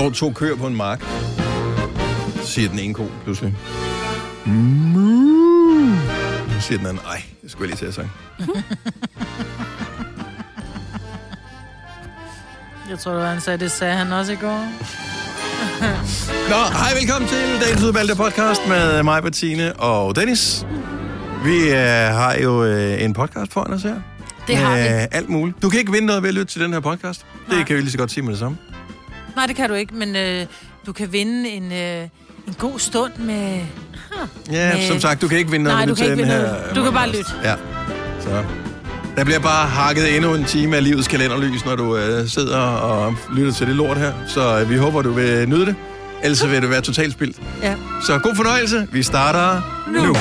står 0.00 0.10
to 0.10 0.32
køer 0.32 0.56
på 0.56 0.66
en 0.66 0.76
mark. 0.76 1.04
Så 2.42 2.46
siger 2.46 2.68
den 2.68 2.78
ene 2.78 2.94
ko 2.94 3.10
pludselig. 3.24 3.54
Moo. 4.46 5.96
Så 6.48 6.60
siger 6.60 6.78
den 6.78 6.86
anden, 6.86 7.02
ej, 7.06 7.22
det 7.42 7.50
skulle 7.50 7.70
jeg 7.70 7.80
lige 7.80 7.92
til 7.92 8.00
at 8.00 8.08
sige. 8.08 8.10
Jeg 12.90 12.98
tror, 12.98 13.12
det 13.12 13.20
var, 13.20 13.28
han 13.28 13.40
sagde, 13.40 13.58
det 13.58 13.70
sagde 13.70 13.94
han 13.94 14.12
også 14.12 14.32
i 14.32 14.36
går. 14.36 14.58
Nå, 16.48 16.78
hej, 16.78 16.94
velkommen 17.00 17.28
til 17.28 17.38
dagens 17.60 17.82
udvalgte 17.82 18.16
podcast 18.16 18.60
med 18.68 19.02
mig, 19.02 19.22
Bettine 19.22 19.76
og 19.76 20.16
Dennis. 20.16 20.66
Vi 21.44 21.68
øh, 21.68 21.76
har 22.14 22.34
jo 22.42 22.64
øh, 22.64 23.04
en 23.04 23.12
podcast 23.12 23.52
foran 23.52 23.72
os 23.72 23.82
her. 23.82 24.00
Det 24.46 24.56
har 24.56 24.76
vi. 24.76 24.82
Alt 25.12 25.28
muligt. 25.28 25.62
Du 25.62 25.68
kan 25.68 25.80
ikke 25.80 25.92
vinde 25.92 26.06
noget 26.06 26.22
ved 26.22 26.28
at 26.28 26.34
lytte 26.34 26.52
til 26.52 26.60
den 26.60 26.72
her 26.72 26.80
podcast. 26.80 27.26
Nej. 27.48 27.58
Det 27.58 27.66
kan 27.66 27.76
vi 27.76 27.80
lige 27.80 27.90
så 27.90 27.98
godt 27.98 28.10
sige 28.10 28.24
med 28.24 28.30
det 28.30 28.38
samme. 28.38 28.58
Nej, 29.36 29.46
det 29.46 29.56
kan 29.56 29.68
du 29.68 29.74
ikke, 29.74 29.94
men 29.94 30.16
øh, 30.16 30.46
du 30.86 30.92
kan 30.92 31.12
vinde 31.12 31.48
en, 31.48 31.72
øh, 31.72 32.02
en 32.48 32.54
god 32.58 32.78
stund 32.78 33.12
med... 33.18 33.58
Ja, 34.50 34.74
Men- 34.76 34.86
som 34.88 35.00
sagt, 35.00 35.22
du 35.22 35.28
kan 35.28 35.38
ikke 35.38 35.50
vinde 35.50 35.64
noget 35.64 35.78
Nej, 35.78 35.86
du 35.86 35.94
kan 35.94 36.04
ikke 36.04 36.16
vinde 36.16 36.30
her 36.32 36.42
noget. 36.42 36.76
Du 36.76 36.82
kan 36.82 36.92
bare 36.92 37.06
podcast. 37.08 37.28
lytte. 37.34 37.48
Ja, 37.48 37.54
så... 38.20 38.44
Der 39.16 39.24
bliver 39.24 39.40
bare 39.40 39.66
hakket 39.68 40.16
endnu 40.16 40.34
en 40.34 40.44
time 40.44 40.76
af 40.76 40.84
livets 40.84 41.08
kalenderlys, 41.08 41.64
når 41.64 41.76
du 41.76 41.96
øh, 41.96 42.28
sidder 42.28 42.58
og 42.58 43.14
lytter 43.36 43.52
til 43.52 43.66
det 43.66 43.76
lort 43.76 43.96
her. 43.98 44.12
Så 44.28 44.60
øh, 44.60 44.70
vi 44.70 44.76
håber, 44.76 45.02
du 45.02 45.12
vil 45.12 45.48
nyde 45.48 45.66
det. 45.66 45.74
Ellers 46.22 46.50
vil 46.50 46.62
det 46.62 46.70
være 46.70 46.80
totalt 46.80 47.12
spildt. 47.12 47.36
Ja. 47.62 47.74
Så 48.06 48.18
god 48.18 48.34
fornøjelse. 48.36 48.88
Vi 48.92 49.02
starter 49.02 49.60
nu. 49.92 50.04
nu. 50.06 50.14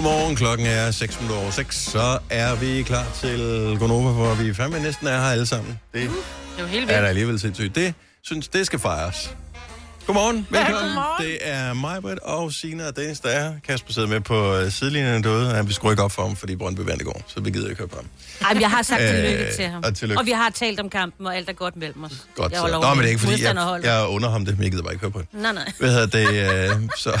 Godmorgen, 0.00 0.36
klokken 0.36 0.66
er 0.66 0.90
6 0.90 1.20
minutter 1.20 1.42
over 1.42 1.50
6. 1.50 1.76
Så 1.76 2.18
er 2.30 2.54
vi 2.54 2.82
klar 2.82 3.06
til 3.20 3.38
Gonova, 3.78 4.10
hvor 4.10 4.34
vi 4.34 4.54
fandme 4.54 4.80
næsten 4.80 5.06
er 5.06 5.20
her 5.20 5.26
alle 5.30 5.46
sammen. 5.46 5.80
Det 5.94 6.02
Det 6.02 6.10
er 6.58 6.62
jo 6.62 6.66
helt 6.66 6.84
er 6.84 6.86
da 6.86 6.94
vildt. 6.96 7.08
alligevel 7.08 7.40
sindssygt. 7.40 7.74
Det 7.74 7.94
synes, 8.22 8.48
det 8.48 8.66
skal 8.66 8.78
fejres. 8.78 9.30
Godmorgen, 10.06 10.46
velkommen. 10.50 10.82
godmorgen. 10.82 11.26
Det 11.26 11.38
er 11.42 11.74
mig, 11.74 12.02
Britt, 12.02 12.18
og 12.18 12.52
Sina 12.52 12.86
og 12.88 12.96
Dennis, 12.96 13.20
der 13.20 13.28
er. 13.28 13.52
Kasper 13.66 13.92
sidder 13.92 14.08
med 14.08 14.20
på 14.20 14.56
øh, 14.56 14.72
sidelinjen 14.72 15.24
derude. 15.24 15.50
Ja, 15.50 15.62
vi 15.62 15.72
skruer 15.72 15.92
ikke 15.92 16.02
op 16.02 16.12
for 16.12 16.22
ham, 16.26 16.36
fordi 16.36 16.56
Brøndby 16.56 16.80
vandt 16.80 17.02
i 17.02 17.04
går, 17.04 17.22
så 17.26 17.40
vi 17.40 17.50
gider 17.50 17.68
ikke 17.68 17.78
høre 17.78 17.88
på 17.88 17.96
ham. 17.96 18.06
Ej, 18.50 18.60
jeg 18.60 18.70
har 18.70 18.82
sagt 18.82 19.02
Øh, 19.02 19.08
tillykke 19.08 19.52
til 19.56 19.64
ham. 19.64 19.82
og 19.84 19.94
tillykke. 19.96 20.20
og 20.20 20.26
vi 20.26 20.30
har 20.30 20.50
talt 20.50 20.80
om 20.80 20.90
kampen, 20.90 21.26
og 21.26 21.36
alt 21.36 21.48
er 21.48 21.52
godt 21.52 21.76
mellem 21.76 22.04
os. 22.04 22.12
Godt, 22.34 22.52
jeg 22.52 22.60
så. 22.60 22.66
Nå, 22.80 22.88
men 22.94 22.98
det 22.98 23.04
er 23.04 23.08
ikke, 23.08 23.20
fordi 23.20 23.42
jeg, 23.42 23.80
jeg 23.84 24.06
under 24.08 24.30
ham 24.30 24.44
det, 24.44 24.54
men 24.56 24.62
jeg 24.62 24.70
gider 24.70 24.82
bare 24.82 24.92
ikke 24.92 25.00
høre 25.02 25.10
på 25.12 25.18
det. 25.18 25.26
Nej, 25.32 25.52
nej. 25.52 25.72
Hvad 25.78 25.90
hedder 25.92 26.06
det? 26.06 26.70
Øh, 26.70 26.88
så 26.96 27.20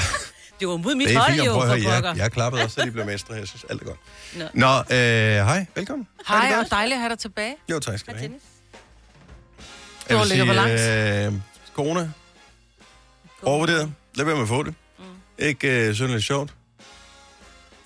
Det 0.60 0.68
var 0.68 0.76
mod 0.76 0.94
mit 0.94 1.08
det 1.08 1.16
er 1.16 1.20
hold 1.20 1.32
fint, 1.32 1.46
jo, 1.46 1.52
for 1.52 1.60
høre. 1.66 1.78
pokker. 1.94 2.08
Jeg, 2.10 2.16
jeg 2.18 2.32
klappede 2.32 2.62
også, 2.64 2.74
så 2.74 2.86
de 2.86 2.90
blev 2.90 3.06
mestre. 3.06 3.34
Jeg 3.34 3.48
synes, 3.48 3.64
alt 3.70 3.82
er 3.82 3.86
godt. 3.86 3.98
Nå. 4.36 4.44
Nå, 4.54 4.66
øh, 4.78 5.46
hej, 5.46 5.66
velkommen. 5.74 6.08
Det 6.18 6.26
Hej, 6.28 6.54
og 6.64 6.70
dejligt 6.70 6.94
at 6.94 7.00
have 7.00 7.08
dig 7.10 7.18
tilbage. 7.18 7.54
Jo, 7.70 7.78
tak 7.78 7.98
skal 7.98 8.14
du 8.14 8.18
have. 8.18 8.30
Jeg 10.08 10.16
Du 10.18 10.22
vil 10.22 10.28
sige, 10.28 11.26
øh, 11.26 11.32
corona, 11.74 12.10
overvurderet. 13.42 13.92
Lad 14.14 14.24
være 14.24 14.34
med 14.34 14.42
at 14.42 14.48
få 14.48 14.62
det. 14.62 14.74
Mm. 14.98 15.04
Ikke 15.38 15.88
øh, 15.88 15.94
synderligt 15.94 16.24
sjovt. 16.26 16.54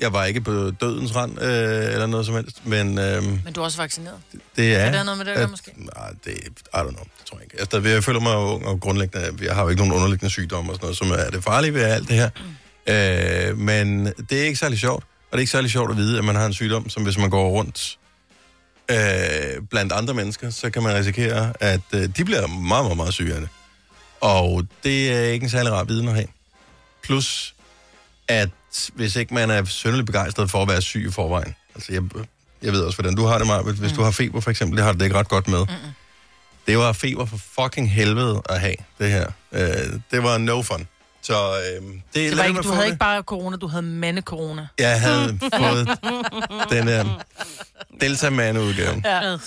Jeg 0.00 0.12
var 0.12 0.24
ikke 0.24 0.40
på 0.40 0.70
dødens 0.70 1.16
rand, 1.16 1.42
øh, 1.42 1.48
eller 1.92 2.06
noget 2.06 2.26
som 2.26 2.34
helst, 2.34 2.66
men 2.66 2.98
øh, 2.98 3.22
Men 3.44 3.52
du 3.54 3.60
er 3.60 3.64
også 3.64 3.78
vaccineret. 3.78 4.16
det 4.56 4.74
er... 4.74 4.78
Er 4.78 4.92
det 4.92 5.04
noget 5.04 5.18
med 5.18 5.26
det, 5.26 5.36
der 5.36 5.44
at- 5.44 5.50
måske? 5.50 5.72
Nej, 5.76 6.10
det 6.24 6.30
I 6.34 6.76
don't 6.76 6.80
know, 6.82 6.90
det 6.92 7.26
tror 7.26 7.36
jeg 7.38 7.44
ikke. 7.44 7.56
Altså, 7.60 7.80
der- 7.80 7.90
jeg 7.90 8.04
føler 8.04 8.20
mig 8.20 8.36
ung 8.36 8.66
og 8.66 8.80
grundlæggende, 8.80 9.44
jeg 9.44 9.54
har 9.54 9.62
jo 9.62 9.68
ikke 9.68 9.80
nogen 9.82 9.94
underliggende 9.94 10.30
sygdomme 10.30 10.72
og 10.72 10.76
sådan 10.76 10.84
noget, 10.84 10.96
som 10.96 11.10
er 11.10 11.30
det 11.30 11.44
farlige 11.44 11.74
ved 11.74 11.82
alt 11.82 12.08
det 12.08 12.16
her. 12.16 12.30
Øh, 12.86 13.58
men 13.58 14.06
det 14.06 14.40
er 14.40 14.44
ikke 14.44 14.56
særlig 14.58 14.78
sjovt, 14.78 15.04
og 15.04 15.32
det 15.32 15.36
er 15.38 15.40
ikke 15.40 15.52
særlig 15.52 15.70
sjovt 15.70 15.90
at 15.90 15.96
vide, 15.96 16.18
at 16.18 16.24
man 16.24 16.36
har 16.36 16.46
en 16.46 16.52
sygdom, 16.52 16.88
som 16.90 17.02
hvis 17.02 17.18
man 17.18 17.30
går 17.30 17.48
rundt 17.50 17.98
øh, 18.90 19.62
blandt 19.70 19.92
andre 19.92 20.14
mennesker, 20.14 20.50
så 20.50 20.70
kan 20.70 20.82
man 20.82 20.94
risikere, 20.94 21.52
at 21.60 21.80
øh, 21.94 22.08
de 22.16 22.24
bliver 22.24 22.46
meget, 22.46 22.84
meget, 22.84 22.96
meget 22.96 23.14
syge 23.14 23.34
af 23.34 23.40
det. 23.40 23.48
Og 24.20 24.66
det 24.84 25.12
er 25.12 25.20
ikke 25.20 25.44
en 25.44 25.50
særlig 25.50 25.72
rar 25.72 25.84
viden 25.84 26.08
at 26.08 26.14
have. 26.14 26.26
Plus, 27.02 27.54
at 28.28 28.48
hvis 28.94 29.16
ikke 29.16 29.34
man 29.34 29.50
er 29.50 29.64
synderligt 29.64 30.06
begejstret 30.06 30.50
for 30.50 30.62
at 30.62 30.68
være 30.68 30.82
syg 30.82 31.04
i 31.08 31.10
forvejen, 31.10 31.54
altså 31.74 31.92
jeg, 31.92 32.02
jeg 32.62 32.72
ved 32.72 32.80
også, 32.80 32.96
hvordan 32.96 33.16
du 33.16 33.24
har 33.24 33.38
det, 33.38 33.46
Maja, 33.46 33.62
hvis 33.62 33.80
Mm. 33.90 33.96
du 33.96 34.02
har 34.02 34.10
feber 34.10 34.40
for 34.40 34.50
eksempel, 34.50 34.76
det 34.76 34.84
har 34.84 34.92
du 34.92 34.98
det 34.98 35.04
ikke 35.04 35.16
ret 35.18 35.28
godt 35.28 35.48
med. 35.48 35.58
Mm-mm. 35.58 35.92
Det 36.66 36.78
var 36.78 36.92
feber 36.92 37.24
for 37.24 37.38
fucking 37.60 37.92
helvede 37.92 38.42
at 38.48 38.60
have, 38.60 38.74
det 38.98 39.10
her. 39.10 39.26
Øh, 39.52 39.68
det 40.10 40.22
var 40.22 40.38
no 40.38 40.62
fun. 40.62 40.88
Så 41.24 41.56
øh, 41.56 41.82
det, 41.82 42.02
Det 42.14 42.36
var 42.38 42.44
ikke, 42.44 42.60
du 42.62 42.68
havde 42.68 42.80
det. 42.80 42.86
ikke 42.86 42.98
bare 42.98 43.22
corona, 43.22 43.56
du 43.56 43.66
havde 43.66 43.82
mande-corona. 43.82 44.68
Jeg 44.78 45.00
havde 45.00 45.38
fået 45.58 45.88
den 46.70 46.86
der 46.86 47.24
Delta-man-udgave. 48.00 49.02
Ja. 49.04 49.32
Øh, 49.32 49.38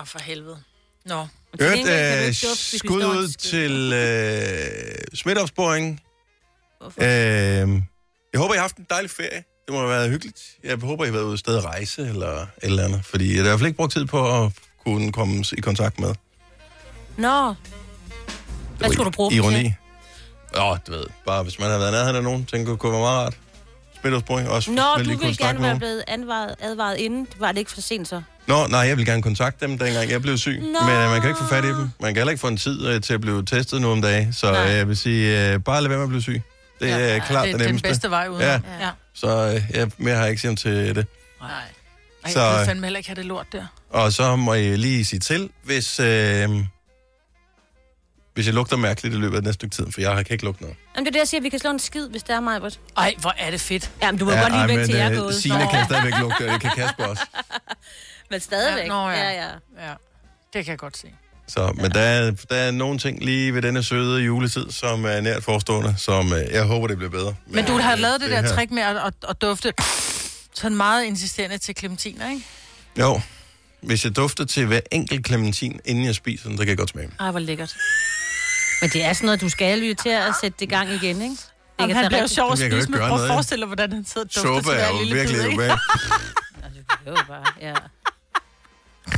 Åh, 0.00 0.06
for 0.06 0.18
helvede. 0.22 0.58
Nå. 1.06 1.26
Hørt 1.60 1.78
øh, 1.78 2.34
skud 2.34 3.04
ud 3.04 3.28
til 3.28 3.92
øh, 3.92 4.94
smitteopsporing. 5.14 6.00
Hvorfor? 6.80 7.00
Øh, 7.02 7.06
jeg 8.32 8.40
håber, 8.40 8.54
I 8.54 8.56
har 8.56 8.62
haft 8.62 8.76
en 8.76 8.86
dejlig 8.90 9.10
ferie. 9.10 9.44
Det 9.66 9.74
må 9.74 9.78
have 9.78 9.90
været 9.90 10.10
hyggeligt. 10.10 10.40
Jeg 10.64 10.76
håber, 10.82 11.04
I 11.04 11.06
har 11.06 11.12
været 11.12 11.24
ude 11.24 11.38
sted 11.38 11.56
at 11.56 11.64
rejse 11.64 12.02
eller 12.08 12.32
et 12.42 12.46
eller 12.62 12.84
andet. 12.84 13.04
Fordi 13.04 13.28
jeg 13.28 13.34
har 13.36 13.40
i 13.40 13.48
hvert 13.48 13.58
fald 13.58 13.66
ikke 13.66 13.76
brugt 13.76 13.92
tid 13.92 14.04
på 14.04 14.44
at 14.44 14.52
kunne 14.84 15.12
komme 15.12 15.44
i 15.56 15.60
kontakt 15.60 16.00
med. 16.00 16.14
Nå, 17.16 17.54
hvad 18.78 18.90
skulle 18.92 19.04
du 19.04 19.10
bruge 19.10 19.34
Ironi. 19.34 19.56
til? 19.56 19.74
Åh, 20.56 20.76
du 20.86 20.92
ved, 20.92 21.04
bare 21.26 21.42
hvis 21.42 21.58
man 21.58 21.70
har 21.70 21.78
været 21.78 21.92
nærheden 21.92 22.16
af 22.16 22.22
nogen, 22.22 22.44
tænker 22.44 22.70
det 22.72 22.78
kunne 22.80 22.92
være 22.92 23.00
meget 23.00 23.24
rart. 23.24 23.34
Smitteopsporing 24.00 24.48
også. 24.48 24.70
Nå, 24.70 24.82
du 24.98 25.08
ville 25.18 25.36
gerne 25.36 25.62
være 25.62 25.76
blevet 25.78 26.04
advaret, 26.08 26.54
advaret 26.60 26.96
inden. 26.96 27.26
Var 27.38 27.52
det 27.52 27.58
ikke 27.58 27.70
for 27.70 27.80
sent 27.80 28.08
så? 28.08 28.22
Nå, 28.46 28.66
nej, 28.66 28.80
jeg 28.80 28.96
vil 28.96 29.06
gerne 29.06 29.22
kontakte 29.22 29.66
dem, 29.66 29.78
dengang 29.78 30.10
jeg 30.10 30.22
blev 30.22 30.38
syg. 30.38 30.58
Nå. 30.60 30.86
Men 30.86 30.96
øh, 30.96 31.10
man 31.10 31.20
kan 31.20 31.30
ikke 31.30 31.40
få 31.40 31.46
fat 31.48 31.64
i 31.64 31.68
dem. 31.68 31.90
Man 32.00 32.14
kan 32.14 32.16
heller 32.16 32.30
ikke 32.30 32.40
få 32.40 32.48
en 32.48 32.56
tid 32.56 32.86
øh, 32.86 33.00
til 33.02 33.14
at 33.14 33.20
blive 33.20 33.44
testet 33.44 33.80
nu 33.80 33.90
om 33.92 34.02
dagen. 34.02 34.32
Så 34.32 34.52
Nej. 34.52 34.70
øh, 34.70 34.76
jeg 34.76 34.88
vil 34.88 34.96
sige, 34.96 35.52
øh, 35.52 35.60
bare 35.60 35.80
lad 35.82 35.88
være 35.88 35.98
med 35.98 36.04
at 36.04 36.08
blive 36.08 36.22
syg. 36.22 36.42
Det 36.80 36.90
er 36.92 36.98
Ja, 36.98 37.18
klart 37.18 37.46
det, 37.46 37.54
det, 37.54 37.62
er 37.62 37.66
den 37.72 37.80
bedste 37.80 38.10
vej 38.10 38.28
ud. 38.28 38.40
Ja. 38.40 38.52
ja. 38.80 38.90
Så 39.14 39.28
øh, 39.54 39.76
jeg, 39.76 39.90
mere 39.98 40.14
har 40.14 40.22
jeg 40.22 40.30
ikke 40.30 40.42
sagt 40.42 40.58
til 40.58 40.94
det. 40.94 41.06
Nej. 41.40 41.50
Ej, 42.24 42.30
Så, 42.30 42.40
jeg 42.40 42.52
vil 42.54 42.60
øh, 42.60 42.66
fandme 42.66 42.86
heller 42.86 42.98
ikke 42.98 43.08
have 43.08 43.16
det 43.16 43.24
lort 43.24 43.46
der. 43.52 43.64
Og 43.90 44.12
så 44.12 44.36
må 44.36 44.54
jeg 44.54 44.78
lige 44.78 45.04
sige 45.04 45.20
til, 45.20 45.50
hvis, 45.64 46.00
øh, 46.00 46.48
hvis 48.38 48.46
jeg 48.46 48.54
lugter 48.54 48.76
mærkeligt 48.76 49.14
i 49.14 49.18
løbet 49.18 49.36
af 49.36 49.42
næste 49.42 49.54
stykke 49.54 49.76
tid, 49.76 49.86
for 49.92 50.00
jeg 50.00 50.26
kan 50.26 50.34
ikke 50.34 50.44
lugte 50.44 50.62
noget. 50.62 50.76
Jamen, 50.96 51.04
det 51.04 51.10
er 51.10 51.12
det, 51.12 51.18
jeg 51.18 51.28
siger, 51.28 51.40
vi 51.40 51.48
kan 51.48 51.58
slå 51.58 51.70
en 51.70 51.78
skid, 51.78 52.08
hvis 52.08 52.22
det 52.22 52.34
er 52.34 52.40
mig. 52.40 52.60
Ej, 52.96 53.14
hvor 53.20 53.34
er 53.38 53.50
det 53.50 53.60
fedt. 53.60 53.90
Jamen, 54.02 54.18
du 54.18 54.24
må 54.24 54.32
ja, 54.32 54.40
godt 54.40 54.52
lige 54.68 54.78
væk 54.78 54.86
til 54.86 54.94
jeg 54.94 55.06
er 55.06 55.12
øh, 55.12 55.18
gået. 55.18 55.34
Signe 55.34 55.68
kan 55.70 55.84
stadigvæk 55.84 56.18
lugte, 56.18 56.46
og 56.46 56.52
det 56.52 56.60
kan 56.60 56.70
Kasper 56.76 57.04
også. 57.04 57.22
Men 58.30 58.40
stadigvæk. 58.40 58.82
Ja, 58.84 58.88
nå, 58.88 59.08
ja. 59.10 59.30
ja, 59.30 59.30
ja. 59.30 59.48
Ja, 59.88 59.94
det 60.52 60.64
kan 60.64 60.66
jeg 60.70 60.78
godt 60.78 60.96
se. 60.96 61.06
Så, 61.48 61.72
men 61.76 61.90
der, 61.90 62.00
er, 62.00 62.30
der 62.50 62.56
er 62.56 62.70
nogle 62.70 62.98
ting 62.98 63.24
lige 63.24 63.54
ved 63.54 63.62
denne 63.62 63.82
søde 63.82 64.22
juletid, 64.22 64.70
som 64.70 65.04
er 65.04 65.20
nært 65.20 65.44
forestående, 65.44 65.94
som 65.98 66.32
øh, 66.32 66.52
jeg 66.52 66.64
håber, 66.64 66.86
det 66.86 66.96
bliver 66.96 67.10
bedre. 67.10 67.34
Men 67.46 67.64
du 67.64 67.72
har 67.78 67.96
lavet 67.96 68.20
det, 68.20 68.30
det 68.30 68.36
der 68.36 68.42
her- 68.42 68.54
trick 68.54 68.70
med 68.70 68.82
at, 68.82 68.96
at, 68.96 69.14
at 69.28 69.40
dufte 69.42 69.72
sådan 70.54 70.76
meget 70.76 71.04
insisterende 71.04 71.58
til 71.58 71.74
clementiner, 71.78 72.30
ikke? 72.30 72.42
Jo, 73.00 73.20
hvis 73.82 74.04
jeg 74.04 74.16
dufter 74.16 74.44
til 74.44 74.66
hver 74.66 74.80
enkelt 74.92 75.26
clementin, 75.26 75.80
inden 75.84 76.04
jeg 76.04 76.14
spiser 76.14 76.48
den, 76.48 76.58
så 76.58 76.62
kan 76.62 76.68
jeg 76.68 76.78
godt 76.78 76.90
smage 76.90 77.06
dem. 77.06 77.14
Ej, 77.20 77.30
hvor 77.30 77.40
lækkert. 77.40 77.76
Men 78.80 78.90
det 78.90 79.04
er 79.04 79.12
sådan 79.12 79.26
noget, 79.26 79.40
du 79.40 79.48
skal 79.48 79.82
jo 79.82 79.94
til 79.94 80.08
at 80.08 80.34
sætte 80.40 80.56
det 80.60 80.68
gang 80.68 80.90
igen, 80.90 81.22
ikke? 81.22 81.34
Det 81.34 81.82
Jamen, 81.82 81.94
kan 81.94 82.02
han 82.02 82.08
bliver 82.10 82.22
jo 82.22 82.28
sjov 82.28 82.52
at 82.52 82.60
Jeg 82.60 82.70
kan 82.70 82.78
jo 82.78 82.84
spise 82.84 82.88
ikke 82.88 82.90
med. 82.90 82.98
gøre 82.98 83.08
Prøv 83.08 83.16
at 83.16 83.20
noget, 83.20 83.32
forestille 83.32 83.60
dig, 83.60 83.66
hvordan 83.66 83.92
han 83.92 84.04
sidder 84.04 84.20
og 84.20 84.34
dufter 84.34 84.40
Suppe 84.42 84.70
til 84.70 84.78
er 84.80 84.88
jo 84.88 84.98
lille 84.98 85.14
virkelig 85.14 85.40
bid, 85.42 85.50
ikke? 85.50 85.66
bare, 87.28 87.44
ja. 87.60 87.74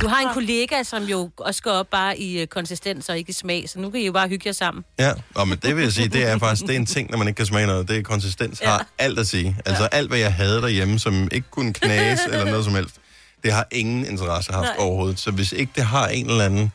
Du 0.01 0.07
har 0.07 0.21
en 0.21 0.33
kollega, 0.33 0.83
som 0.83 1.03
jo 1.03 1.29
også 1.37 1.61
går 1.61 1.71
op 1.71 1.87
bare 1.87 2.17
i 2.19 2.41
øh, 2.41 2.47
konsistens 2.47 3.09
og 3.09 3.17
ikke 3.17 3.29
i 3.29 3.33
smag, 3.33 3.69
så 3.69 3.79
nu 3.79 3.89
kan 3.89 3.99
I 4.01 4.05
jo 4.05 4.11
bare 4.11 4.27
hygge 4.27 4.47
jer 4.47 4.53
sammen. 4.53 4.83
Ja, 4.99 5.11
og 5.35 5.47
men 5.47 5.57
det 5.57 5.75
vil 5.75 5.83
jeg 5.83 5.91
sige, 5.91 6.07
det 6.07 6.23
er 6.29 6.37
faktisk 6.37 6.61
det 6.61 6.71
er 6.71 6.75
en 6.75 6.85
ting, 6.85 7.11
når 7.11 7.17
man 7.17 7.27
ikke 7.27 7.37
kan 7.37 7.45
smage 7.45 7.67
noget. 7.67 7.87
Det 7.87 7.97
er 7.97 8.01
konsistens 8.03 8.59
har 8.59 8.87
alt 8.97 9.19
at 9.19 9.27
sige. 9.27 9.57
Altså 9.65 9.85
alt, 9.85 10.07
hvad 10.09 10.19
jeg 10.19 10.33
havde 10.33 10.61
derhjemme, 10.61 10.99
som 10.99 11.27
ikke 11.31 11.47
kunne 11.51 11.73
knase 11.73 12.23
eller 12.31 12.45
noget 12.45 12.65
som 12.65 12.75
helst, 12.75 12.95
det 13.43 13.53
har 13.53 13.67
ingen 13.71 14.05
interesse 14.05 14.51
haft 14.53 14.65
Nej. 14.65 14.75
overhovedet. 14.79 15.19
Så 15.19 15.31
hvis 15.31 15.51
ikke 15.51 15.71
det 15.75 15.83
har 15.85 16.07
en 16.07 16.29
eller 16.29 16.45
anden 16.45 16.71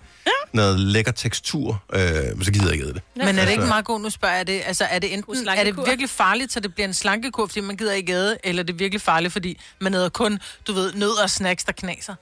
noget 0.52 0.81
lækker 0.81 1.12
tekstur, 1.12 1.82
øh, 1.93 2.00
så 2.43 2.52
gider 2.52 2.64
jeg 2.64 2.72
ikke 2.72 2.84
æde 2.84 2.94
det. 2.94 3.02
Men 3.16 3.26
er 3.28 3.32
det 3.32 3.40
ikke 3.40 3.52
Altså- 3.52 3.66
meget 3.66 3.84
god, 3.84 4.00
nu 4.00 4.10
spørger 4.10 4.37
jeg 4.37 4.46
det, 4.46 4.62
altså 4.66 4.84
er 4.84 4.98
det 4.98 5.14
enten, 5.14 5.48
er 5.48 5.64
det 5.64 5.76
virkelig 5.76 6.10
farligt, 6.10 6.52
så 6.52 6.60
det 6.60 6.75
bliver 6.75 6.88
en 6.88 6.94
slankekur, 6.94 7.46
fordi 7.46 7.60
man 7.60 7.76
gider 7.76 7.93
ikke 7.93 8.12
æde, 8.12 8.38
eller 8.44 8.62
er 8.62 8.66
det 8.66 8.78
virkelig 8.78 9.00
farligt, 9.00 9.32
fordi 9.32 9.60
man 9.81 9.94
æder 9.94 10.08
kun, 10.08 10.38
du 10.66 10.72
ved, 10.72 10.93
nød 10.93 11.22
og 11.22 11.31
snacks, 11.31 11.64
der 11.64 11.72
knaser? 11.72 12.14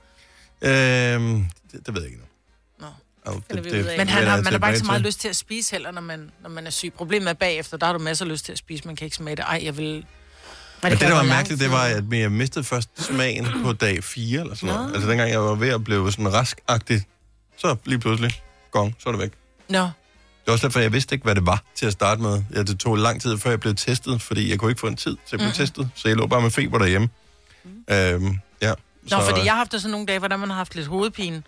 Øh, 0.62 0.70
det, 0.70 1.46
det 1.86 1.94
ved 1.94 2.02
jeg 2.02 2.10
ikke 2.10 2.20
nu. 2.20 2.26
Nå. 2.80 2.86
Altså, 3.26 3.62
vi 3.62 3.80
ud 3.80 3.84
af. 3.84 3.98
Men 3.98 4.08
han 4.08 4.26
har, 4.26 4.36
man 4.42 4.52
har 4.52 4.58
bare 4.58 4.70
ikke 4.70 4.78
så 4.78 4.84
meget 4.84 5.00
til. 5.00 5.06
lyst 5.06 5.20
til 5.20 5.28
at 5.28 5.36
spise 5.36 5.70
heller, 5.72 5.90
når 5.90 6.00
man, 6.00 6.30
når 6.42 6.50
man 6.50 6.66
er 6.66 6.70
syg. 6.70 6.92
Problemet 6.96 7.28
er 7.28 7.32
bagefter, 7.34 7.76
der 7.76 7.86
har 7.86 7.92
du 7.92 7.98
masser 7.98 8.24
af 8.24 8.30
lyst 8.30 8.44
til 8.44 8.52
at 8.52 8.58
spise, 8.58 8.86
man 8.86 8.96
kan 8.96 9.04
ikke 9.04 9.16
smage 9.16 9.36
det. 9.36 9.44
Ej, 9.48 9.60
jeg 9.64 9.76
vil... 9.76 10.06
Men 10.82 10.90
det, 10.90 10.98
kan 11.00 11.08
der 11.10 11.16
var 11.16 11.22
mærkeligt, 11.22 11.60
det 11.60 11.70
var, 11.70 11.82
at 11.84 12.04
jeg 12.12 12.32
mistede 12.32 12.64
først 12.64 12.88
smagen 13.02 13.46
på 13.62 13.72
dag 13.72 14.04
4, 14.04 14.40
eller 14.40 14.54
sådan 14.54 14.74
noget. 14.74 14.94
Altså 14.94 15.08
dengang 15.10 15.30
jeg 15.30 15.40
var 15.42 15.54
ved 15.54 15.68
at 15.68 15.84
blive 15.84 16.12
sådan 16.12 16.32
raskagtig, 16.32 17.02
så 17.56 17.76
lige 17.84 17.98
pludselig, 17.98 18.40
gong, 18.70 18.96
så 19.02 19.08
er 19.08 19.12
det 19.12 19.20
væk. 19.22 19.30
Nå, 19.68 19.78
Det 19.78 19.90
var 20.46 20.52
også 20.52 20.66
derfor, 20.66 20.80
jeg 20.80 20.92
vidste 20.92 21.14
ikke, 21.14 21.22
hvad 21.24 21.34
det 21.34 21.46
var 21.46 21.62
til 21.74 21.86
at 21.86 21.92
starte 21.92 22.22
med. 22.22 22.42
Ja, 22.54 22.62
det 22.62 22.78
tog 22.80 22.96
lang 22.96 23.22
tid, 23.22 23.38
før 23.38 23.50
jeg 23.50 23.60
blev 23.60 23.74
testet, 23.74 24.22
fordi 24.22 24.50
jeg 24.50 24.58
kunne 24.58 24.70
ikke 24.70 24.80
få 24.80 24.86
en 24.86 24.96
tid 24.96 25.16
til 25.28 25.36
at 25.36 25.38
blive 25.38 25.48
mm. 25.48 25.54
testet. 25.54 25.88
Så 25.94 26.08
jeg 26.08 26.16
lå 26.16 26.26
bare 26.26 26.40
med 26.42 26.50
feber 26.50 26.78
derhjemme. 26.78 27.08
Mm. 27.64 27.94
Øhm, 27.94 28.38
ja. 28.62 28.72
Nå, 29.10 29.20
fordi 29.20 29.40
jeg 29.44 29.52
har 29.52 29.56
haft 29.58 29.72
det 29.72 29.82
sådan 29.82 29.90
nogle 29.90 30.06
dage, 30.06 30.18
hvor 30.18 30.28
man 30.28 30.48
har 30.50 30.56
haft 30.56 30.74
lidt 30.74 30.86
hovedpine, 30.86 31.42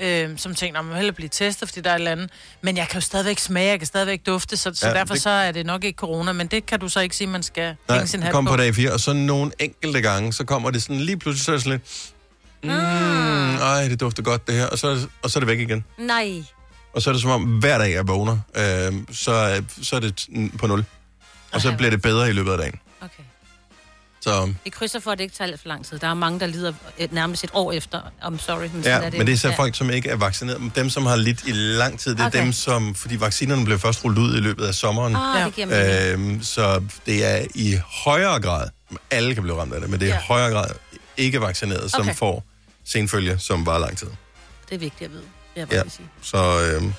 øh, 0.00 0.38
som 0.38 0.54
tænker, 0.54 0.78
at 0.78 0.84
man 0.84 0.96
hellere 0.96 1.14
blive 1.14 1.28
testet, 1.28 1.68
fordi 1.68 1.80
der 1.80 1.90
er 1.90 1.94
et 1.94 1.98
eller 1.98 2.10
andet. 2.12 2.30
Men 2.62 2.76
jeg 2.76 2.88
kan 2.88 2.94
jo 2.94 3.00
stadigvæk 3.00 3.38
smage, 3.38 3.68
jeg 3.70 3.78
kan 3.78 3.86
stadigvæk 3.86 4.26
dufte, 4.26 4.56
så, 4.56 4.70
så 4.74 4.88
Ja, 4.88 4.94
derfor 4.94 5.14
det- 5.14 5.22
så 5.22 5.30
er 5.30 5.52
det 5.52 5.66
nok 5.66 5.84
ikke 5.84 5.96
corona, 5.96 6.32
men 6.32 6.46
det 6.46 6.66
kan 6.66 6.80
du 6.80 6.88
så 6.88 7.00
ikke 7.00 7.16
sige, 7.16 7.28
man 7.28 7.42
skal 7.42 7.76
Nej, 7.88 7.96
hænge 7.98 8.08
sin 8.08 8.22
hat 8.22 8.32
kom 8.32 8.44
på. 8.44 8.50
på 8.50 8.56
dag 8.56 8.74
4, 8.74 8.92
og 8.92 9.00
så 9.00 9.12
nogle 9.12 9.52
enkelte 9.58 10.00
gange, 10.00 10.32
så 10.32 10.44
kommer 10.44 10.70
det 10.70 10.82
sådan 10.82 10.96
lige 11.00 11.16
pludselig, 11.18 11.44
så 11.44 11.52
er 11.52 11.58
sådan 11.58 11.72
lidt, 11.72 12.12
mm, 12.62 12.70
ej, 13.56 13.88
det 13.88 14.00
dufter 14.00 14.22
godt 14.22 14.46
det 14.46 14.54
her, 14.54 14.66
og 14.66 14.78
så, 14.78 15.06
og 15.22 15.30
så 15.30 15.38
er 15.38 15.40
det 15.40 15.46
væk 15.48 15.58
igen. 15.60 15.84
Nej. 15.98 16.42
Og 16.94 17.02
så 17.02 17.10
er 17.10 17.14
det 17.14 17.22
som 17.22 17.30
om, 17.30 17.42
hver 17.42 17.78
dag 17.78 17.92
jeg 17.92 18.08
vågner, 18.08 18.38
øh, 18.56 18.92
så, 19.12 19.62
så 19.82 19.96
er 19.96 20.00
det 20.00 20.26
på 20.58 20.66
nul. 20.66 20.84
Og 21.52 21.60
så 21.60 21.72
bliver 21.76 21.90
det 21.90 22.02
bedre 22.02 22.28
i 22.28 22.32
løbet 22.32 22.52
af 22.52 22.58
dagen. 22.58 22.80
Okay. 23.00 23.22
Så 24.20 24.52
Vi 24.64 24.70
krydser 24.70 25.00
for, 25.00 25.10
at 25.10 25.18
det 25.18 25.24
ikke 25.24 25.36
tager 25.36 25.50
alt 25.50 25.60
for 25.60 25.68
lang 25.68 25.84
tid. 25.86 25.98
Der 25.98 26.08
er 26.08 26.14
mange, 26.14 26.40
der 26.40 26.46
lider 26.46 26.72
et, 26.98 27.12
nærmest 27.12 27.44
et 27.44 27.50
år 27.52 27.72
efter. 27.72 28.00
I'm 28.22 28.38
sorry, 28.38 28.68
men 28.72 28.82
ja, 28.84 28.90
er 28.90 29.10
det. 29.10 29.18
men 29.18 29.26
det 29.26 29.32
er 29.32 29.36
så 29.36 29.48
ja. 29.48 29.54
folk, 29.54 29.74
som 29.76 29.90
ikke 29.90 30.08
er 30.10 30.16
vaccineret. 30.16 30.72
Dem, 30.76 30.90
som 30.90 31.06
har 31.06 31.16
lidt 31.16 31.42
i 31.46 31.50
lang 31.52 31.98
tid, 32.00 32.12
det 32.14 32.20
er 32.20 32.26
Okay. 32.26 32.42
dem, 32.42 32.52
som... 32.52 32.94
Fordi 32.94 33.16
vaccinerne 33.20 33.64
blev 33.64 33.78
først 33.78 34.04
rullet 34.04 34.18
ud 34.22 34.36
i 34.36 34.40
løbet 34.40 34.64
af 34.66 34.74
sommeren. 34.74 35.16
Ah, 35.16 35.52
Ja. 35.58 36.12
Øhm, 36.12 36.42
så 36.42 36.82
det 37.06 37.24
er 37.24 37.46
i 37.54 37.78
højere 38.04 38.40
grad, 38.40 38.68
alle 39.10 39.34
kan 39.34 39.42
blive 39.42 39.60
ramt 39.60 39.74
af 39.74 39.80
det, 39.80 39.90
men 39.90 40.00
det 40.00 40.06
er 40.08 40.12
i 40.12 40.14
Ja. 40.14 40.20
højere 40.22 40.50
grad 40.50 40.70
ikke 41.16 41.40
vaccineret, 41.40 41.90
som 41.90 42.00
Okay. 42.00 42.14
får 42.14 42.44
senfølger, 42.92 43.38
som 43.38 43.66
var 43.66 43.78
lang 43.78 43.98
tid. 43.98 44.06
Det 44.68 44.74
er 44.74 44.78
vigtigt 44.78 45.02
at 45.02 45.10
vide, 45.10 45.22
vil 45.54 45.60
jeg 45.60 45.68
bare 45.68 45.76
Ja. 45.84 45.90
sige. 45.90 46.06
Så 46.22 46.60
øhm, 46.74 46.92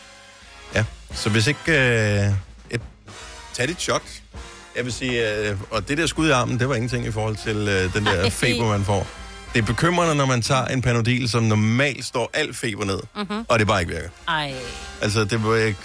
ja, 0.76 0.86
så 1.14 1.30
hvis 1.30 1.48
ikke... 1.48 1.62
Øh, 1.68 2.32
et, 2.70 2.82
tag 3.54 3.68
dit 3.68 3.82
shot. 3.82 4.02
Jeg 4.76 4.86
vil 4.86 4.94
sige, 4.94 5.38
øh, 5.50 5.58
og 5.72 5.88
det 5.88 5.98
der 5.98 6.06
skud 6.08 6.28
i 6.28 6.32
armen, 6.32 6.60
det 6.60 6.70
var 6.70 6.76
ingenting 6.76 7.06
i 7.06 7.12
forhold 7.12 7.36
til 7.36 7.56
øh, 7.58 7.94
den 7.94 8.06
der 8.06 8.30
feber, 8.44 8.68
man 8.68 8.86
får. 8.86 9.08
Det 9.54 9.60
er 9.62 9.66
bekymrende, 9.66 10.16
når 10.16 10.26
man 10.26 10.42
tager 10.42 10.66
en 10.66 10.82
panodil, 10.82 11.30
som 11.30 11.44
normalt 11.44 12.06
står 12.06 12.30
al 12.34 12.54
feber 12.54 12.86
ned, 12.86 13.00
mm-hmm. 13.16 13.46
og 13.50 13.60
det 13.60 13.68
bare 13.68 13.82
ikke 13.82 13.94
virker. 13.94 14.10
Ej. 14.28 14.54
Altså, 15.02 15.26
det 15.26 15.44
var 15.44 15.56
ikke... 15.56 15.80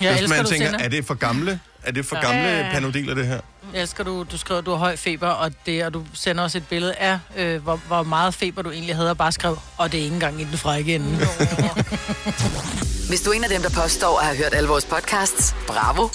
Jeg 0.00 0.18
hvis 0.18 0.28
man 0.28 0.44
tænker, 0.44 0.78
er 0.78 0.88
det 0.88 1.06
for 1.06 1.14
gamle? 1.14 1.60
Er 1.82 1.92
det 1.92 2.06
for 2.06 2.16
Ja. 2.16 2.22
gamle 2.32 2.68
panodiler, 2.72 3.14
det 3.14 3.26
her? 3.26 3.40
Jeg 3.74 3.80
elsker, 3.82 4.04
du, 4.04 4.26
du 4.32 4.38
skriver, 4.38 4.58
at 4.58 4.66
du 4.66 4.70
har 4.70 4.78
høj 4.78 4.96
feber, 4.96 5.28
og, 5.28 5.52
det, 5.66 5.84
og 5.84 5.94
du 5.94 6.04
sender 6.14 6.42
også 6.42 6.58
et 6.58 6.66
billede 6.68 6.94
af, 6.94 7.18
øh, 7.36 7.62
hvor, 7.62 7.80
hvor 7.86 8.02
meget 8.02 8.34
feber 8.34 8.62
du 8.62 8.70
egentlig 8.70 8.96
havde, 8.96 9.10
og 9.10 9.18
bare 9.18 9.32
skrev, 9.32 9.58
og 9.76 9.92
det 9.92 10.00
er 10.00 10.04
ikke 10.04 10.14
engang 10.14 10.40
i 10.40 10.44
den 10.44 10.58
frække 10.58 10.94
ende. 10.94 11.06
Hvis 13.08 13.20
du 13.20 13.30
er 13.30 13.34
en 13.34 13.44
af 13.44 13.50
dem, 13.50 13.62
der 13.62 13.70
påstår 13.70 14.18
at 14.18 14.26
have 14.26 14.36
hørt 14.36 14.54
alle 14.54 14.68
vores 14.68 14.84
podcasts, 14.84 15.54
bravo. 15.66 16.08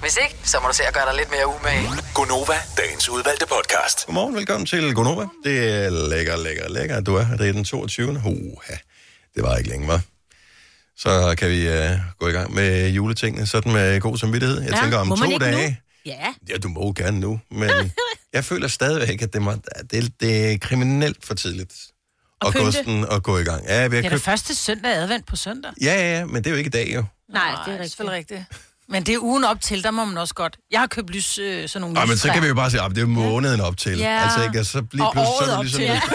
Hvis 0.00 0.18
ikke, 0.22 0.36
så 0.44 0.56
må 0.62 0.68
du 0.68 0.74
se 0.74 0.82
at 0.88 0.94
gøre 0.94 1.04
dig 1.06 1.14
lidt 1.16 1.30
mere 1.30 1.46
umage. 1.46 1.88
Gonova, 2.14 2.54
dagens 2.76 3.08
udvalgte 3.08 3.46
podcast. 3.46 4.06
Godmorgen, 4.06 4.34
velkommen 4.34 4.66
til 4.66 4.94
Gonova. 4.94 5.26
Det 5.44 5.84
er 5.84 5.90
lækker, 6.08 6.36
lækker, 6.36 6.68
lækker, 6.68 7.00
du 7.00 7.14
er. 7.16 7.26
Det 7.38 7.48
er 7.48 7.52
den 7.52 7.64
22. 7.64 8.08
Uha, 8.10 8.74
det 9.34 9.42
var 9.42 9.56
ikke 9.56 9.70
længe, 9.70 9.88
var. 9.88 10.00
Så 10.98 11.34
kan 11.38 11.50
vi 11.50 11.68
uh, 11.68 11.90
gå 12.18 12.28
i 12.28 12.32
gang 12.32 12.54
med 12.54 12.88
juletingene, 12.88 13.46
sådan 13.46 13.72
med 13.72 14.00
god 14.00 14.18
samvittighed. 14.18 14.60
Jeg 14.62 14.70
Ja, 14.70 14.80
tænker 14.80 14.98
om 14.98 15.08
to 15.08 15.38
dage. 15.38 15.80
Ja. 16.06 16.34
Ja, 16.48 16.56
du 16.58 16.68
må 16.68 16.92
gerne 16.92 17.20
nu, 17.20 17.40
men 17.50 17.70
jeg 18.34 18.44
føler 18.44 18.68
stadigvæk, 18.68 19.22
at 19.22 19.32
det, 19.32 19.42
må, 19.42 19.52
det, 19.90 20.12
det 20.20 20.52
er 20.52 20.58
kriminelt 20.58 21.26
for 21.26 21.34
tidligt 21.34 21.74
Og 22.40 22.48
at 22.48 22.54
gå, 22.54 22.60
pynte. 22.60 22.72
sådan, 22.72 23.06
at 23.12 23.22
gå 23.22 23.38
i 23.38 23.44
gang. 23.44 23.64
Ja, 23.66 23.86
vi 23.88 23.96
har 23.96 24.02
Det 24.02 24.06
er 24.06 24.10
købt... 24.10 24.12
det 24.12 24.20
første 24.22 24.54
søndag 24.54 24.92
advent 24.94 25.26
på 25.26 25.36
søndag. 25.36 25.72
ja, 25.82 25.94
ja, 25.94 26.18
ja, 26.18 26.24
men 26.24 26.36
det 26.36 26.46
er 26.46 26.50
jo 26.50 26.56
ikke 26.56 26.68
i 26.68 26.70
dag, 26.70 26.94
jo. 26.94 27.04
Nej, 27.32 27.50
det 27.50 27.56
er 27.58 27.72
rigtigt. 27.72 27.90
selvfølgelig 27.90 28.18
rigtigt. 28.18 28.42
Men 28.88 29.02
det 29.06 29.14
er 29.14 29.18
ugen 29.18 29.44
op 29.44 29.60
til, 29.60 29.82
der 29.84 29.90
må 29.90 30.04
man 30.04 30.18
også 30.18 30.34
godt. 30.34 30.56
Jeg 30.70 30.80
har 30.80 30.86
købt 30.86 31.10
lys, 31.10 31.38
øh, 31.38 31.68
sådan 31.68 31.80
nogle 31.80 31.98
Ej, 31.98 32.06
men 32.06 32.16
så 32.18 32.28
kan 32.32 32.42
vi 32.42 32.46
jo 32.48 32.54
bare 32.54 32.70
sige, 32.70 32.82
at 32.82 32.90
det 32.90 33.02
er 33.02 33.06
måneden 33.06 33.60
op 33.60 33.76
til. 33.76 33.98
Ja. 33.98 34.22
Altså 34.22 34.42
ikke, 34.44 34.60
og 34.60 34.66
så 34.66 34.84
lige 34.92 35.06
Og 35.06 35.12
pludselig, 35.12 35.36
så 35.38 35.44
er 35.44 35.48
året 35.48 35.56
op 35.58 35.62
ligesom... 35.64 35.78
til, 35.80 35.86
ja. 35.86 36.00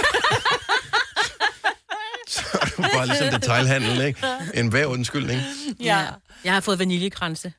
så 2.27 2.41
er 2.61 2.65
du 2.65 2.81
bare 2.97 3.07
ligesom 3.07 3.29
detailhandel, 3.29 4.01
ikke? 4.01 4.21
En 4.53 4.67
hver 4.67 4.85
undskyldning. 4.85 5.41
Ja. 5.79 6.05
Jeg 6.43 6.53
har 6.53 6.59
fået 6.61 6.79
vaniljekranse. 6.79 7.53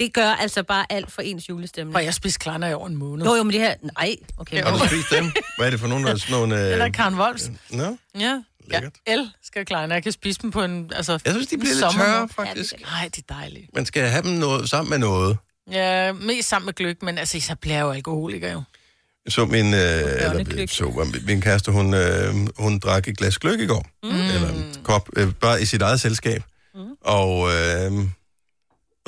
Det 0.00 0.14
gør 0.14 0.26
altså 0.30 0.62
bare 0.62 0.86
alt 0.90 1.12
for 1.12 1.22
ens 1.22 1.48
julestemning. 1.48 1.96
Og 1.96 2.04
jeg 2.04 2.14
spiste 2.14 2.38
kleiner 2.38 2.68
i 2.68 2.74
over 2.74 2.86
en 2.86 2.96
måned. 2.96 3.26
Jo, 3.26 3.34
jo, 3.34 3.42
men 3.42 3.52
det 3.52 3.60
her... 3.60 3.74
Nej, 3.98 4.16
okay. 4.36 4.62
Har 4.62 4.78
du 4.78 4.86
spist 4.86 5.10
dem? 5.10 5.32
Hvad 5.58 5.66
er 5.66 5.70
det 5.70 5.80
for 5.80 5.86
nogen, 5.86 6.04
der 6.04 6.12
er 6.12 6.16
sådan 6.16 6.32
nogle... 6.36 6.66
Øh... 6.66 6.72
Eller 6.72 6.88
Karen 6.88 7.14
Wolfs. 7.14 7.50
Nå? 7.70 7.96
Ja. 8.18 8.42
Lækkert. 8.70 8.92
Jeg 9.06 9.14
elsker 9.14 9.64
kleiner. 9.64 9.94
Jeg 9.94 10.02
kan 10.02 10.12
spise 10.12 10.38
dem 10.42 10.50
på 10.50 10.62
en... 10.62 10.92
Altså, 10.96 11.12
Jeg 11.24 11.32
synes, 11.32 11.46
de 11.46 11.58
bliver 11.58 11.74
lidt 11.74 11.96
tørre, 11.96 12.28
faktisk. 12.28 12.74
Nej, 12.80 13.08
det 13.16 13.24
er 13.28 13.34
dejligt. 13.34 13.74
Man 13.74 13.86
skal 13.86 14.02
have 14.08 14.22
dem 14.22 14.30
noget, 14.30 14.70
sammen 14.70 14.90
med 14.90 14.98
noget. 14.98 15.38
Ja, 15.70 16.12
mest 16.12 16.48
sammen 16.48 16.66
med 16.66 16.74
gløk, 16.74 17.02
men 17.02 17.18
altså, 17.18 17.40
så 17.40 17.56
bliver 17.56 17.76
jeg 17.76 17.82
jo 17.82 17.90
alkoholiker 17.90 18.52
jo. 18.52 18.62
Så 19.28 19.44
min, 19.44 19.74
øh, 19.74 19.80
eller, 19.80 20.66
så, 20.66 21.06
min 21.26 21.40
kæreste, 21.40 21.72
hun, 21.72 21.94
øh, 21.94 22.34
hun 22.58 22.78
drak 22.78 23.08
et 23.08 23.18
glas 23.18 23.38
gløk 23.38 23.60
i 23.60 23.66
går. 23.66 23.86
Mm. 24.02 24.10
Eller 24.10 24.48
en 24.48 24.74
kop, 24.82 25.08
øh, 25.16 25.32
bare 25.34 25.62
i 25.62 25.64
sit 25.64 25.82
eget 25.82 26.00
selskab. 26.00 26.42
Mm. 26.74 26.80
Og, 27.00 27.48
øh, 27.48 27.92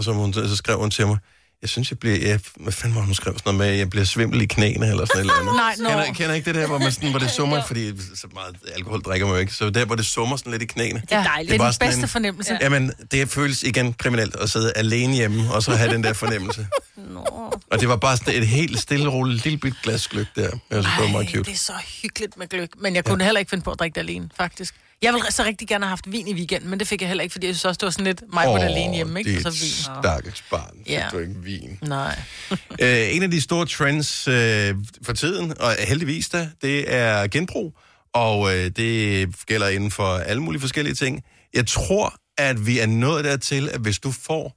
og 0.01 0.05
så, 0.05 0.13
hun, 0.13 0.33
så 0.35 0.57
skrev 0.57 0.79
hun 0.79 0.91
til 0.91 1.07
mig, 1.07 1.19
jeg 1.63 1.69
synes, 1.71 1.91
jeg 1.91 1.99
bliver... 1.99 2.17
Jeg, 2.29 2.41
hvad 2.57 2.73
fanden 2.73 2.97
var 2.99 3.03
hun 3.03 3.15
skrev 3.15 3.33
sådan 3.39 3.55
noget 3.55 3.71
med, 3.71 3.79
jeg 3.79 3.91
bliver 3.91 4.05
svimmel 4.05 4.41
i 4.43 4.47
knæene, 4.47 4.87
eller 4.91 5.05
sådan 5.05 5.17
et 5.17 5.21
eller 5.21 5.35
andet. 5.41 5.55
Nej, 5.65 5.75
nå. 5.79 5.89
Kender, 5.89 6.15
kender 6.15 6.35
ikke 6.35 6.45
det 6.45 6.55
der, 6.55 6.67
hvor, 6.67 6.79
man 6.79 6.93
sådan, 6.93 7.11
hvor 7.11 7.19
det 7.19 7.31
summer, 7.39 7.63
fordi 7.67 7.93
så 8.17 8.27
meget 8.35 8.57
alkohol 8.77 9.01
drikker 9.01 9.27
man 9.27 9.35
jo 9.35 9.41
ikke, 9.41 9.53
så 9.53 9.71
der, 9.71 9.85
hvor 9.85 9.95
det 9.95 10.07
summer 10.07 10.37
sådan 10.37 10.53
lidt 10.53 10.63
i 10.63 10.67
knæene. 10.67 11.01
Det 11.01 11.13
er 11.13 11.23
dejligt. 11.25 11.49
Det 11.49 11.55
er 11.55 11.59
bare 11.59 11.67
den 11.69 11.73
sådan 11.73 11.89
bedste 11.89 12.03
en- 12.03 12.09
fornemmelse. 12.09 12.59
Jamen, 12.61 12.93
det 13.11 13.29
føles 13.29 13.63
igen 13.63 13.93
kriminelt 13.93 14.37
at 14.37 14.51
sidde 14.51 14.73
alene 14.77 15.15
hjemme, 15.15 15.53
og 15.55 15.63
så 15.63 15.71
have 15.77 15.93
den 15.93 16.05
der 16.05 16.13
fornemmelse. 16.13 16.67
Nå. 17.15 17.55
Og 17.71 17.81
det 17.81 17.89
var 17.89 17.97
bare 17.97 18.17
sådan 18.17 18.35
et 18.35 18.47
helt 18.49 18.79
stille 18.79 19.09
roligt 19.09 19.45
lille 19.45 19.59
bit 19.59 19.75
glas 19.83 20.09
gløk 20.09 20.27
der. 20.37 20.43
Jeg 20.43 20.51
synes, 20.71 20.87
det 20.87 21.05
var 21.05 21.09
meget 21.11 21.27
Ej, 21.27 21.33
cute. 21.33 21.45
det 21.51 21.53
er 21.55 21.59
så 21.59 21.73
hyggeligt 22.03 22.37
med 22.37 22.47
gløk. 22.49 22.69
Men 22.79 22.95
jeg 22.97 23.05
kunne 23.05 23.25
heller 23.25 23.39
ikke 23.39 23.51
finde 23.51 23.65
på 23.65 23.71
at 23.71 23.79
drikke 23.79 23.95
det 23.95 24.01
alene, 24.01 24.29
faktisk. 24.37 24.75
Jeg 25.03 25.15
ville 25.15 25.33
så 25.33 25.45
rigtig 25.45 25.69
gerne 25.69 25.85
have 25.85 25.89
haft 25.89 26.13
vin 26.13 26.29
i 26.29 26.35
weekenden, 26.35 26.71
men 26.71 26.79
det 26.81 26.89
fik 26.89 27.01
jeg 27.01 27.09
heller 27.09 27.23
ikke, 27.23 27.33
fordi 27.33 27.47
jeg 27.47 27.55
synes 27.55 27.65
også, 27.65 27.79
det 27.79 27.85
var 27.87 27.91
sådan 27.91 28.05
lidt 28.05 28.23
mig 28.33 28.45
på 28.45 28.57
det 28.59 28.63
alene 28.65 28.95
hjemme, 28.95 29.19
ikke? 29.19 29.31
det 29.31 29.37
er 29.37 29.43
så 29.43 29.49
et 29.49 29.61
vin. 29.61 30.01
stakkels 30.03 30.43
barn. 30.51 30.77
Fik 30.87 30.99
du 31.13 31.19
ikke 31.19 31.35
vin? 31.43 31.79
Nej. 31.83 32.19
Øh, 32.81 33.17
en 33.17 33.23
af 33.23 33.31
de 33.31 33.41
store 33.41 33.67
trends 33.67 34.29
øh, 34.29 34.75
for 35.03 35.13
tiden, 35.13 35.61
og 35.61 35.73
heldigvis 35.79 36.29
da, 36.29 36.51
det 36.63 36.95
er 36.95 37.27
genbrug. 37.27 37.79
Og 38.15 38.57
øh, 38.57 38.71
det 38.77 39.29
gælder 39.47 39.69
inden 39.69 39.91
for 39.91 40.17
alle 40.17 40.43
mulige 40.43 40.61
forskellige 40.61 40.95
ting. 40.95 41.23
Jeg 41.55 41.67
tror, 41.67 42.15
at 42.39 42.67
vi 42.67 42.79
er 42.79 42.87
nået 42.87 43.25
dertil, 43.25 43.69
at 43.69 43.81
hvis 43.81 43.99
du 43.99 44.13
får 44.13 44.57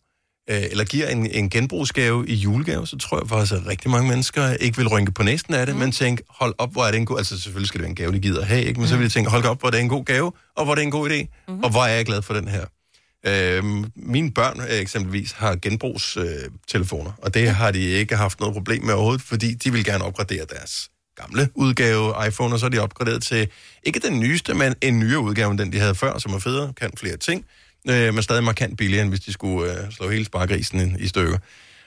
øh, 0.49 0.63
eller 0.71 0.85
giver 0.85 1.07
en, 1.07 1.25
en 1.25 1.49
genbrugsgave 1.49 2.27
i 2.27 2.33
julegave, 2.33 2.87
så 2.87 2.97
tror 2.97 3.19
jeg 3.19 3.29
faktisk, 3.29 3.53
at 3.53 3.67
rigtig 3.67 3.91
mange 3.91 4.09
mennesker 4.09 4.53
ikke 4.53 4.77
vil 4.77 4.87
rynke 4.87 5.11
på 5.11 5.23
næsten 5.23 5.53
af 5.53 5.65
det, 5.65 5.75
mm. 5.75 5.81
men 5.81 5.91
tænke, 5.91 6.23
hold 6.29 6.55
op, 6.57 6.71
hvor 6.71 6.83
er 6.83 6.91
det 6.91 6.97
en 6.97 7.05
god... 7.05 7.17
Altså 7.17 7.39
selvfølgelig 7.39 7.67
skal 7.67 7.77
det 7.77 7.83
være 7.83 7.89
en 7.89 7.95
gave, 7.95 8.11
de 8.11 8.19
gider 8.19 8.45
have, 8.45 8.63
ikke? 8.63 8.79
men 8.79 8.89
så 8.89 8.97
vil 8.97 9.05
de 9.05 9.09
tænke, 9.09 9.29
hold 9.29 9.45
op, 9.45 9.59
hvor 9.59 9.67
er 9.67 9.71
det 9.71 9.79
en 9.79 9.89
god 9.89 10.05
gave, 10.05 10.31
og 10.55 10.63
hvor 10.65 10.71
er 10.71 10.75
det 10.75 10.83
en 10.83 10.91
god 10.91 11.09
idé, 11.09 11.43
mm. 11.47 11.59
og 11.59 11.69
hvor 11.69 11.83
er 11.83 11.95
jeg 11.95 12.05
glad 12.05 12.21
for 12.21 12.33
den 12.33 12.47
her. 12.47 12.65
Øhm, 13.25 13.91
mine 13.95 14.31
børn 14.31 14.61
øh, 14.61 14.79
eksempelvis 14.79 15.31
har 15.31 15.55
genbrugstelefoner, 15.55 17.11
øh, 17.11 17.17
og 17.21 17.33
det 17.33 17.49
har 17.49 17.71
de 17.71 17.79
ikke 17.79 18.15
haft 18.15 18.39
noget 18.39 18.55
problem 18.55 18.83
med 18.83 18.93
overhovedet, 18.93 19.21
fordi 19.21 19.53
de 19.53 19.71
vil 19.71 19.85
gerne 19.85 20.03
opgradere 20.03 20.45
deres 20.49 20.89
gamle 21.15 21.49
udgave 21.55 22.27
iPhone, 22.27 22.55
og 22.55 22.59
så 22.59 22.65
er 22.65 22.69
de 22.69 22.79
opgraderet 22.79 23.23
til 23.23 23.47
ikke 23.83 23.99
den 23.99 24.19
nyeste, 24.19 24.53
men 24.53 24.75
en 24.81 24.99
nyere 24.99 25.19
udgave 25.19 25.51
end 25.51 25.59
den, 25.59 25.73
de 25.73 25.79
havde 25.79 25.95
før, 25.95 26.17
som 26.17 26.33
er 26.33 26.39
federe, 26.39 26.73
kan 26.73 26.91
flere 26.97 27.17
ting, 27.17 27.45
øh, 27.89 28.13
men 28.13 28.23
stadig 28.23 28.43
markant 28.43 28.77
billigere, 28.77 29.01
end 29.01 29.11
hvis 29.11 29.19
de 29.19 29.33
skulle 29.33 29.71
øh, 29.71 29.91
slå 29.91 30.09
hele 30.09 30.25
spargrisen 30.25 30.97
i 30.99 31.07
stykker. 31.07 31.37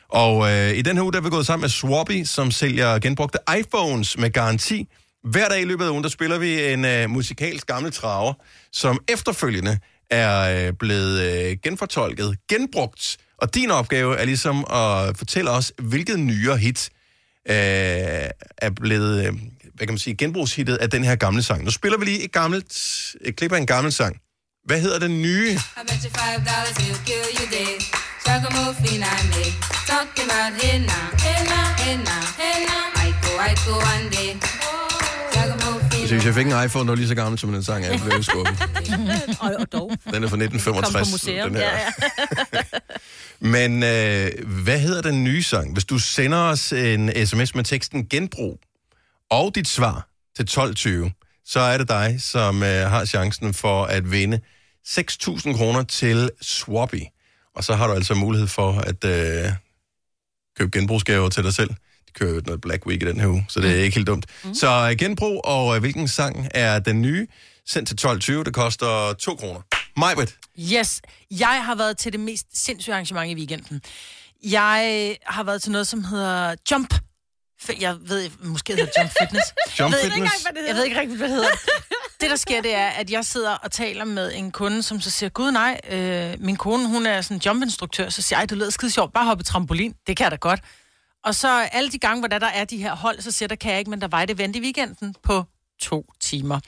Og 0.09 0.53
øh, 0.53 0.77
i 0.77 0.83
den 0.83 0.97
her 0.97 1.03
uge, 1.03 1.13
der 1.13 1.19
er 1.19 1.23
vi 1.23 1.31
gået 1.31 1.47
sammen 1.47 1.63
med 1.63 1.69
Swappy, 1.69 2.25
som 2.25 2.51
sælger 2.51 2.99
genbrugte 2.99 3.39
iPhones 3.59 4.19
med 4.19 4.31
garanti. 4.31 4.89
Hver 5.25 5.49
dag 5.49 5.61
i 5.61 5.65
løbet 5.65 5.85
af 5.85 5.91
ugen, 5.91 6.03
der 6.03 6.09
spiller 6.09 6.39
vi 6.39 6.73
en 6.73 6.85
øh, 6.85 7.11
musikalsk 7.11 7.67
gammel 7.67 7.93
traver, 7.93 8.33
som 8.73 8.99
efterfølgende 9.09 9.79
er 10.11 10.67
øh, 10.67 10.73
blevet 10.73 11.21
øh, 11.21 11.57
genfortolket, 11.63 12.37
genbrugt. 12.49 13.17
Og 13.39 13.55
din 13.55 13.71
opgave 13.71 14.17
er 14.17 14.25
ligesom 14.25 14.59
at 14.59 15.17
fortælle 15.17 15.51
os, 15.51 15.73
hvilket 15.79 16.19
nyere 16.19 16.57
hit 16.57 16.91
øh, 17.49 17.55
er 18.59 18.71
blevet, 18.77 19.27
øh, 19.27 19.33
hvad 19.75 19.87
kan 19.87 19.93
man 19.93 19.99
sige, 19.99 20.17
genbrugshittet 20.17 20.77
af 20.77 20.91
den 20.91 21.05
her 21.05 21.17
gamle 21.17 21.43
sang. 21.43 21.65
Nu 21.65 21.71
spiller 21.71 21.99
vi 21.99 22.05
lige 22.05 22.25
et 22.25 22.33
gammelt, 22.33 22.79
et 23.21 23.37
klip 23.37 23.53
af 23.53 23.59
en 23.59 23.67
gammel 23.67 23.93
sang. 23.93 24.21
Hvad 24.67 24.81
hedder 24.81 24.99
den 24.99 25.23
nye? 25.23 25.59
Så 36.07 36.15
hvis 36.15 36.25
jeg 36.25 36.35
fik 36.35 36.47
en 36.47 36.65
iPhone, 36.65 36.87
der 36.87 36.91
var 36.91 36.95
lige 36.95 37.09
så 37.09 37.15
gammel 37.15 37.39
som 37.39 37.53
den 37.53 37.65
sang, 37.65 37.85
er, 37.85 37.91
jeg 37.91 38.01
blev 38.01 38.23
skuffet. 38.23 38.59
Og, 39.41 39.53
og 39.59 39.73
dog. 39.73 39.91
Den 39.91 40.25
er 40.25 40.29
fra 40.29 40.37
Kom 40.37 40.43
1965. 40.43 41.09
på 41.09 41.13
museum. 41.13 41.49
Den 41.49 41.57
her. 41.57 41.71
Ja, 41.71 41.79
ja. 42.53 42.63
Men 43.53 43.83
øh, 43.83 44.63
hvad 44.65 44.79
hedder 44.79 45.03
den 45.03 45.25
nye 45.25 45.43
sang? 45.43 45.73
Hvis 45.73 45.85
du 45.85 45.99
sender 45.99 46.39
os 46.39 46.73
en 46.73 47.27
sms 47.27 47.55
med 47.55 47.65
teksten 47.65 48.07
genbrug 48.07 48.61
og 49.31 49.55
dit 49.55 49.69
svar 49.69 50.09
til 50.37 50.47
12.20, 50.51 51.43
så 51.47 51.61
er 51.61 51.79
det 51.79 51.89
dig, 51.89 52.17
som 52.21 52.63
øh, 52.63 52.91
har 52.91 53.05
chancen 53.05 53.55
for 53.55 53.85
at 53.85 54.11
vinde 54.11 54.41
6.000 54.89 55.57
kroner 55.57 55.83
til 55.83 56.31
Swappy. 56.43 57.03
Og 57.57 57.65
så 57.65 57.75
har 57.75 57.87
du 57.87 57.93
altså 57.93 58.15
mulighed 58.15 58.49
for 58.49 58.73
at 58.73 59.05
øh, 59.05 59.53
købe 60.59 60.79
genbrugsgaver 60.79 61.29
til 61.29 61.45
dig 61.45 61.55
selv. 61.55 61.71
De 61.71 62.13
kører 62.15 62.35
jo 62.35 62.43
noget 62.47 62.61
Black 62.61 62.87
Week 62.87 63.03
i 63.03 63.07
den 63.07 63.21
her 63.21 63.27
uge, 63.27 63.47
så 63.49 63.61
det 63.61 63.71
er 63.71 63.83
ikke 63.85 63.95
helt 63.95 64.07
dumt. 64.07 64.27
Mm. 64.45 64.55
Så 64.55 64.89
øh, 64.91 64.97
genbrug, 64.97 65.45
og 65.45 65.75
øh, 65.75 65.81
hvilken 65.81 66.09
sang 66.09 66.49
er 66.55 66.79
den 66.79 67.03
nye? 67.03 67.27
Sendt 67.67 67.99
til 67.99 68.09
12.20, 68.09 68.33
det 68.33 68.55
koster 68.55 69.13
2 69.13 69.37
kroner. 69.37 69.61
Majbet, 69.97 70.37
Yes, 70.59 71.03
jeg 71.31 71.65
har 71.65 71.75
været 71.75 71.99
til 71.99 72.13
det 72.13 72.21
mest 72.21 72.47
sindssyge 72.65 72.95
arrangement 72.95 73.31
i 73.31 73.35
weekenden. 73.35 73.81
Jeg 74.45 75.17
har 75.27 75.43
været 75.43 75.63
til 75.63 75.73
noget, 75.73 75.87
som 75.87 76.05
hedder 76.05 76.55
Jump. 76.71 76.95
Jeg 77.81 77.97
ved, 78.01 78.31
måske 78.43 78.73
hedder 78.73 78.87
det 78.87 78.93
Jump 79.01 79.11
Fitness. 79.21 79.47
Jump 79.81 79.95
jeg 79.95 80.03
ved, 80.03 80.11
Fitness. 80.11 80.47
Jeg 80.69 80.75
ved 80.75 80.85
ikke 80.85 81.01
rigtig, 81.01 81.17
hvad 81.17 81.29
det 81.29 81.35
hedder. 81.37 81.51
Det, 82.21 82.31
der 82.31 82.37
sker, 82.37 82.63
det 82.63 82.75
er, 82.75 82.87
at 82.87 83.11
jeg 83.11 83.25
sidder 83.25 83.55
og 83.55 83.71
taler 83.71 84.05
med 84.05 84.33
en 84.35 84.51
kunde, 84.51 84.83
som 84.83 85.01
så 85.01 85.11
siger, 85.11 85.31
gud 85.31 85.51
nej, 85.51 85.81
øh, 85.91 86.35
min 86.39 86.57
kone, 86.57 86.89
hun 86.89 87.07
er 87.07 87.21
sådan 87.21 87.37
en 87.37 87.41
jumpinstruktør, 87.47 88.09
så 88.09 88.23
siger 88.23 88.39
jeg, 88.39 88.51
det 88.51 88.59
lyder 88.59 88.71
skide 88.71 88.91
sjovt, 88.91 89.13
bare 89.13 89.25
hoppe 89.25 89.45
trampolin, 89.45 89.95
det 90.07 90.17
kan 90.17 90.25
jeg 90.25 90.31
da 90.31 90.37
godt. 90.37 90.61
Og 91.25 91.35
så 91.35 91.49
alle 91.73 91.91
de 91.91 91.99
gange, 91.99 92.21
hvor 92.21 92.29
der, 92.29 92.39
der 92.39 92.47
er 92.47 92.65
de 92.65 92.77
her 92.77 92.97
hold, 92.97 93.21
så 93.21 93.31
siger 93.31 93.49
der, 93.49 93.55
kan 93.55 93.71
jeg 93.71 93.79
ikke, 93.79 93.91
men 93.91 94.01
der 94.01 94.09
var 94.09 94.23
et 94.23 94.31
event 94.31 94.57
i 94.57 94.61
weekenden 94.61 95.15
på 95.23 95.45
to 95.83 96.07
timer. 96.21 96.61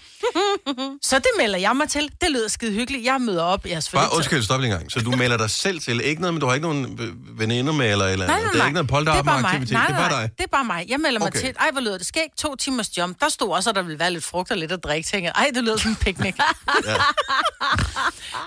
så 1.02 1.18
det 1.18 1.26
melder 1.38 1.58
jeg 1.58 1.76
mig 1.76 1.88
til. 1.88 2.10
Det 2.20 2.30
lyder 2.30 2.48
skide 2.48 2.72
hyggeligt. 2.72 3.04
Jeg 3.04 3.20
møder 3.20 3.42
op. 3.42 3.66
Jeg 3.66 3.82
bare 3.92 4.08
undskyld, 4.16 4.42
stop 4.42 4.60
lige 4.60 4.72
en 4.72 4.78
gang. 4.78 4.92
Så 4.92 5.00
du 5.00 5.10
melder 5.10 5.36
dig 5.36 5.50
selv 5.50 5.80
til, 5.80 6.00
ikke 6.04 6.20
noget, 6.20 6.34
men 6.34 6.40
du 6.40 6.46
har 6.46 6.54
ikke 6.54 6.66
nogen 6.68 6.98
veninder 7.38 7.72
med, 7.72 7.92
eller, 7.92 8.06
eller 8.06 8.26
Nej, 8.26 8.36
nej, 8.36 8.44
nej. 8.44 8.52
Det 8.52 8.60
er 8.60 8.64
ikke 8.66 8.74
noget 8.74 8.88
Det 8.90 9.18
er 9.18 9.22
bare 9.22 9.42
mig. 9.42 9.44
polterappenaktivitet, 9.44 9.72
Nej, 9.72 9.86
det 9.86 9.92
er 9.94 9.98
nej, 9.98 10.08
bare 10.08 10.10
nej. 10.10 10.22
dig. 10.26 10.30
Det 10.38 10.44
er 10.44 10.48
bare 10.48 10.64
mig. 10.64 10.86
Jeg 10.88 11.00
melder 11.00 11.18
mig 11.18 11.26
Okay. 11.28 11.40
til. 11.40 11.54
Ej, 11.60 11.70
hvor 11.72 11.80
lyder 11.80 11.98
det 11.98 12.06
skægt. 12.06 12.38
To 12.38 12.54
timers 12.56 12.98
jump. 12.98 13.20
Der 13.20 13.28
stod 13.28 13.48
også, 13.52 13.70
at 13.70 13.76
der 13.76 13.82
ville 13.82 13.98
være 13.98 14.10
lidt 14.12 14.24
frugt 14.24 14.50
og 14.50 14.56
lidt 14.56 14.72
at 14.72 14.84
drikke. 14.84 15.06
Tænker, 15.08 15.32
ej, 15.32 15.50
det 15.54 15.64
lyder 15.64 15.76
som 15.76 15.90
en 15.90 15.96
picnic. 15.96 16.34
Ja. 16.86 16.94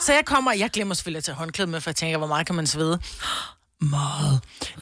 Så 0.01 0.13
jeg 0.13 0.21
kommer, 0.25 0.53
jeg 0.53 0.69
glemmer 0.69 0.95
selvfølgelig 0.95 1.17
at 1.17 1.23
tage 1.23 1.35
håndklæde 1.35 1.69
med, 1.69 1.81
for 1.81 1.89
jeg 1.89 1.95
tænker, 1.95 2.17
hvor 2.17 2.27
meget 2.27 2.45
kan 2.47 2.55
man 2.55 2.67
svede? 2.67 2.99
Meget. 3.81 4.39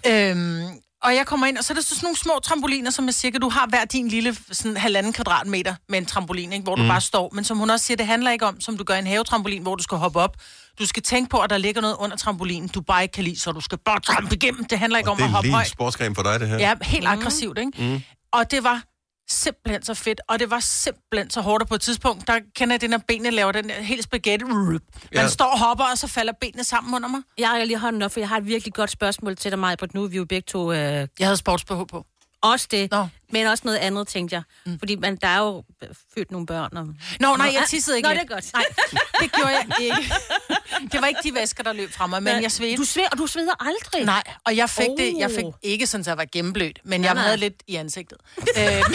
Øhm, 0.07 0.67
og 1.03 1.15
jeg 1.15 1.25
kommer 1.25 1.47
ind, 1.47 1.57
og 1.57 1.63
så 1.63 1.73
er 1.73 1.75
der 1.75 1.81
så 1.81 1.89
sådan 1.89 2.05
nogle 2.05 2.17
små 2.17 2.39
trampoliner, 2.43 2.91
som 2.91 3.07
er 3.07 3.11
cirka, 3.11 3.37
du 3.37 3.49
har 3.49 3.67
hver 3.69 3.85
din 3.85 4.07
lille 4.07 4.37
sådan 4.51 4.77
halvanden 4.77 5.13
kvadratmeter 5.13 5.75
med 5.89 5.97
en 5.99 6.05
trampolin, 6.05 6.53
ikke, 6.53 6.63
hvor 6.63 6.75
du 6.75 6.81
mm. 6.81 6.87
bare 6.87 7.01
står. 7.01 7.29
Men 7.33 7.43
som 7.43 7.57
hun 7.57 7.69
også 7.69 7.85
siger, 7.85 7.97
det 7.97 8.05
handler 8.05 8.31
ikke 8.31 8.45
om, 8.45 8.61
som 8.61 8.77
du 8.77 8.83
gør 8.83 8.95
en 8.95 9.07
havetrampolin, 9.07 9.61
hvor 9.61 9.75
du 9.75 9.83
skal 9.83 9.97
hoppe 9.97 10.19
op. 10.19 10.35
Du 10.79 10.85
skal 10.85 11.03
tænke 11.03 11.29
på, 11.29 11.37
at 11.37 11.49
der 11.49 11.57
ligger 11.57 11.81
noget 11.81 11.95
under 11.99 12.17
trampolinen, 12.17 12.67
du 12.69 12.81
bare 12.81 13.01
ikke 13.03 13.13
kan 13.13 13.23
lide, 13.23 13.39
så 13.39 13.51
du 13.51 13.61
skal 13.61 13.77
bare 13.85 13.99
trampe 13.99 14.35
igennem. 14.35 14.65
Det 14.65 14.79
handler 14.79 14.97
ikke 14.99 15.09
om 15.11 15.17
Det 15.17 15.23
at 15.23 15.29
er 15.29 15.31
hoppe 15.33 15.45
lige 15.47 15.51
en 15.51 15.55
højt. 15.55 15.67
sportsgren 15.67 16.15
for 16.15 16.23
dig, 16.23 16.39
det 16.39 16.47
her. 16.47 16.57
Ja, 16.59 16.73
helt 16.81 17.07
aggressivt, 17.07 17.57
ikke? 17.57 17.71
Mm. 17.77 18.01
Og 18.31 18.51
det 18.51 18.63
var 18.63 18.81
simpelthen 19.29 19.83
så 19.83 19.93
fedt, 19.93 20.21
og 20.29 20.39
det 20.39 20.49
var 20.51 20.59
simpelthen 20.59 21.29
så 21.29 21.41
hårdt, 21.41 21.61
og 21.61 21.67
på 21.67 21.75
et 21.75 21.81
tidspunkt, 21.81 22.27
der 22.27 22.39
kender 22.55 22.73
jeg 22.73 22.81
det, 22.81 22.89
når 22.89 23.01
benene 23.07 23.29
laver 23.31 23.51
den 23.51 23.69
helt 23.69 24.03
spaghetti. 24.03 24.45
Man 24.45 24.79
Ja. 25.13 25.27
står 25.27 25.45
og 25.45 25.59
hopper, 25.59 25.85
og 25.91 25.97
så 25.97 26.07
falder 26.07 26.33
benene 26.41 26.63
sammen 26.63 26.95
under 26.95 27.07
mig. 27.09 27.21
Jeg 27.37 27.47
har 27.49 27.63
lige 27.63 27.77
hånden 27.79 28.01
op, 28.01 28.11
for 28.11 28.19
jeg 28.19 28.29
har 28.29 28.37
et 28.37 28.45
virkelig 28.45 28.73
godt 28.73 28.89
spørgsmål 28.91 29.35
til 29.35 29.51
dig, 29.51 29.59
Majbert. 29.59 29.93
Nu 29.93 30.03
er 30.03 30.07
vi 30.07 30.17
jo 30.17 30.25
begge 30.25 30.45
to... 30.47 30.71
Øh, 30.71 30.77
Jeg 30.77 31.07
havde 31.27 31.37
sportsbehov 31.37 31.87
på. 31.87 32.05
Også 32.41 32.67
det, 32.71 32.91
Nå. 32.91 33.07
men 33.31 33.47
også 33.47 33.61
noget 33.65 33.77
andet, 33.77 34.07
tænkte 34.07 34.35
jeg. 34.35 34.43
Mm. 34.65 34.79
Fordi 34.79 34.95
man, 34.95 35.15
der 35.15 35.27
er 35.27 35.39
jo 35.39 35.63
født 36.15 36.31
nogle 36.31 36.47
børn. 36.47 36.77
Og... 36.77 36.85
Nå, 37.19 37.35
nej, 37.35 37.51
jeg 37.53 37.63
tissede 37.67 37.97
ikke 37.97 38.09
Nå, 38.09 38.13
det 38.13 38.21
er 38.21 38.25
godt. 38.25 38.53
Nej, 38.53 38.65
det 39.19 39.31
gjorde 39.31 39.49
jeg 39.49 39.65
ikke. 39.81 40.13
Det 40.91 41.01
var 41.01 41.07
ikke 41.07 41.19
de 41.23 41.33
væsker, 41.33 41.63
der 41.63 41.73
løb 41.73 41.91
fra 41.91 42.07
mig, 42.07 42.23
men 42.23 42.41
jeg 42.41 42.51
svedte. 42.51 42.77
Du 42.77 42.83
sveder, 42.85 43.07
og 43.11 43.17
du 43.17 43.27
sveder 43.27 43.67
aldrig. 43.67 44.05
Nej, 44.05 44.23
og 44.45 44.55
jeg 44.55 44.69
fik 44.69 44.89
oh. 44.89 44.97
det, 44.97 45.15
jeg 45.17 45.31
fik 45.31 45.45
Oh. 45.45 45.53
ikke 45.61 45.87
sådan, 45.87 46.01
at 46.01 46.07
jeg 46.07 46.17
var 46.17 46.25
gennemblødt, 46.31 46.79
men 46.83 47.01
Nej, 47.01 47.07
jeg 47.07 47.13
nej. 47.13 47.23
havde 47.23 47.37
lidt 47.37 47.63
i 47.67 47.75
ansigtet. 47.75 48.17
Øhm. 48.57 48.93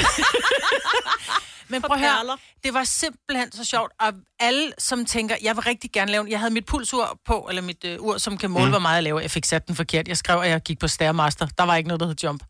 men 1.68 1.82
prøv 1.82 1.94
at 1.96 2.00
høre, 2.00 2.38
det 2.64 2.74
var 2.74 2.84
simpelthen 2.84 3.52
så 3.52 3.64
sjovt, 3.64 3.92
og 4.00 4.12
alle, 4.40 4.72
som 4.78 5.06
tænker, 5.06 5.36
jeg 5.42 5.56
vil 5.56 5.62
rigtig 5.62 5.92
gerne 5.92 6.12
lave, 6.12 6.26
jeg 6.28 6.38
havde 6.38 6.52
mit 6.54 6.66
pulsur 6.66 7.18
på, 7.26 7.46
eller 7.48 7.62
mit 7.62 7.84
øh, 7.84 7.96
ur, 8.00 8.18
som 8.18 8.38
kan 8.38 8.50
måle, 8.50 8.64
mm. 8.64 8.70
hvor 8.70 8.78
meget 8.78 8.94
jeg 8.94 9.02
laver. 9.02 9.20
Jeg 9.20 9.30
fik 9.30 9.44
sat 9.44 9.66
den 9.68 9.76
forkert. 9.76 10.08
Jeg 10.08 10.16
skrev, 10.16 10.40
at 10.40 10.50
jeg 10.50 10.60
gik 10.60 10.78
på 10.78 10.88
Stairmaster. 10.88 11.46
Der 11.58 11.64
var 11.64 11.76
ikke 11.76 11.88
noget, 11.88 12.00
der 12.00 12.06
hed 12.06 12.16
jump. 12.24 12.42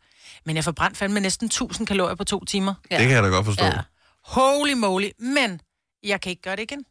Men 0.45 0.55
jeg 0.55 0.63
forbrændte 0.63 0.97
fandme 0.97 1.19
næsten 1.19 1.45
1000 1.45 1.87
kalorier 1.87 2.15
på 2.15 2.23
to 2.23 2.45
timer. 2.45 2.73
Det 2.91 2.99
kan 2.99 3.09
jeg 3.11 3.23
da 3.23 3.27
godt 3.27 3.45
forstå. 3.45 3.65
Ja. 3.65 3.71
Holy 4.23 4.73
moly. 4.73 5.09
Men 5.19 5.61
jeg 6.03 6.21
kan 6.21 6.29
ikke 6.29 6.41
gøre 6.41 6.55
det 6.55 6.61
igen. 6.61 6.85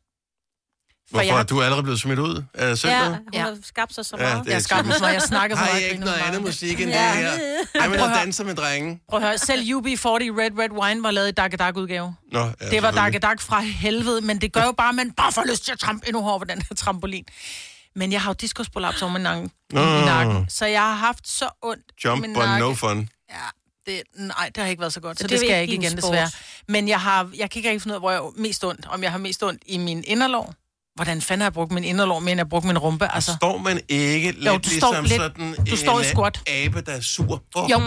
For 1.08 1.10
Hvorfor? 1.10 1.24
jeg 1.24 1.36
har- 1.36 1.42
Du 1.42 1.58
er 1.58 1.62
allerede 1.64 1.82
blevet 1.82 2.00
smidt 2.00 2.18
ud 2.18 2.42
af 2.54 2.68
Ja, 2.70 2.76
centret? 2.76 3.08
hun 3.16 3.28
Ja. 3.32 3.42
har 3.42 3.56
skabt 3.62 3.94
sig 3.94 4.06
så 4.06 4.16
Ja, 4.18 4.22
meget. 4.22 4.44
det 4.44 4.50
er 4.50 4.54
Jeg 4.54 4.62
skabte 4.62 4.84
mig, 5.00 5.12
jeg 5.12 5.22
snakker 5.22 5.56
for 5.60 5.64
Har 5.64 5.72
meget. 5.72 5.82
I 5.86 5.90
ikke 5.90 6.00
noget 6.04 6.16
andet 6.26 6.42
musik 6.42 6.80
end 6.80 6.88
det 6.88 6.94
Ja. 6.96 7.14
her? 7.14 7.28
Ej, 7.30 7.34
men 7.34 7.64
Prøv 7.74 7.82
at 7.92 7.92
at 8.00 8.08
høre. 8.08 8.18
danse 8.18 8.44
med 8.44 8.54
drenge. 8.54 9.00
Prøv 9.08 9.20
at 9.20 9.26
høre, 9.26 9.38
selv 9.38 9.62
UB40 9.62 10.30
Red 10.40 10.58
Red 10.58 10.70
Wine 10.82 11.02
var 11.02 11.10
lavet 11.10 11.28
i 11.28 11.30
Dag 11.30 11.76
udgave. 11.76 12.14
Nå, 12.32 12.38
ja, 12.38 12.44
Det 12.44 12.82
var 12.82 12.90
selvfølgelig. 12.90 13.22
Dag 13.22 13.40
fra 13.40 13.60
helvede, 13.60 14.20
men 14.20 14.40
det 14.40 14.52
gør 14.52 14.62
jo 14.64 14.72
bare, 14.72 14.88
at 14.88 14.94
man 14.94 15.12
bare 15.12 15.32
får 15.32 15.44
lyst 15.50 15.64
til 15.64 15.72
at 15.72 15.78
trampe 15.78 16.06
endnu 16.08 16.22
hårdere 16.22 16.38
på 16.38 16.44
den 16.44 16.62
her 16.68 16.76
trampolin. 16.76 17.24
Men 17.96 18.12
jeg 18.12 18.20
har 18.22 18.30
jo 18.30 18.34
diskusprolaps 18.40 19.02
over 19.02 19.12
min 19.12 19.22
nakken, 19.22 19.46
i 19.72 20.44
så 20.48 20.66
jeg 20.66 20.80
har 20.82 20.94
haft 20.94 21.28
så 21.28 21.48
ondt 21.62 21.82
i 21.98 22.02
Jump 22.04 22.20
min 22.20 22.34
but 22.34 22.44
nakke. 22.44 22.66
no 22.66 22.74
fun. 22.74 23.08
Ja, 23.34 23.92
det, 23.92 24.02
nej, 24.14 24.50
det 24.54 24.62
har 24.62 24.70
ikke 24.70 24.80
været 24.80 24.92
så 24.92 25.00
godt, 25.00 25.18
så 25.18 25.22
det 25.22 25.30
det, 25.30 25.34
er 25.34 25.38
skal 25.38 25.46
ikke 25.46 25.54
jeg 25.54 25.62
ikke 25.62 25.74
igen, 25.74 25.90
sport. 25.90 26.02
desværre. 26.12 26.30
Men 26.68 26.88
jeg, 26.88 27.00
har, 27.00 27.30
jeg 27.36 27.50
kan 27.50 27.58
ikke 27.58 27.68
rigtig 27.68 27.82
finde 27.82 27.92
ud 27.92 27.96
af, 27.96 28.00
hvor 28.00 28.10
jeg 28.10 28.20
har 28.20 28.32
mest 28.36 28.64
ondt. 28.64 28.86
Om 28.86 29.02
jeg 29.02 29.10
har 29.10 29.18
mest 29.18 29.42
ondt 29.42 29.62
i 29.66 29.78
min 29.78 30.04
inderlov. 30.06 30.54
Hvordan 30.94 31.22
fanden 31.22 31.40
har 31.40 31.46
jeg 31.46 31.52
brugt 31.52 31.72
min 31.72 31.84
inderlov, 31.84 32.20
men 32.20 32.28
jeg 32.28 32.36
har 32.38 32.44
brugt 32.44 32.64
min 32.64 32.78
rumpe? 32.78 33.14
Altså, 33.14 33.32
Står 33.36 33.58
man 33.58 33.80
ikke 33.88 34.32
lidt 34.32 34.46
Jo, 34.46 34.58
du 34.58 34.70
står 34.70 35.00
ligesom 35.00 35.04
lidt- 35.04 35.12
sådan 35.56 35.66
du 35.70 35.76
står 35.76 35.98
i 36.00 36.02
en 36.02 36.08
squat. 36.08 36.40
abe, 36.48 36.80
der 36.80 36.92
er 36.92 37.00
sur? 37.00 37.42
Oh. 37.54 37.70
Jo, 37.70 37.78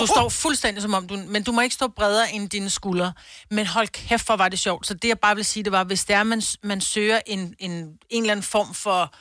du 0.00 0.06
står 0.06 0.28
fuldstændig 0.28 0.82
som 0.82 0.94
om 0.94 1.06
du... 1.06 1.16
Men 1.28 1.42
du 1.42 1.52
må 1.52 1.60
ikke 1.60 1.74
stå 1.74 1.88
bredere 1.88 2.32
end 2.32 2.50
dine 2.50 2.70
skuldre. 2.70 3.12
Men 3.50 3.66
hold 3.66 3.88
kæft, 3.88 4.26
hvor 4.26 4.36
var 4.36 4.48
det 4.48 4.58
sjovt. 4.58 4.86
Så 4.86 4.94
det, 4.94 5.08
jeg 5.08 5.18
bare 5.18 5.36
vil 5.36 5.44
sige, 5.44 5.62
det 5.64 5.72
var, 5.72 5.84
hvis 5.84 6.04
det 6.04 6.16
er, 6.16 6.22
man, 6.22 6.42
man 6.62 6.80
søger 6.80 7.20
en, 7.26 7.54
en, 7.58 7.72
en 8.10 8.22
eller 8.22 8.32
anden 8.32 8.42
form 8.42 8.74
for 8.74 9.14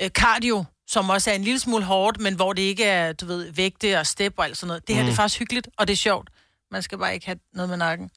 øh, 0.00 0.08
cardio, 0.10 0.64
som 0.90 1.10
også 1.10 1.30
er 1.30 1.34
en 1.34 1.44
lille 1.44 1.60
smule 1.60 1.84
hårdt, 1.84 2.20
men 2.20 2.34
hvor 2.34 2.52
det 2.52 2.62
ikke 2.62 2.84
er, 2.84 3.12
du 3.12 3.26
ved, 3.26 3.52
vægte 3.52 3.98
og 3.98 4.06
step 4.06 4.34
og 4.36 4.44
alt 4.44 4.56
sådan 4.56 4.66
noget. 4.68 4.86
Det 4.88 4.94
her, 4.96 5.02
mm. 5.02 5.06
det 5.06 5.12
er 5.12 5.16
faktisk 5.16 5.38
hyggeligt, 5.38 5.68
og 5.78 5.86
det 5.88 5.92
er 5.92 5.96
sjovt. 5.96 6.30
Man 6.70 6.82
skal 6.82 6.98
bare 6.98 7.14
ikke 7.14 7.26
have 7.26 7.38
noget 7.54 7.68
med 7.68 7.76
nakken. 7.76 8.10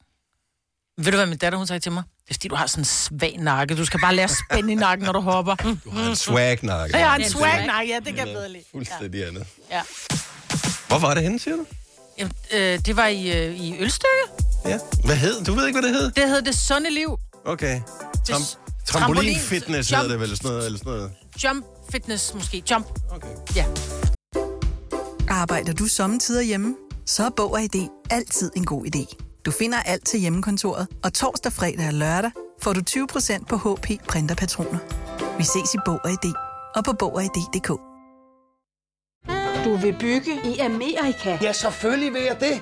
Ved 0.98 1.12
du, 1.12 1.18
hvad 1.18 1.26
min 1.26 1.38
datter, 1.38 1.58
hun 1.58 1.68
sagde 1.68 1.80
til 1.80 1.92
mig? 1.92 2.04
Det 2.24 2.30
er, 2.30 2.34
fordi 2.34 2.48
du 2.48 2.56
har 2.56 2.68
sådan 2.68 2.82
en 2.82 2.86
svag 2.86 3.36
nakke. 3.40 3.76
Du 3.76 3.86
skal 3.86 4.00
bare 4.00 4.16
lære 4.16 4.24
at 4.24 4.36
spænde 4.50 4.72
i 4.72 4.76
nakken, 4.76 5.06
når 5.06 5.14
du 5.14 5.20
hopper. 5.20 5.56
Du 5.56 5.68
har 5.90 6.10
en. 6.12 6.68
Jeg 6.68 6.74
har 6.74 6.84
en 6.84 6.90
Det 6.92 6.96
er 6.96 7.16
en 7.16 7.24
swag 7.24 7.52
swag. 7.54 7.66
nakke, 7.68 7.92
ja, 7.92 8.00
det 8.00 8.16
kan 8.16 8.28
jeg 8.28 8.36
bedre 8.36 8.50
lide. 8.50 8.64
Fuldstændig 8.72 9.28
andet. 9.28 9.48
Ja. 9.72 9.82
Hvor 10.88 11.00
var 11.00 11.14
det 11.14 11.24
henne, 11.24 11.40
siger 11.40 11.56
du? 11.56 11.66
Jamen, 12.18 12.34
øh, 12.54 12.80
det 12.86 12.96
var 12.98 13.08
i, 13.08 13.46
øh, 13.48 13.60
i 13.60 13.76
Ølstykke. 13.80 14.24
Ja. 14.66 14.80
Hvad 15.06 15.16
hed? 15.16 15.44
Du 15.46 15.54
ved 15.54 15.68
ikke, 15.68 15.80
hvad 15.80 15.90
det 15.90 16.00
hed? 16.00 16.12
Det 16.12 16.30
hed 16.30 16.42
Det 16.42 16.56
Sunde 16.56 16.90
Liv. 16.90 17.18
Okay. 17.46 17.82
Tram- 18.30 18.42
trampolin 18.86 19.36
trampolin- 19.36 19.40
fitness 19.40 19.90
hedder 19.90 20.08
det 20.08 20.20
vel, 20.20 20.24
eller 20.24 20.36
sådan 20.36 20.52
noget, 20.52 20.66
eller 20.66 20.80
sådan 20.80 20.92
noget. 20.94 21.12
Jump 21.44 21.66
fitness 21.94 22.34
måske. 22.34 22.64
Jump. 22.72 22.86
Okay. 23.12 23.36
Ja. 23.56 23.66
Arbejder 25.30 25.74
du 25.74 25.86
sommetider 25.86 26.42
hjemme? 26.42 26.76
Så 27.06 27.26
er 27.26 27.30
Bog 27.30 27.52
og 27.52 27.62
ID 27.62 27.88
altid 28.10 28.52
en 28.56 28.66
god 28.66 28.86
idé. 28.86 29.04
Du 29.46 29.52
finder 29.52 29.78
alt 29.80 30.06
til 30.06 30.20
hjemmekontoret, 30.20 30.88
og 31.04 31.14
torsdag, 31.14 31.54
fredag 31.54 31.88
og 31.88 31.94
lørdag 31.94 32.32
får 32.62 32.74
du 32.74 32.82
20% 32.90 33.46
på 33.46 33.56
HP 33.58 33.88
printerpatroner. 34.08 34.80
Vi 35.38 35.44
ses 35.44 35.74
i 35.74 35.78
Bog 35.86 36.00
og 36.04 36.12
ID 36.12 36.34
og 36.76 36.84
på 36.84 36.94
Bog 36.94 37.14
og 37.16 37.24
ID.dk. 37.24 37.68
Du 39.66 39.78
vil 39.78 39.96
bygge 40.00 40.32
i 40.46 40.60
Amerika? 40.60 41.38
Ja, 41.42 41.54
selvfølgelig 41.54 42.14
vil 42.14 42.22
jeg 42.22 42.38
det. 42.40 42.62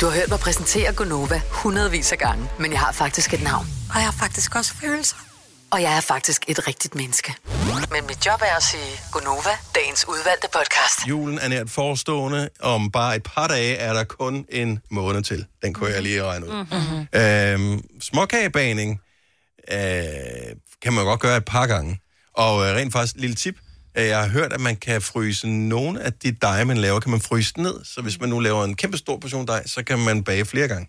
Du 0.00 0.06
har 0.06 0.14
hørt 0.14 0.28
mig 0.28 0.38
præsentere 0.38 0.92
Gonova 0.92 1.40
hundredvis 1.50 2.12
af 2.12 2.18
gange, 2.18 2.48
men 2.58 2.72
jeg 2.72 2.80
har 2.80 2.92
faktisk 2.92 3.34
et 3.34 3.42
navn. 3.42 3.66
Og 3.90 3.94
jeg 3.94 4.04
har 4.04 4.12
faktisk 4.12 4.54
også 4.54 4.74
følelser. 4.74 5.16
Og 5.70 5.82
jeg 5.82 5.96
er 5.96 6.00
faktisk 6.00 6.44
et 6.48 6.68
rigtigt 6.68 6.94
menneske. 6.94 7.34
Men 7.92 8.06
mit 8.06 8.26
job 8.26 8.40
er 8.42 8.56
at 8.56 8.62
sige 8.62 9.00
Gonova, 9.12 9.50
dagens 9.74 10.08
udvalgte 10.08 10.48
podcast. 10.52 11.08
Julen 11.08 11.38
er 11.38 11.48
nært 11.48 11.70
forestående. 11.70 12.48
Om 12.60 12.90
bare 12.90 13.16
et 13.16 13.22
par 13.22 13.46
dage 13.48 13.76
er 13.76 13.92
der 13.92 14.04
kun 14.04 14.46
en 14.48 14.82
måned 14.90 15.22
til. 15.22 15.46
Den 15.62 15.74
kunne 15.74 15.90
jeg 15.90 16.02
lige 16.02 16.24
regne 16.24 16.46
ud. 16.46 16.52
Mm-hmm. 16.52 17.20
Øhm, 17.20 17.82
småkagebaning 18.00 19.00
øh, 19.72 19.78
kan 20.82 20.92
man 20.92 21.04
godt 21.04 21.20
gøre 21.20 21.36
et 21.36 21.44
par 21.44 21.66
gange. 21.66 22.00
Og 22.34 22.66
øh, 22.66 22.76
rent 22.76 22.92
faktisk, 22.92 23.14
lille 23.16 23.36
tip, 23.36 23.56
jeg 24.02 24.20
har 24.20 24.28
hørt, 24.28 24.52
at 24.52 24.60
man 24.60 24.76
kan 24.76 25.02
fryse 25.02 25.48
nogle 25.48 26.02
af 26.02 26.12
de 26.12 26.32
dej, 26.32 26.64
man 26.64 26.76
laver, 26.76 27.00
kan 27.00 27.10
man 27.10 27.20
fryse 27.20 27.62
ned. 27.62 27.84
Så 27.84 28.02
hvis 28.02 28.20
man 28.20 28.28
nu 28.28 28.38
laver 28.38 28.64
en 28.64 28.76
kæmpe 28.76 28.96
stor 28.96 29.18
portion 29.18 29.46
dej, 29.46 29.66
så 29.66 29.82
kan 29.82 29.98
man 29.98 30.24
bage 30.24 30.44
flere 30.44 30.68
gange. 30.68 30.88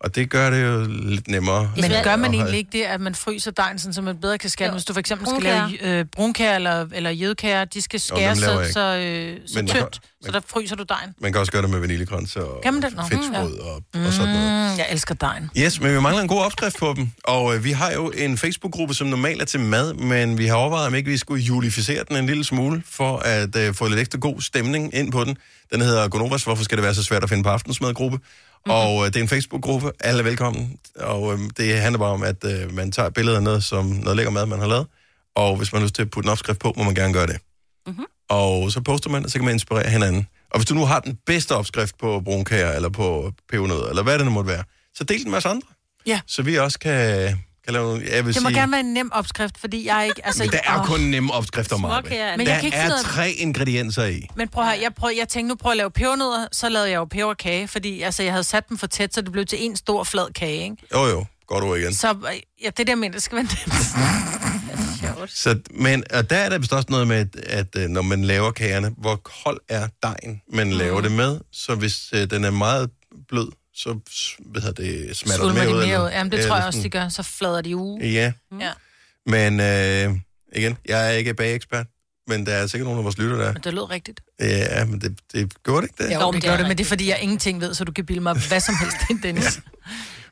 Og 0.00 0.14
det 0.14 0.30
gør 0.30 0.50
det 0.50 0.62
jo 0.64 0.86
lidt 0.88 1.28
nemmere. 1.28 1.70
Men 1.76 1.84
at- 1.84 2.04
gør 2.04 2.16
man 2.16 2.34
egentlig 2.34 2.58
ikke 2.58 2.70
det, 2.72 2.82
at 2.82 3.00
man 3.00 3.14
fryser 3.14 3.50
dejen, 3.50 3.78
sådan, 3.78 3.92
så 3.92 4.02
man 4.02 4.16
bedre 4.16 4.38
kan 4.38 4.50
skære? 4.50 4.70
Hvis 4.72 4.84
du 4.84 4.92
for 4.92 5.00
eksempel 5.00 5.28
skal 5.28 5.42
lave 5.42 5.98
øh, 5.98 6.04
brunkager 6.04 6.54
eller, 6.56 6.86
eller 6.94 7.10
jødekager, 7.10 7.64
de 7.64 7.82
skal 7.82 8.00
skæres 8.00 8.38
så, 8.38 8.68
så, 8.72 8.80
øh, 8.80 9.36
så 9.46 9.52
Men 9.58 9.64
man 9.64 9.74
tyndt, 9.74 9.90
kan- 9.92 10.00
så 10.22 10.32
der 10.32 10.40
fryser 10.48 10.76
du 10.76 10.82
dejen. 10.88 11.14
Man 11.20 11.32
kan 11.32 11.40
også 11.40 11.52
gøre 11.52 11.62
det 11.62 11.70
med 11.70 11.78
vaniljekrans 11.80 12.36
og 12.36 12.60
Kan 12.62 12.74
man 12.74 12.82
det? 12.82 12.96
Nå, 12.96 13.02
fedtsprød 13.02 13.56
ja. 13.56 13.64
og, 13.70 14.06
og 14.06 14.12
sådan 14.12 14.32
noget. 14.34 14.72
Mm, 14.72 14.78
jeg 14.78 14.86
elsker 14.90 15.14
dejen. 15.14 15.50
Yes, 15.58 15.80
men 15.80 15.94
vi 15.94 16.00
mangler 16.00 16.22
en 16.22 16.28
god 16.28 16.40
opskrift 16.44 16.78
på 16.78 16.92
dem. 16.96 17.10
Og 17.24 17.54
øh, 17.56 17.64
vi 17.64 17.70
har 17.72 17.92
jo 17.92 18.12
en 18.16 18.38
Facebook-gruppe, 18.38 18.94
som 18.94 19.06
normalt 19.06 19.42
er 19.42 19.46
til 19.46 19.60
mad, 19.60 19.94
men 19.94 20.38
vi 20.38 20.46
har 20.46 20.54
overvejet, 20.56 20.86
om 20.86 20.94
ikke 20.94 21.10
vi 21.10 21.16
skulle 21.16 21.42
julificere 21.42 22.04
den 22.08 22.16
en 22.16 22.26
lille 22.26 22.44
smule, 22.44 22.82
for 22.90 23.16
at 23.18 23.56
øh, 23.56 23.74
få 23.74 23.88
lidt 23.88 24.00
ekstra 24.00 24.18
god 24.18 24.40
stemning 24.40 24.94
ind 24.94 25.12
på 25.12 25.24
den. 25.24 25.36
Den 25.72 25.80
hedder 25.80 26.08
Gonovas, 26.08 26.44
hvorfor 26.44 26.64
skal 26.64 26.78
det 26.78 26.84
være 26.84 26.94
så 26.94 27.02
svært 27.04 27.22
at 27.22 27.28
finde 27.28 27.42
på 27.42 27.48
aftensmadgruppe? 27.48 28.18
Mm-hmm. 28.66 28.80
Og 28.80 29.06
øh, 29.06 29.06
det 29.06 29.16
er 29.16 29.22
en 29.22 29.28
Facebook-gruppe, 29.28 29.90
alle 30.00 30.18
er 30.18 30.24
velkommen. 30.24 30.78
Og 30.96 31.32
øh, 31.32 31.38
det 31.56 31.78
handler 31.80 31.98
bare 31.98 32.12
om, 32.12 32.22
at 32.22 32.44
øh, 32.44 32.74
man 32.74 32.92
tager 32.92 33.10
billeder 33.10 33.40
noget, 33.40 33.64
som 33.64 33.86
noget 33.86 34.16
lækker 34.16 34.30
mad, 34.30 34.46
man 34.46 34.58
har 34.58 34.66
lavet. 34.66 34.86
Og 35.34 35.56
hvis 35.56 35.72
man 35.72 35.80
har 35.80 35.84
lyst 35.84 35.94
til 35.94 36.02
at 36.02 36.10
putte 36.10 36.26
en 36.26 36.30
opskrift 36.30 36.60
på, 36.60 36.74
må 36.76 36.84
man 36.84 36.94
gerne 36.94 37.12
gøre 37.12 37.26
det. 37.26 37.38
Mm-hmm. 37.86 38.04
Og 38.28 38.72
så 38.72 38.80
poster 38.80 39.10
man, 39.10 39.24
og 39.24 39.30
så 39.30 39.38
kan 39.38 39.44
man 39.44 39.54
inspirere 39.54 39.90
hinanden. 39.90 40.26
Og 40.50 40.58
hvis 40.58 40.68
du 40.68 40.74
nu 40.74 40.84
har 40.84 41.00
den 41.00 41.18
bedste 41.26 41.56
opskrift 41.56 41.98
på 41.98 42.20
brunkager, 42.20 42.72
eller 42.72 42.88
på 42.88 43.32
pebernødder, 43.50 43.88
eller 43.88 44.02
hvad 44.02 44.18
det 44.18 44.26
nu 44.26 44.32
måtte 44.32 44.50
være, 44.50 44.64
så 44.94 45.04
del 45.04 45.22
den 45.22 45.30
med 45.30 45.38
os 45.38 45.44
andre. 45.44 45.68
Ja. 46.06 46.20
Så 46.26 46.42
vi 46.42 46.58
også 46.58 46.78
kan, 46.78 47.30
kan 47.66 47.72
lave. 47.74 48.02
Jeg 48.12 48.26
vil 48.26 48.34
Det 48.34 48.42
må 48.42 48.48
sige, 48.48 48.58
gerne 48.58 48.72
være 48.72 48.80
en 48.80 48.92
nem 48.94 49.10
opskrift, 49.12 49.58
fordi 49.60 49.86
jeg 49.86 50.04
ikke... 50.08 50.26
Altså, 50.26 50.42
men 50.42 50.50
der 50.52 50.58
er 50.64 50.80
åh. 50.80 50.86
kun 50.86 51.00
nemme 51.00 51.32
opskrifter. 51.32 51.76
Småkager. 51.76 52.36
Men 52.36 52.46
Der 52.46 52.52
jeg 52.52 52.60
kan 52.60 52.66
ikke 52.66 52.76
er 52.76 52.94
af- 52.94 53.04
tre 53.04 53.30
ingredienser 53.30 54.04
i. 54.04 54.26
Men 54.36 54.48
prøv 54.48 54.64
her, 54.64 54.72
jeg, 54.74 54.94
prøv, 54.94 55.10
jeg 55.18 55.28
tænkte 55.28 55.48
nu 55.48 55.54
prøv 55.54 55.70
at 55.70 55.76
lave 55.76 55.90
pebernødder, 55.90 56.46
så 56.52 56.68
lavede 56.68 56.90
jeg 56.90 56.96
jo 56.96 57.04
peberkage, 57.04 57.68
fordi 57.68 58.02
altså, 58.02 58.22
jeg 58.22 58.32
havde 58.32 58.44
sat 58.44 58.68
dem 58.68 58.78
for 58.78 58.86
tæt, 58.86 59.14
så 59.14 59.20
det 59.20 59.32
blev 59.32 59.44
til 59.46 59.64
en 59.64 59.76
stor 59.76 60.04
flad 60.04 60.32
kage, 60.34 60.62
ikke? 60.64 60.76
Jo 60.94 61.06
jo, 61.06 61.24
godt 61.46 61.64
ord 61.64 61.78
igen. 61.78 61.94
Så 61.94 62.10
øh, 62.10 62.40
ja, 62.64 62.70
det 62.76 62.86
der 62.86 62.94
mener, 62.94 63.12
det 63.12 63.22
skal 63.22 63.36
være 63.36 63.44
nemt. 63.44 63.86
Så, 65.28 65.58
men 65.70 66.04
og 66.14 66.30
der 66.30 66.36
er 66.36 66.48
der 66.48 66.58
vist 66.58 66.72
også 66.72 66.86
noget 66.90 67.08
med, 67.08 67.16
at, 67.16 67.36
at 67.36 67.66
øh, 67.76 67.88
når 67.88 68.02
man 68.02 68.24
laver 68.24 68.50
kagerne, 68.50 68.94
hvor 68.98 69.16
kold 69.44 69.60
er 69.68 69.88
dejen, 70.02 70.42
man 70.52 70.72
laver 70.72 71.00
det 71.00 71.12
med. 71.12 71.40
Så 71.52 71.74
hvis 71.74 71.96
øh, 72.12 72.30
den 72.30 72.44
er 72.44 72.50
meget 72.50 72.90
blød, 73.28 73.48
så 73.76 73.98
hvad 74.40 74.62
hedder 74.62 74.82
det, 74.82 75.16
smatter 75.16 75.44
Svulmer 75.44 75.60
det 75.60 75.68
de 75.68 75.74
mere 75.74 75.82
ud. 75.82 75.86
mere 75.86 76.00
ud. 76.00 76.06
eller- 76.06 76.18
Jamen, 76.18 76.32
det 76.32 76.38
Ja, 76.38 76.46
tror 76.46 76.56
jeg 76.56 76.66
også, 76.66 76.80
de 76.82 76.90
gør. 76.90 77.08
Så 77.08 77.22
flader 77.22 77.60
de 77.60 77.76
uge. 77.76 78.04
Ja, 78.12 78.32
Ja. 78.60 78.72
men 79.26 79.60
øh, 79.60 80.16
igen, 80.56 80.76
jeg 80.88 81.06
er 81.06 81.10
ikke 81.10 81.34
bagekspert, 81.34 81.86
men 82.28 82.46
der 82.46 82.52
er 82.52 82.66
sikkert 82.66 82.84
nogle 82.86 82.98
af 83.00 83.04
vores 83.04 83.18
lytter, 83.18 83.36
der 83.36 83.44
er. 83.44 83.52
Men 83.52 83.62
det 83.62 83.74
lød 83.74 83.90
rigtigt. 83.90 84.20
Ja, 84.40 84.84
men 84.84 85.00
det, 85.00 85.18
det 85.32 85.62
gjorde 85.64 85.86
det 85.86 85.92
ikke 86.02 86.14
det. 86.14 86.20
Jo, 86.20 86.32
det 86.32 86.42
gør 86.44 86.56
det, 86.56 86.66
men 86.68 86.78
det 86.78 86.84
er, 86.84 86.88
fordi 86.88 87.08
jeg 87.08 87.18
ingenting 87.20 87.60
ved, 87.60 87.74
så 87.74 87.84
du 87.84 87.92
kan 87.92 88.06
bilde 88.06 88.20
mig 88.20 88.34
hvad 88.48 88.60
som 88.60 88.74
helst 88.80 88.96
ind, 89.10 89.22
Dennis. 89.26 89.60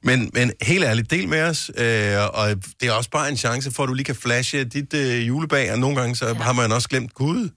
Men, 0.02 0.30
men 0.34 0.52
helt 0.62 0.84
ærligt, 0.84 1.10
del 1.10 1.28
med 1.28 1.42
os, 1.42 1.70
øh, 1.76 2.16
og 2.34 2.48
det 2.80 2.88
er 2.88 2.92
også 2.92 3.10
bare 3.10 3.28
en 3.28 3.36
chance 3.36 3.70
for, 3.70 3.82
at 3.82 3.88
du 3.88 3.94
lige 3.94 4.04
kan 4.04 4.14
flashe 4.14 4.64
dit 4.64 4.94
øh, 4.94 5.28
julebag, 5.28 5.72
og 5.72 5.78
nogle 5.78 5.96
gange 6.00 6.16
så 6.16 6.26
ja. 6.26 6.34
har 6.34 6.52
man 6.52 6.72
også 6.72 6.88
glemt, 6.88 7.14
gud, 7.14 7.48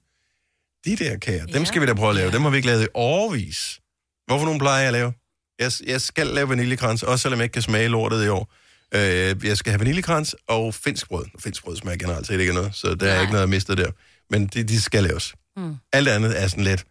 de 0.85 0.95
der 0.95 1.17
kager, 1.17 1.45
dem 1.45 1.65
skal 1.65 1.81
vi 1.81 1.85
da 1.85 1.93
prøve 1.93 2.09
at 2.09 2.15
lave. 2.15 2.31
Dem 2.31 2.41
har 2.41 2.49
vi 2.49 2.57
ikke 2.57 2.67
lavet 2.67 2.83
i 2.83 2.87
årvis. 2.93 3.79
Hvorfor 4.27 4.45
nogen 4.45 4.59
plejer 4.59 4.79
jeg 4.79 4.87
at 4.87 4.93
lave? 4.93 5.13
Jeg, 5.59 5.71
jeg 5.85 6.01
skal 6.01 6.27
lave 6.27 6.49
vaniljekrans, 6.49 7.03
også 7.03 7.21
selvom 7.21 7.39
jeg 7.39 7.43
ikke 7.43 7.53
kan 7.53 7.61
smage 7.61 7.87
lortet 7.87 8.25
i 8.25 8.27
år. 8.27 8.53
Øh, 8.91 9.35
jeg 9.43 9.57
skal 9.57 9.71
have 9.71 9.79
vaniljekrans 9.79 10.35
og 10.47 10.73
finsk 10.73 11.07
brød. 11.07 11.25
Finsk 11.39 11.63
brød 11.63 11.77
smager 11.77 11.97
generelt 11.97 12.27
set 12.27 12.39
ikke 12.39 12.53
noget, 12.53 12.75
så 12.75 12.95
der 12.95 13.11
er 13.11 13.21
ikke 13.21 13.31
noget 13.31 13.43
at 13.43 13.49
miste 13.49 13.75
der. 13.75 13.91
Men 14.29 14.47
de, 14.47 14.63
de 14.63 14.81
skal 14.81 15.03
laves. 15.03 15.33
Mm. 15.57 15.75
Alt 15.93 16.07
andet 16.07 16.41
er 16.41 16.47
sådan 16.47 16.63
lidt, 16.63 16.85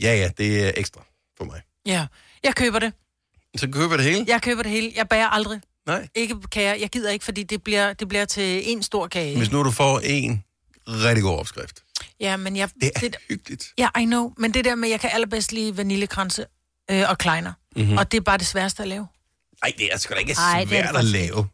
ja 0.00 0.14
ja, 0.16 0.30
det 0.38 0.66
er 0.66 0.72
ekstra 0.76 1.04
for 1.36 1.44
mig. 1.44 1.60
Ja, 1.86 2.06
jeg 2.44 2.54
køber 2.54 2.78
det. 2.78 2.92
Så 3.56 3.68
køber 3.68 3.96
det 3.96 4.04
hele. 4.04 4.24
Jeg 4.28 4.42
køber 4.42 4.62
det 4.62 4.72
hele. 4.72 4.92
Jeg 4.96 5.08
bager 5.08 5.26
aldrig. 5.26 5.60
Nej. 5.86 6.08
Ikke 6.14 6.36
kager. 6.52 6.74
Jeg 6.74 6.88
gider 6.88 7.10
ikke, 7.10 7.24
fordi 7.24 7.42
det 7.42 7.62
bliver, 7.62 7.92
det 7.92 8.08
bliver 8.08 8.24
til 8.24 8.72
en 8.72 8.82
stor 8.82 9.06
kage. 9.06 9.36
Hvis 9.36 9.50
nu 9.50 9.64
du 9.64 9.70
får 9.70 10.00
en 10.04 10.44
rigtig 10.88 11.22
god 11.22 11.38
opskrift. 11.38 11.82
Ja, 12.20 12.36
men 12.36 12.56
jeg... 12.56 12.68
Det 12.80 12.90
er 12.94 13.00
det, 13.00 13.16
hyggeligt. 13.28 13.72
Ja, 13.78 13.88
I 14.00 14.04
know. 14.04 14.32
Men 14.38 14.54
det 14.54 14.64
der 14.64 14.74
med, 14.74 14.88
jeg 14.88 15.00
kan 15.00 15.10
allerbedst 15.12 15.52
lide 15.52 15.76
vaniljekranse 15.76 16.46
øh, 16.90 17.04
og 17.08 17.18
kleiner. 17.18 17.52
Mhm. 17.78 17.86
Mm-hmm. 17.86 17.98
Og 17.98 18.12
det 18.12 18.16
er 18.18 18.22
bare 18.22 18.38
det 18.38 18.46
sværeste 18.46 18.82
at 18.82 18.88
lave. 18.88 19.06
Nej, 19.64 19.72
det 19.78 19.88
er 19.92 19.98
sgu 19.98 20.14
da 20.14 20.18
ikke 20.18 20.32
Ej, 20.38 20.64
det 20.70 20.78
er 20.78 20.82
det 20.82 20.90
svært 20.90 20.96
at 20.96 21.04
lave. 21.04 21.46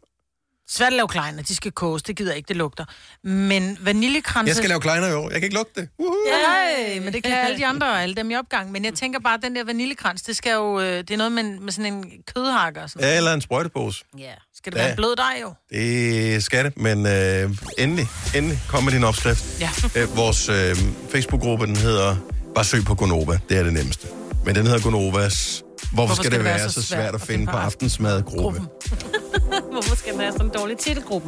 Svært 0.69 0.87
at 0.87 0.93
lave 0.93 1.07
kleiner. 1.07 1.43
De 1.43 1.55
skal 1.55 1.71
koges. 1.71 2.03
Det 2.03 2.15
gider 2.15 2.31
jeg 2.31 2.37
ikke. 2.37 2.47
Det 2.47 2.55
lugter. 2.55 2.85
Men 3.23 3.77
vaniljekranse... 3.81 4.47
Jeg 4.49 4.55
skal 4.55 4.69
lave 4.69 4.81
kleiner 4.81 5.07
i 5.07 5.13
år. 5.13 5.23
Jeg 5.23 5.31
kan 5.39 5.43
ikke 5.43 5.55
lugte 5.55 5.81
det. 5.81 5.89
Ja, 6.27 6.99
men 6.99 7.13
det 7.13 7.23
kan 7.23 7.33
alle 7.33 7.57
de 7.57 7.65
andre 7.65 7.87
og 7.87 8.03
alle 8.03 8.15
dem 8.15 8.31
i 8.31 8.35
opgang. 8.35 8.71
Men 8.71 8.85
jeg 8.85 8.93
tænker 8.93 9.19
bare, 9.19 9.33
at 9.33 9.39
den 9.43 9.55
der 9.55 9.63
vaniljekrans, 9.63 10.21
det 10.21 10.35
skal 10.35 10.51
jo... 10.53 10.79
øh, 10.79 10.97
Det 10.97 11.11
er 11.11 11.17
noget 11.17 11.31
med, 11.31 11.43
med 11.43 11.71
sådan 11.71 11.93
en 11.93 12.05
kødhakker. 12.35 12.81
og 12.83 12.89
Sådan. 12.89 13.07
Ja, 13.07 13.17
eller 13.17 13.33
en 13.33 13.41
sprøjtepose. 13.41 14.03
Ja. 14.17 14.31
Skal 14.55 14.71
det 14.71 14.77
være 14.77 14.85
Ja. 14.85 14.91
en 14.91 14.95
blød 14.95 15.15
dej, 15.15 15.37
jo? 15.41 15.53
Det 15.71 16.43
skal 16.43 16.65
det, 16.65 16.77
men 16.77 17.05
øh, 17.07 17.51
endelig, 17.77 18.07
endelig 18.35 18.59
kom 18.67 18.83
med 18.83 18.91
din 18.91 19.03
opskrift. 19.03 19.45
Ja. 19.61 19.69
Øh, 20.01 20.17
vores 20.17 20.49
øh, 20.49 20.75
Facebook-gruppe, 21.09 21.65
den 21.65 21.75
hedder 21.75 22.15
Bare 22.55 22.65
søg 22.65 22.83
på 22.85 22.95
Gonova. 22.95 23.39
Det 23.49 23.57
er 23.57 23.63
det 23.63 23.73
nemmeste. 23.73 24.07
Men 24.45 24.55
den 24.55 24.65
hedder 24.67 24.81
Gonovas 24.81 25.63
Hvorfor, 25.95 26.05
Hvorfor 26.07 26.23
skal, 26.23 26.31
det 26.31 26.43
være, 26.43 26.69
så 26.69 26.81
svært 26.81 27.15
at 27.15 27.21
finde 27.21 27.45
på 27.45 27.57
aftensmadgruppe? 27.57 28.59
Hvorfor 29.73 29.95
skal 29.95 30.11
den 30.13 30.19
have 30.21 30.31
sådan 30.31 30.45
en 30.45 30.51
dårlig 30.57 30.77
titelgruppe? 30.77 31.27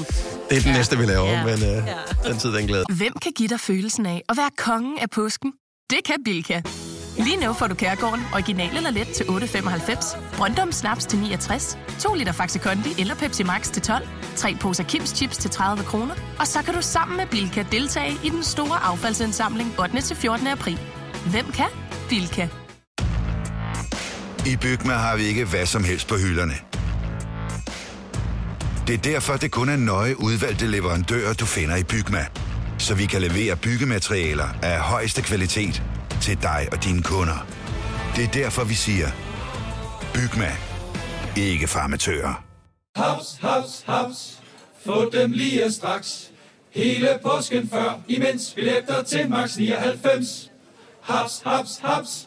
Det 0.49 0.57
er 0.57 0.61
den 0.61 0.73
næste, 0.73 0.97
vi 0.97 1.05
laver, 1.05 1.29
Ja. 1.29 1.43
men 1.45 1.53
øh, 1.63 1.87
den 2.31 2.37
tid, 2.39 2.53
den 2.53 2.67
glæder. 2.67 2.85
Hvem 2.97 3.13
kan 3.21 3.31
give 3.35 3.47
dig 3.49 3.59
følelsen 3.59 4.05
af 4.05 4.21
at 4.29 4.37
være 4.37 4.49
kongen 4.57 4.97
af 4.99 5.09
påsken? 5.09 5.53
Det 5.89 5.99
kan 6.05 6.15
Bilka! 6.25 6.61
Lige 7.17 7.37
nu 7.37 7.53
får 7.53 7.67
du 7.67 7.75
Kærgården 7.75 8.21
original 8.33 8.77
eller 8.77 8.89
let 8.91 9.07
til 9.07 9.23
8.95, 9.23 10.17
Brøndum 10.37 10.71
Snaps 10.71 11.05
til 11.05 11.19
69, 11.19 11.77
2 11.99 12.13
liter 12.13 12.31
Faxi 12.31 12.57
Kondi 12.59 12.89
eller 13.01 13.15
Pepsi 13.15 13.43
Max 13.43 13.71
til 13.71 13.81
12, 13.81 14.07
3 14.35 14.55
poser 14.61 14.83
Kims 14.83 15.09
Chips 15.09 15.37
til 15.37 15.49
30 15.51 15.83
kroner, 15.83 16.15
og 16.39 16.47
så 16.47 16.61
kan 16.61 16.73
du 16.73 16.81
sammen 16.81 17.17
med 17.17 17.25
Bilka 17.31 17.63
deltage 17.71 18.11
i 18.23 18.29
den 18.29 18.43
store 18.43 18.79
affaldsindsamling 18.83 19.73
8. 19.79 20.01
til 20.01 20.15
14. 20.15 20.47
april. 20.47 20.79
Hvem 21.31 21.51
kan? 21.51 21.65
Bilka. 22.09 22.47
I 24.47 24.55
Bygma 24.55 24.93
har 24.93 25.17
vi 25.17 25.23
ikke 25.23 25.45
hvad 25.45 25.65
som 25.65 25.83
helst 25.83 26.07
på 26.07 26.15
hylderne. 26.15 26.53
Det 28.87 28.93
er 28.93 29.11
derfor, 29.11 29.37
det 29.37 29.51
kun 29.51 29.69
er 29.69 29.75
nøje 29.75 30.19
udvalgte 30.19 30.67
leverandører, 30.67 31.33
du 31.33 31.45
finder 31.45 31.75
i 31.75 31.83
Bygma. 31.83 32.25
Så 32.77 32.95
vi 32.95 33.05
kan 33.05 33.21
levere 33.21 33.55
byggematerialer 33.55 34.47
af 34.63 34.79
højeste 34.79 35.21
kvalitet 35.21 35.83
til 36.21 36.41
dig 36.41 36.67
og 36.71 36.83
dine 36.83 37.03
kunder. 37.03 37.47
Det 38.15 38.23
er 38.23 38.31
derfor, 38.31 38.63
vi 38.63 38.73
siger, 38.73 39.07
Bygma. 40.13 40.51
Ikke 41.37 41.67
farmatører. 41.67 42.43
Haps, 42.95 43.37
haps, 43.41 43.83
haps. 43.87 44.39
Få 44.85 45.09
dem 45.09 45.31
lige 45.31 45.71
straks. 45.71 46.31
Hele 46.71 47.19
påsken 47.23 47.69
før, 47.69 47.99
imens 48.07 48.53
billetter 48.55 49.03
til 49.03 49.29
max 49.29 49.57
99. 49.57 50.51
Haps, 51.01 51.41
haps, 51.45 51.79
haps. 51.83 52.26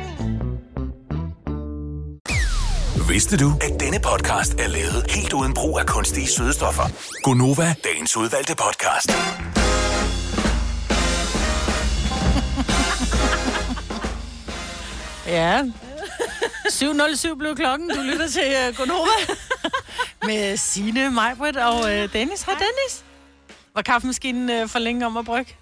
Vidste 3.09 3.37
du, 3.37 3.53
at 3.61 3.79
denne 3.79 3.99
podcast 3.99 4.53
er 4.53 4.67
lavet 4.67 5.05
helt 5.11 5.33
uden 5.33 5.53
brug 5.53 5.79
af 5.79 5.85
kunstige 5.85 6.27
sødestoffer? 6.27 6.83
Gonova, 7.23 7.75
dagens 7.83 8.17
udvalgte 8.17 8.55
podcast. 8.55 9.11
Ja. 15.27 15.63
7.07 16.69 17.35
blev 17.37 17.55
klokken. 17.55 17.89
Du 17.89 18.01
lytter 18.01 18.27
til 18.29 18.55
uh, 18.69 18.75
Gonova 18.77 19.11
med 20.27 20.57
Signe, 20.57 21.11
Majbrit 21.11 21.57
og 21.57 21.79
uh, 21.79 21.85
Dennis. 21.89 22.41
Hej 22.41 22.53
Dennis. 22.53 23.03
Var 23.75 23.81
kaffemaskinen 23.81 24.63
uh, 24.63 24.69
for 24.69 24.79
længe 24.79 25.05
om 25.05 25.17
at 25.17 25.25
brygge? 25.25 25.55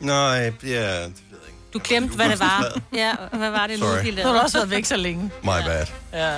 Nej, 0.00 0.52
ja, 0.66 1.06
Du 1.72 1.80
glemte, 1.84 2.14
hvad 2.16 2.28
det 2.28 2.40
var. 2.40 2.78
Ja, 2.94 3.12
hvad 3.32 3.50
var 3.50 3.66
det 3.66 3.78
nu, 3.80 3.86
Sorry. 3.86 3.98
de 3.98 4.10
Du 4.10 4.16
har 4.16 4.22
lavede? 4.24 4.42
også 4.42 4.58
været 4.58 4.70
væk 4.70 4.84
så 4.84 4.96
længe. 4.96 5.30
my 5.42 5.48
bad. 5.66 5.86
Ja. 6.12 6.36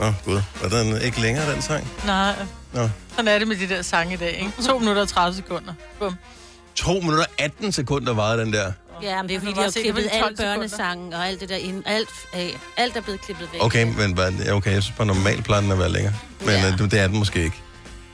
Åh, 0.00 0.06
oh, 0.06 0.14
gud. 0.24 0.42
Var 0.62 0.68
den 0.68 1.02
ikke 1.02 1.20
længere, 1.20 1.52
den 1.52 1.62
sang? 1.62 1.88
Nej, 2.06 2.34
Nå. 2.72 2.88
sådan 3.10 3.28
er 3.28 3.38
det 3.38 3.48
med 3.48 3.56
de 3.56 3.68
der 3.68 3.82
sange 3.82 4.14
i 4.14 4.16
dag, 4.16 4.32
ikke? 4.38 4.62
2 4.66 4.78
minutter 4.78 5.02
og 5.02 5.08
30 5.08 5.36
sekunder. 5.36 5.74
Bum. 5.98 6.14
2 6.74 6.92
minutter 6.92 7.24
18 7.38 7.72
sekunder 7.72 8.14
varede 8.14 8.40
den 8.44 8.52
der. 8.52 8.72
Ja, 9.02 9.22
men 9.22 9.28
det 9.28 9.34
er 9.34 9.40
fordi, 9.40 9.52
de 9.52 9.60
har 9.60 9.70
klippet 9.70 9.94
var 10.04 10.10
de 10.10 10.10
alle 10.10 10.22
12 10.26 10.36
sekunder. 10.36 10.54
børnesangen 10.54 11.12
og 11.12 11.28
alt 11.28 11.40
det 11.40 11.48
der 11.48 11.56
ind. 11.56 11.82
Alt, 11.86 12.08
alt 12.76 12.96
er 12.96 13.00
blevet 13.00 13.20
klippet 13.20 13.48
væk. 13.52 13.62
Okay, 13.62 13.84
men 13.84 14.12
hvad, 14.12 14.32
ja, 14.32 14.54
okay, 14.54 14.72
jeg 14.72 14.82
synes 14.82 14.96
bare 14.96 15.06
normalt 15.06 15.44
plejer 15.44 15.62
den 15.62 15.72
at 15.72 15.78
være 15.78 15.88
længere. 15.92 16.14
Men 16.40 16.48
ja. 16.48 16.70
det, 16.70 16.90
det 16.90 17.00
er 17.00 17.08
den 17.08 17.18
måske 17.18 17.42
ikke. 17.44 17.56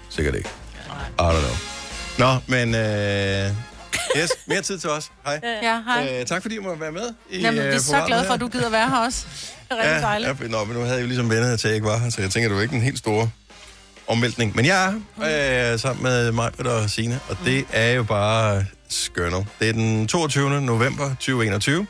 Sikkert 0.09 0.35
ikke. 0.35 0.49
I 1.19 1.23
don't 1.23 1.33
know. 1.33 1.57
Nå, 2.19 2.37
men... 2.47 2.75
Øh, 2.75 3.67
yes, 4.16 4.30
mere 4.46 4.62
tid 4.62 4.78
til 4.78 4.90
os. 4.90 5.11
Hej. 5.24 5.40
Ja, 5.62 5.80
hej. 5.87 6.18
Øh, 6.20 6.26
tak 6.26 6.42
fordi 6.42 6.56
du 6.56 6.62
må 6.62 6.74
være 6.74 6.92
med 6.92 7.12
i 7.30 7.40
Jamen, 7.40 7.61
vi 7.62 7.66
øh, 7.66 7.74
er 7.74 7.78
så 7.78 7.84
programmet 7.87 8.08
glade 8.08 8.26
for, 8.26 8.34
at 8.34 8.40
du 8.40 8.48
gider 8.48 8.70
være 8.70 8.88
her 8.88 8.96
også. 8.96 9.26
Det 9.68 9.78
er 9.78 9.82
rigtig 9.82 10.02
dejligt. 10.02 10.40
Ja, 10.40 10.48
nå, 10.48 10.64
men 10.64 10.76
nu 10.76 10.80
havde 10.80 10.94
jeg 10.94 11.02
jo 11.02 11.06
ligesom 11.06 11.30
vennet 11.30 11.61
til, 11.61 11.68
at 11.68 11.70
jeg 11.70 11.74
ikke 11.74 11.87
var 11.87 11.98
her, 11.98 12.11
så 12.11 12.22
jeg 12.22 12.30
tænker, 12.30 12.48
det 12.48 12.56
var 12.56 12.62
ikke 12.62 12.76
en 12.76 12.82
helt 12.82 12.98
store 12.98 13.30
omvæltning. 14.06 14.56
Men 14.56 14.64
jeg 14.66 14.94
er 15.22 15.72
øh, 15.72 15.78
sammen 15.78 16.02
med 16.02 16.32
mig 16.32 16.50
og 16.58 16.90
Signe, 16.90 17.20
og 17.28 17.37
det 17.44 17.64
er 17.72 17.92
jo 17.92 18.02
bare 18.02 18.64
skønner. 18.88 19.44
Det 19.61 19.68
er 19.68 19.72
den 19.72 20.08
22. 20.08 20.61
november 20.61 21.08
2021, 21.08 21.87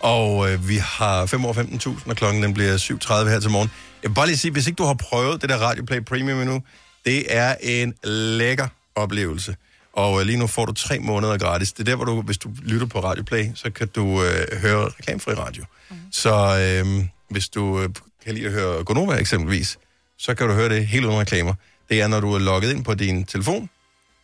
og 0.00 0.52
øh, 0.52 0.68
vi 0.68 0.76
har 0.76 1.26
5 1.26 1.44
år 1.44 1.52
15.000, 1.52 2.10
og 2.10 2.16
klokken 2.16 2.42
den 2.42 2.54
bliver 2.54 2.76
7.30 3.24 3.28
her 3.28 3.40
til 3.40 3.50
morgen. 3.50 3.70
Jeg 4.02 4.10
vil 4.10 4.14
bare 4.14 4.26
lige 4.26 4.36
sige, 4.36 4.52
hvis 4.52 4.66
ikke 4.66 4.76
du 4.76 4.84
har 4.84 4.94
prøvet 4.94 5.42
det 5.42 5.50
der 5.50 5.56
Radioplay 5.56 6.04
Premium 6.04 6.40
endnu, 6.40 6.62
det 7.04 7.36
er 7.36 7.54
en 7.60 7.94
lækker 8.04 8.68
oplevelse. 8.94 9.56
Og 9.96 10.20
øh, 10.20 10.26
lige 10.26 10.38
nu 10.38 10.46
får 10.46 10.64
du 10.64 10.72
tre 10.72 10.98
måneder 10.98 11.38
gratis. 11.38 11.72
Det 11.72 11.80
er 11.80 11.84
der, 11.84 11.96
hvor 11.96 12.04
du, 12.04 12.22
hvis 12.22 12.38
du 12.38 12.50
lytter 12.62 12.86
på 12.86 13.00
Radioplay, 13.00 13.46
så 13.54 13.70
kan 13.70 13.88
du 13.88 14.22
øh, 14.22 14.60
høre 14.60 14.88
reklamefri 14.88 15.34
radio. 15.34 15.64
Mm. 15.90 15.96
Så 16.12 16.34
øh, 16.60 17.04
hvis 17.30 17.48
du 17.48 17.80
øh, 17.80 17.88
kan 18.24 18.34
lide 18.34 18.46
at 18.46 18.52
høre 18.52 18.84
Gonova 18.84 19.14
eksempelvis, 19.14 19.78
så 20.18 20.34
kan 20.34 20.48
du 20.48 20.54
høre 20.54 20.68
det 20.68 20.86
helt 20.86 21.04
uden 21.04 21.18
reklamer. 21.18 21.54
Det 21.88 22.00
er, 22.00 22.06
når 22.06 22.20
du 22.20 22.32
er 22.32 22.38
logget 22.38 22.70
ind 22.70 22.84
på 22.84 22.94
din 22.94 23.24
telefon, 23.24 23.70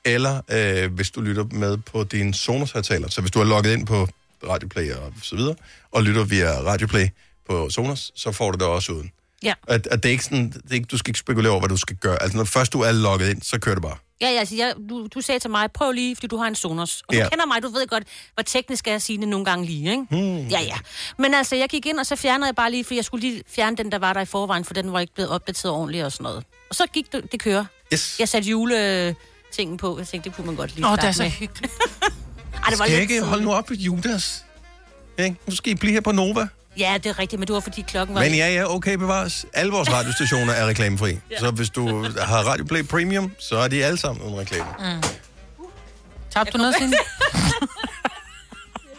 eller 0.04 0.40
øh, 0.50 0.92
hvis 0.92 1.10
du 1.10 1.20
lytter 1.20 1.44
med 1.50 1.76
på 1.76 2.04
din 2.04 2.34
Sonos-højtaler. 2.34 3.08
Så 3.08 3.20
hvis 3.20 3.30
du 3.30 3.40
er 3.40 3.44
logget 3.44 3.72
ind 3.72 3.86
på 3.86 4.08
Radioplay 4.48 4.92
og 4.92 5.12
så 5.22 5.36
videre, 5.36 5.54
og 5.92 6.02
lytter 6.02 6.24
via 6.24 6.50
Radioplay 6.50 7.08
på 7.48 7.70
Sonos, 7.70 8.12
så 8.14 8.32
får 8.32 8.50
du 8.50 8.58
det 8.58 8.66
også 8.66 8.92
uden. 8.92 9.10
Ja. 9.42 9.54
At, 9.68 9.86
at 9.86 10.02
det 10.02 10.08
er 10.08 10.12
ikke 10.12 10.24
sådan, 10.24 10.50
det 10.50 10.70
er 10.70 10.74
ikke, 10.74 10.86
du 10.86 10.98
skal 10.98 11.10
ikke 11.10 11.18
spekulere 11.18 11.52
over, 11.52 11.60
hvad 11.60 11.68
du 11.68 11.76
skal 11.76 11.96
gøre. 11.96 12.22
Altså, 12.22 12.36
når 12.36 12.44
først 12.44 12.72
du 12.72 12.80
er 12.80 12.92
logget 12.92 13.30
ind, 13.30 13.42
så 13.42 13.58
kører 13.58 13.74
det 13.74 13.82
bare. 13.82 13.96
Ja, 14.22 14.30
ja, 14.30 14.38
altså, 14.38 14.54
jeg, 14.56 14.74
du, 14.90 15.06
du 15.14 15.20
sagde 15.20 15.38
til 15.38 15.50
mig, 15.50 15.72
prøv 15.72 15.92
lige, 15.92 16.16
fordi 16.16 16.26
du 16.26 16.36
har 16.36 16.46
en 16.46 16.54
Sonos. 16.54 17.02
Og 17.08 17.14
du 17.14 17.18
Ja. 17.18 17.28
kender 17.28 17.46
mig, 17.46 17.62
du 17.62 17.68
ved 17.68 17.86
godt, 17.86 18.02
hvor 18.34 18.42
teknisk 18.42 18.86
er 18.86 18.90
jeg 18.90 19.02
sige 19.02 19.18
det 19.18 19.28
nogle 19.28 19.44
gange 19.44 19.66
lige, 19.66 19.90
ikke? 19.90 20.02
Hmm. 20.10 20.46
Ja, 20.48 20.60
ja. 20.60 20.76
Men 21.18 21.34
altså, 21.34 21.56
jeg 21.56 21.68
gik 21.68 21.86
ind, 21.86 21.98
og 21.98 22.06
så 22.06 22.16
fjernede 22.16 22.46
jeg 22.46 22.54
bare 22.54 22.70
lige, 22.70 22.84
for 22.84 22.94
jeg 22.94 23.04
skulle 23.04 23.28
lige 23.28 23.42
fjerne 23.48 23.76
den, 23.76 23.92
der 23.92 23.98
var 23.98 24.12
der 24.12 24.20
i 24.20 24.24
forvejen, 24.24 24.64
for 24.64 24.74
den 24.74 24.92
var 24.92 25.00
ikke 25.00 25.14
blevet 25.14 25.30
opdateret 25.30 25.74
ordentligt 25.74 26.04
og 26.04 26.12
sådan 26.12 26.24
noget. 26.24 26.44
Og 26.70 26.74
så 26.74 26.86
gik 26.92 27.12
det, 27.12 27.32
det 27.32 27.40
kører. 27.42 27.64
Yes. 27.92 28.16
Jeg 28.20 28.28
satte 28.28 28.48
juletingen 28.50 29.76
på. 29.76 29.98
Jeg 29.98 30.06
tænkte, 30.06 30.28
det 30.30 30.36
kunne 30.36 30.46
man 30.46 30.56
godt 30.56 30.74
lige 30.74 30.86
Åh, 30.86 30.88
starte 30.96 31.02
det 31.02 31.08
er 31.08 31.12
så 31.12 31.22
med. 31.22 31.30
hyggeligt. 31.30 31.72
Ej, 32.64 32.70
det 32.70 32.78
var 32.78 32.84
Skal 32.84 32.88
lidt 32.88 32.90
jeg 32.90 33.00
ikke 33.00 33.22
holde 33.22 33.44
nu 33.44 33.52
op 33.52 33.70
Judas? 33.70 34.44
Ikke? 35.18 35.36
Nu 35.46 35.54
skal 35.54 35.72
I 35.72 35.74
blive 35.74 35.92
her 35.92 36.00
på 36.00 36.12
Nova. 36.12 36.48
Ja, 36.78 36.98
det 37.02 37.06
er 37.06 37.18
rigtigt, 37.18 37.38
men 37.40 37.46
det 37.46 37.54
var 37.54 37.60
fordi 37.60 37.82
klokken 37.88 38.14
var... 38.14 38.22
Men 38.22 38.34
ja, 38.34 38.48
ja, 38.54 38.74
okay, 38.74 38.94
bevares. 38.94 39.46
Alle 39.52 39.72
vores 39.72 39.92
radiostationer 39.92 40.52
er 40.52 40.66
reklamefri. 40.66 41.18
ja. 41.30 41.38
Så 41.38 41.50
hvis 41.50 41.70
du 41.70 42.02
har 42.18 42.42
Radio 42.42 42.64
Play 42.64 42.82
Premium, 42.84 43.32
så 43.38 43.56
er 43.56 43.68
de 43.68 43.84
alle 43.84 43.98
sammen 43.98 44.22
uden 44.24 44.38
reklame. 44.38 44.64
Mm. 44.78 45.02
Tabte 46.34 46.52
du 46.52 46.58
noget, 46.58 46.74
Signe? 46.78 46.92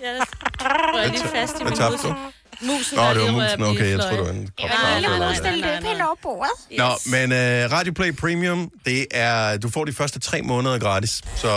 Ja, 0.01 0.13
det 0.13 0.23
rører 0.61 1.01
jeg 1.01 1.11
lige 1.11 1.23
fast 1.35 1.53
i 1.61 1.63
min 1.63 1.73
tabte 1.73 1.91
mus. 1.91 2.01
du? 2.01 2.15
Musen 2.61 2.95
Nå, 2.97 3.01
er 3.03 3.13
det 3.13 3.21
var 3.21 3.31
musen. 3.31 3.63
at 3.63 3.69
Okay, 3.69 3.89
jeg 3.89 3.99
tror, 3.99 4.09
det 4.09 4.19
var 4.19 4.29
en 4.29 4.47
kop 4.47 4.69
Ja, 4.69 4.99
nej, 4.99 5.01
noget. 5.19 5.39
nej, 5.43 5.55
nej, 5.59 5.79
nej. 5.79 6.05
over 6.05 6.15
bordet. 6.21 6.51
Nå, 6.77 6.89
men 7.05 7.31
uh, 7.31 7.71
Radio 7.71 7.93
Play 7.93 8.11
Premium, 8.15 8.69
det 8.85 9.05
er, 9.11 9.57
du 9.57 9.69
får 9.69 9.85
de 9.85 9.93
første 9.93 10.19
tre 10.19 10.41
måneder 10.41 10.79
gratis. 10.79 11.21
Så 11.35 11.49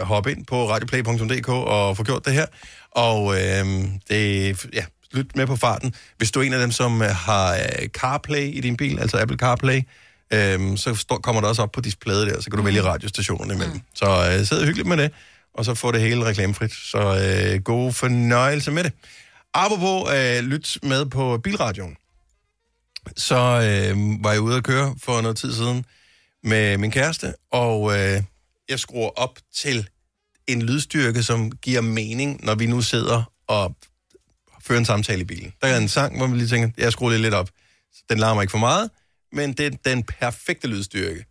uh, 0.00 0.06
hop 0.06 0.26
ind 0.26 0.46
på 0.46 0.68
radioplay.dk 0.70 1.48
og 1.48 1.96
få 1.96 2.04
gjort 2.04 2.24
det 2.24 2.32
her. 2.32 2.46
Og 2.90 3.22
uh, 3.24 3.34
det, 4.10 4.56
ja, 4.72 4.84
lyt 5.14 5.36
med 5.36 5.46
på 5.46 5.56
farten. 5.56 5.94
Hvis 6.16 6.30
du 6.30 6.40
er 6.40 6.44
en 6.44 6.52
af 6.52 6.60
dem, 6.60 6.72
som 6.72 7.00
uh, 7.00 7.06
har 7.06 7.54
uh, 7.54 7.86
CarPlay 7.88 8.54
i 8.54 8.60
din 8.60 8.76
bil, 8.76 8.98
altså 8.98 9.18
Apple 9.18 9.36
CarPlay, 9.36 9.80
um, 10.34 10.76
så 10.76 10.94
står, 10.94 11.18
kommer 11.18 11.40
der 11.40 11.48
også 11.48 11.62
op 11.62 11.72
på 11.72 11.80
displayet 11.80 12.26
der, 12.26 12.40
så 12.40 12.50
kan 12.50 12.56
du 12.56 12.62
vælge 12.62 12.82
radiostationerne 12.82 13.54
imellem. 13.54 13.80
Så 13.94 14.38
uh, 14.40 14.46
sid 14.46 14.64
hyggeligt 14.64 14.88
med 14.88 14.96
det, 14.96 15.10
og 15.54 15.64
så 15.64 15.74
få 15.74 15.92
det 15.92 16.00
hele 16.00 16.24
reklamefrit. 16.24 16.72
Så 16.72 16.98
uh, 17.56 17.62
god 17.62 17.92
fornøjelse 17.92 18.70
med 18.70 18.84
det. 18.84 18.92
Apropos 19.54 20.10
uh, 20.10 20.44
lyt 20.44 20.78
med 20.82 21.06
på 21.06 21.38
bilradioen 21.38 21.96
så 23.16 23.36
øh, 23.36 24.24
var 24.24 24.32
jeg 24.32 24.40
ude 24.40 24.56
at 24.56 24.64
køre 24.64 24.94
for 25.02 25.20
noget 25.20 25.36
tid 25.36 25.52
siden 25.52 25.84
med 26.42 26.78
min 26.78 26.90
kæreste, 26.90 27.34
og 27.52 27.98
øh, 27.98 28.22
jeg 28.68 28.78
skruer 28.78 29.10
op 29.16 29.38
til 29.54 29.88
en 30.46 30.62
lydstyrke, 30.62 31.22
som 31.22 31.50
giver 31.50 31.80
mening, 31.80 32.44
når 32.44 32.54
vi 32.54 32.66
nu 32.66 32.82
sidder 32.82 33.32
og 33.46 33.76
fører 34.66 34.78
en 34.78 34.84
samtale 34.84 35.20
i 35.20 35.24
bilen. 35.24 35.52
Der 35.62 35.68
er 35.68 35.76
en 35.76 35.88
sang, 35.88 36.16
hvor 36.16 36.26
vi 36.26 36.36
lige 36.36 36.48
tænker, 36.48 36.70
jeg 36.76 36.92
skruer 36.92 37.16
lidt 37.16 37.34
op. 37.34 37.50
Den 38.10 38.18
larmer 38.18 38.42
ikke 38.42 38.50
for 38.50 38.58
meget, 38.58 38.90
men 39.32 39.52
det 39.52 39.66
er 39.66 39.70
den 39.84 40.02
perfekte 40.02 40.68
lydstyrke. 40.68 41.24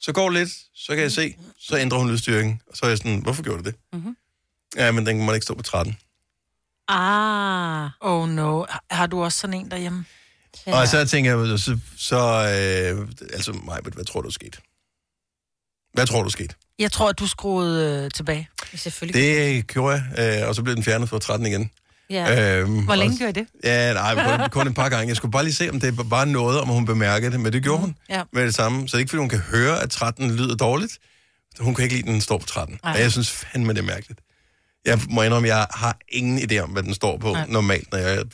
Så 0.00 0.12
går 0.12 0.30
lidt, 0.30 0.50
så 0.74 0.94
kan 0.94 0.98
jeg 1.02 1.12
se, 1.12 1.36
så 1.60 1.78
ændrer 1.78 1.98
hun 1.98 2.10
lydstyrken, 2.10 2.60
og 2.66 2.76
så 2.76 2.86
er 2.86 2.90
jeg 2.90 2.98
sådan, 2.98 3.18
hvorfor 3.18 3.42
gjorde 3.42 3.62
du 3.62 3.68
det? 3.68 3.74
Mhm. 3.92 4.16
Ja, 4.76 4.92
men 4.92 5.06
den 5.06 5.24
må 5.26 5.32
ikke 5.32 5.44
stå 5.44 5.54
på 5.54 5.62
13. 5.62 5.96
Ah. 6.88 7.90
Oh 8.00 8.28
no. 8.28 8.64
Har 8.90 9.06
du 9.06 9.22
også 9.24 9.38
sådan 9.38 9.54
en 9.54 9.70
derhjemme? 9.70 10.04
Ja. 10.66 10.80
Og 10.80 10.88
så 10.88 11.06
tænker 11.06 11.36
jeg, 11.38 11.58
så, 11.58 11.78
så 11.96 12.16
øh, 12.16 13.08
altså 13.32 13.52
mig, 13.52 13.80
hvad 13.82 14.04
tror 14.04 14.20
du 14.20 14.30
skete? 14.30 14.58
Hvad 15.92 16.06
tror 16.06 16.22
du 16.22 16.30
skete? 16.30 16.54
Jeg 16.78 16.92
tror, 16.92 17.08
at 17.08 17.18
du 17.18 17.26
skruede 17.26 18.04
øh, 18.04 18.10
tilbage. 18.10 18.48
Selvfølgelig. 18.74 19.22
Det 19.22 19.66
gjorde 19.66 20.02
jeg, 20.16 20.40
øh, 20.42 20.48
og 20.48 20.54
så 20.54 20.62
blev 20.62 20.76
den 20.76 20.84
fjernet 20.84 21.08
fra 21.08 21.18
13 21.18 21.46
igen. 21.46 21.70
Ja. 22.10 22.56
Øhm, 22.60 22.84
Hvor 22.84 22.94
længe 22.94 23.14
og- 23.14 23.18
gjorde 23.18 23.40
det? 23.40 23.46
Ja, 23.64 23.92
nej, 23.92 24.14
kun, 24.38 24.50
kun 24.50 24.66
et 24.68 24.74
par 24.74 24.88
gange. 24.88 25.08
Jeg 25.08 25.16
skulle 25.16 25.32
bare 25.32 25.44
lige 25.44 25.54
se, 25.54 25.70
om 25.70 25.80
det 25.80 25.96
var 25.96 26.02
bare 26.02 26.26
noget, 26.26 26.60
om 26.60 26.68
hun 26.68 26.84
bemærkede 26.86 27.32
det, 27.32 27.40
men 27.40 27.52
det 27.52 27.62
gjorde 27.62 27.80
hun 27.80 27.94
Ja. 28.10 28.22
med 28.32 28.42
det 28.46 28.54
samme. 28.54 28.80
Så 28.80 28.84
det 28.86 28.94
er 28.94 28.98
ikke, 28.98 29.10
fordi 29.10 29.18
hun 29.20 29.28
kan 29.28 29.38
høre, 29.38 29.82
at 29.82 29.90
13 29.90 30.36
lyder 30.36 30.54
dårligt. 30.56 30.98
Hun 31.60 31.74
kan 31.74 31.82
ikke 31.84 31.94
lide, 31.96 32.08
at 32.08 32.12
den 32.12 32.20
står 32.20 32.38
på 32.38 32.46
13. 32.46 32.78
Nej. 32.84 32.92
Og 32.94 33.00
jeg 33.00 33.12
synes 33.12 33.30
fandme, 33.30 33.72
det 33.72 33.78
er 33.78 33.82
mærkeligt. 33.82 34.20
Jeg 34.86 34.98
må 35.10 35.22
indrømme, 35.22 35.48
jeg 35.48 35.66
har 35.74 35.98
ingen 36.08 36.38
idé 36.52 36.58
om, 36.58 36.70
hvad 36.70 36.82
den 36.82 36.94
står 36.94 37.18
på 37.18 37.32
Nej. 37.32 37.46
normalt, 37.48 37.92
når 37.92 37.98
jeg... 37.98 38.24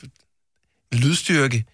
Lydstyrke 0.92 1.64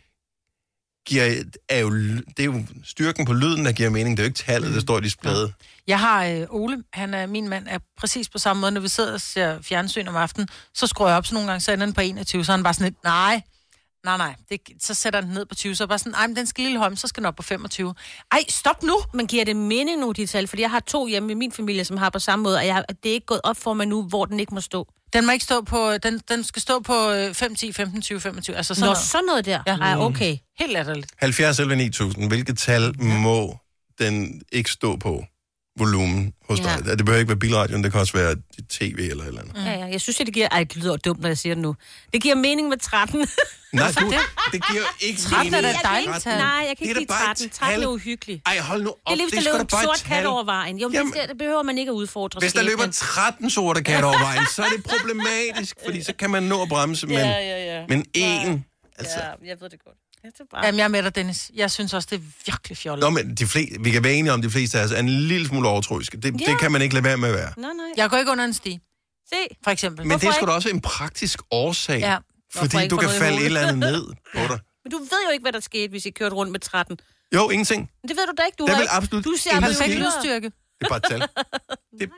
giver, 1.06 1.44
er 1.68 1.78
jo, 1.78 1.90
det 2.36 2.38
er 2.38 2.44
jo 2.44 2.62
styrken 2.84 3.24
på 3.26 3.32
lyden, 3.32 3.64
der 3.64 3.72
giver 3.72 3.90
mening. 3.90 4.16
Det 4.16 4.22
er 4.22 4.26
jo 4.26 4.28
ikke 4.28 4.38
tallet, 4.38 4.74
der 4.74 4.80
står 4.80 4.98
i 4.98 5.00
displayet. 5.00 5.54
Jeg 5.86 6.00
har 6.00 6.24
øh, 6.24 6.46
Ole, 6.50 6.84
han 6.92 7.14
er, 7.14 7.26
min 7.26 7.48
mand 7.48 7.66
er 7.68 7.78
præcis 7.96 8.28
på 8.28 8.38
samme 8.38 8.60
måde, 8.60 8.72
når 8.72 8.80
vi 8.80 8.88
sidder 8.88 9.12
og 9.12 9.20
ser 9.20 9.62
fjernsyn 9.62 10.08
om 10.08 10.16
aftenen, 10.16 10.48
så 10.74 10.86
skruer 10.86 11.08
jeg 11.08 11.16
op, 11.18 11.26
så 11.26 11.34
nogle 11.34 11.48
gange 11.48 11.60
så 11.60 11.72
ender 11.72 11.86
den 11.86 11.94
på 11.94 12.00
21, 12.00 12.44
så 12.44 12.52
er 12.52 12.56
han 12.56 12.64
bare 12.64 12.74
sådan 12.74 12.84
lidt, 12.84 13.04
nej, 13.04 13.42
nej, 14.04 14.16
nej, 14.16 14.34
det, 14.50 14.60
så 14.80 14.94
sætter 14.94 15.20
han 15.20 15.28
den 15.28 15.34
ned 15.34 15.46
på 15.46 15.54
20, 15.54 15.74
så 15.74 15.84
er 15.84 15.88
bare 15.88 15.98
sådan, 15.98 16.14
ej, 16.14 16.26
men 16.26 16.36
den 16.36 16.46
skal 16.46 16.64
lille 16.64 16.78
højme, 16.78 16.96
så 16.96 17.08
skal 17.08 17.20
den 17.20 17.26
op 17.26 17.36
på 17.36 17.42
25. 17.42 17.94
Ej, 18.32 18.38
stop 18.48 18.82
nu! 18.82 18.94
Men 19.14 19.26
giver 19.26 19.44
det 19.44 19.56
mening 19.56 20.00
nu, 20.00 20.12
de 20.12 20.26
tal? 20.26 20.46
Fordi 20.46 20.62
jeg 20.62 20.70
har 20.70 20.80
to 20.80 21.06
hjemme 21.06 21.32
i 21.32 21.34
min 21.34 21.52
familie, 21.52 21.84
som 21.84 21.96
har 21.96 22.10
på 22.10 22.18
samme 22.18 22.42
måde, 22.42 22.56
og 22.56 22.66
jeg, 22.66 22.84
det 23.02 23.08
er 23.08 23.14
ikke 23.14 23.26
gået 23.26 23.40
op 23.44 23.56
for 23.56 23.74
mig 23.74 23.86
nu, 23.86 24.02
hvor 24.02 24.24
den 24.24 24.40
ikke 24.40 24.54
må 24.54 24.60
stå. 24.60 24.88
Den 25.12 25.26
må 25.26 25.32
ikke 25.32 25.44
stå 25.44 25.60
på, 25.60 25.92
den, 26.02 26.20
den 26.28 26.44
skal 26.44 26.62
stå 26.62 26.80
på 26.80 27.10
øh, 27.10 27.34
5, 27.34 27.54
10, 27.54 27.72
15, 27.72 28.02
20, 28.02 28.20
25, 28.20 28.56
altså 28.56 28.74
sådan 28.74 28.80
Nå, 28.82 28.86
noget. 28.86 28.98
sådan 28.98 29.24
noget 29.26 29.46
der. 29.46 29.62
Ja. 29.66 29.76
Ej, 29.76 29.96
okay. 29.96 30.36
Helt 30.58 30.72
latterligt. 30.72 31.06
70 31.18 31.58
eller 31.58 31.74
9000, 31.74 32.28
hvilket 32.28 32.58
tal 32.58 33.02
må 33.02 33.58
den 33.98 34.42
ikke 34.52 34.70
stå 34.70 34.96
på? 34.96 35.24
Volumen 35.78 36.32
hos 36.48 36.60
Ja. 36.60 36.76
dig. 36.76 36.98
Det 36.98 37.04
behøver 37.04 37.18
ikke 37.18 37.28
være 37.28 37.38
bilradioen, 37.38 37.84
det 37.84 37.92
kan 37.92 38.00
også 38.00 38.12
være 38.12 38.36
tv 38.70 38.96
eller 39.10 39.24
et 39.24 39.28
eller 39.28 39.40
andet. 39.40 39.56
Mm. 39.56 39.62
Ja, 39.64 39.72
ja. 39.78 39.84
Jeg 39.86 40.00
synes, 40.00 40.16
det 40.16 40.34
giver... 40.34 40.48
Ej, 40.52 40.64
det 40.64 40.76
lyder 40.76 40.96
dumt, 40.96 41.20
når 41.20 41.28
jeg 41.28 41.38
siger 41.38 41.54
det 41.54 41.62
nu. 41.62 41.76
Det 42.12 42.22
giver 42.22 42.34
mening 42.34 42.68
med 42.68 42.76
13. 42.78 43.18
Nej, 43.72 43.92
du, 44.00 44.12
det 44.52 44.62
giver 44.70 44.82
ikke 45.00 45.20
13 45.20 45.54
er 45.54 45.60
da 45.60 45.68
mening. 45.68 45.76
et 45.78 45.84
dejligt 45.84 46.26
Nej, 46.26 46.34
jeg 46.68 46.76
kan 46.78 46.86
er 46.86 46.88
ikke 46.88 46.94
da 46.94 46.98
lide 46.98 47.06
bare 47.06 47.22
et 47.32 47.36
13. 47.36 47.50
13 47.50 47.82
er 47.82 47.86
uhyggeligt. 47.86 48.42
Ej, 48.46 48.58
hold 48.58 48.82
nu 48.82 48.90
op. 48.90 48.96
Det 49.06 49.12
er 49.12 49.16
lige, 49.16 49.26
hvis 49.30 49.38
er 49.38 49.50
der 49.50 49.58
løber 49.58 49.64
da 49.64 49.76
en 49.76 49.82
sort 49.86 50.04
kat 50.06 50.26
over 50.26 50.44
vejen. 50.44 50.78
Jo, 50.78 50.88
men 50.88 50.94
Jamen- 50.96 51.12
det, 51.12 51.28
det 51.28 51.38
behøver 51.38 51.62
man 51.62 51.78
ikke 51.78 51.90
at 51.90 51.94
udfordre. 51.94 52.38
Hvis 52.40 52.52
der 52.52 52.62
løber 52.62 52.86
13 52.92 53.50
sorte 53.50 53.82
katte 53.82 54.06
over 54.06 54.18
vejen, 54.18 54.46
så 54.56 54.62
er 54.62 54.68
det 54.76 54.84
problematisk, 54.84 55.76
fordi 55.84 56.02
så 56.02 56.12
kan 56.18 56.30
man 56.30 56.42
nå 56.42 56.62
at 56.62 56.68
bremse, 56.68 57.06
men, 57.06 57.16
Ja, 57.16 57.28
ja, 57.30 57.78
ja. 57.78 57.84
men 57.88 58.04
en... 58.14 58.64
Altså, 58.98 59.16
Ja, 59.18 59.48
jeg 59.48 59.56
ved 59.60 59.68
det 59.70 59.78
godt. 59.84 59.96
Jeg 60.24 60.32
bare... 60.50 60.64
Jamen, 60.66 60.78
jeg 60.78 60.84
er 60.84 60.88
med 60.88 61.02
dig, 61.02 61.14
Dennis. 61.14 61.50
Jeg 61.54 61.70
synes 61.70 61.94
også, 61.94 62.08
det 62.10 62.16
er 62.16 62.22
virkelig 62.46 62.76
fjollet. 62.76 63.02
Nå, 63.04 63.10
men 63.10 63.34
de 63.34 63.46
fleste, 63.46 63.80
vi 63.80 63.90
kan 63.90 64.04
være 64.04 64.14
enige 64.14 64.32
om, 64.32 64.42
de 64.42 64.50
fleste 64.50 64.78
af 64.80 64.84
os 64.84 64.90
er 64.92 64.98
en 64.98 65.08
lille 65.08 65.46
smule 65.48 65.68
overtroiske. 65.68 66.16
Det, 66.16 66.40
Ja. 66.40 66.46
det 66.52 66.60
kan 66.60 66.72
man 66.72 66.82
ikke 66.82 66.94
lade 66.94 67.04
være 67.04 67.16
med 67.16 67.28
at 67.28 67.34
være. 67.34 67.52
Nej, 67.56 67.72
nej. 67.72 67.86
Jeg 67.96 68.10
går 68.10 68.16
ikke 68.16 68.30
under 68.30 68.44
en 68.44 68.52
sti. 68.54 68.80
Se. 69.28 69.36
For 69.64 69.70
eksempel. 69.70 70.06
Men 70.06 70.18
det 70.18 70.26
er 70.28 70.32
sgu 70.32 70.46
da 70.46 70.50
også 70.52 70.68
en 70.68 70.80
praktisk 70.80 71.40
årsag, 71.50 71.98
Ja. 72.00 72.18
Hvorfor 72.52 72.70
fordi 72.70 72.88
du 72.88 72.96
kan 72.96 73.08
falde 73.10 73.38
et 73.38 73.44
eller 73.46 73.60
andet 73.60 73.78
ned 73.78 74.06
på 74.06 74.38
dig. 74.48 74.60
Men 74.84 74.90
du 74.90 74.98
ved 74.98 75.18
jo 75.26 75.30
ikke, 75.32 75.42
hvad 75.42 75.52
der 75.52 75.60
skete, 75.60 75.88
hvis 75.90 76.06
I 76.06 76.10
kørte 76.10 76.34
rundt 76.34 76.52
med 76.52 76.60
13. 76.60 76.98
Jo, 77.34 77.50
ingenting. 77.50 77.90
Men 78.02 78.08
det 78.08 78.16
ved 78.16 78.26
du 78.26 78.32
da 78.38 78.42
ikke. 78.46 78.56
Du 78.56 78.66
har 78.66 78.74
vil 78.74 78.82
ikke- 78.82 78.92
absolut 78.92 79.24
Du 79.24 79.34
ser 79.38 79.60
perfekt 79.60 79.94
lydstyrke. 79.98 80.46
Det 80.46 80.54
er 80.80 80.88
bare 80.88 80.96
et 80.96 81.04
tal. 81.08 81.22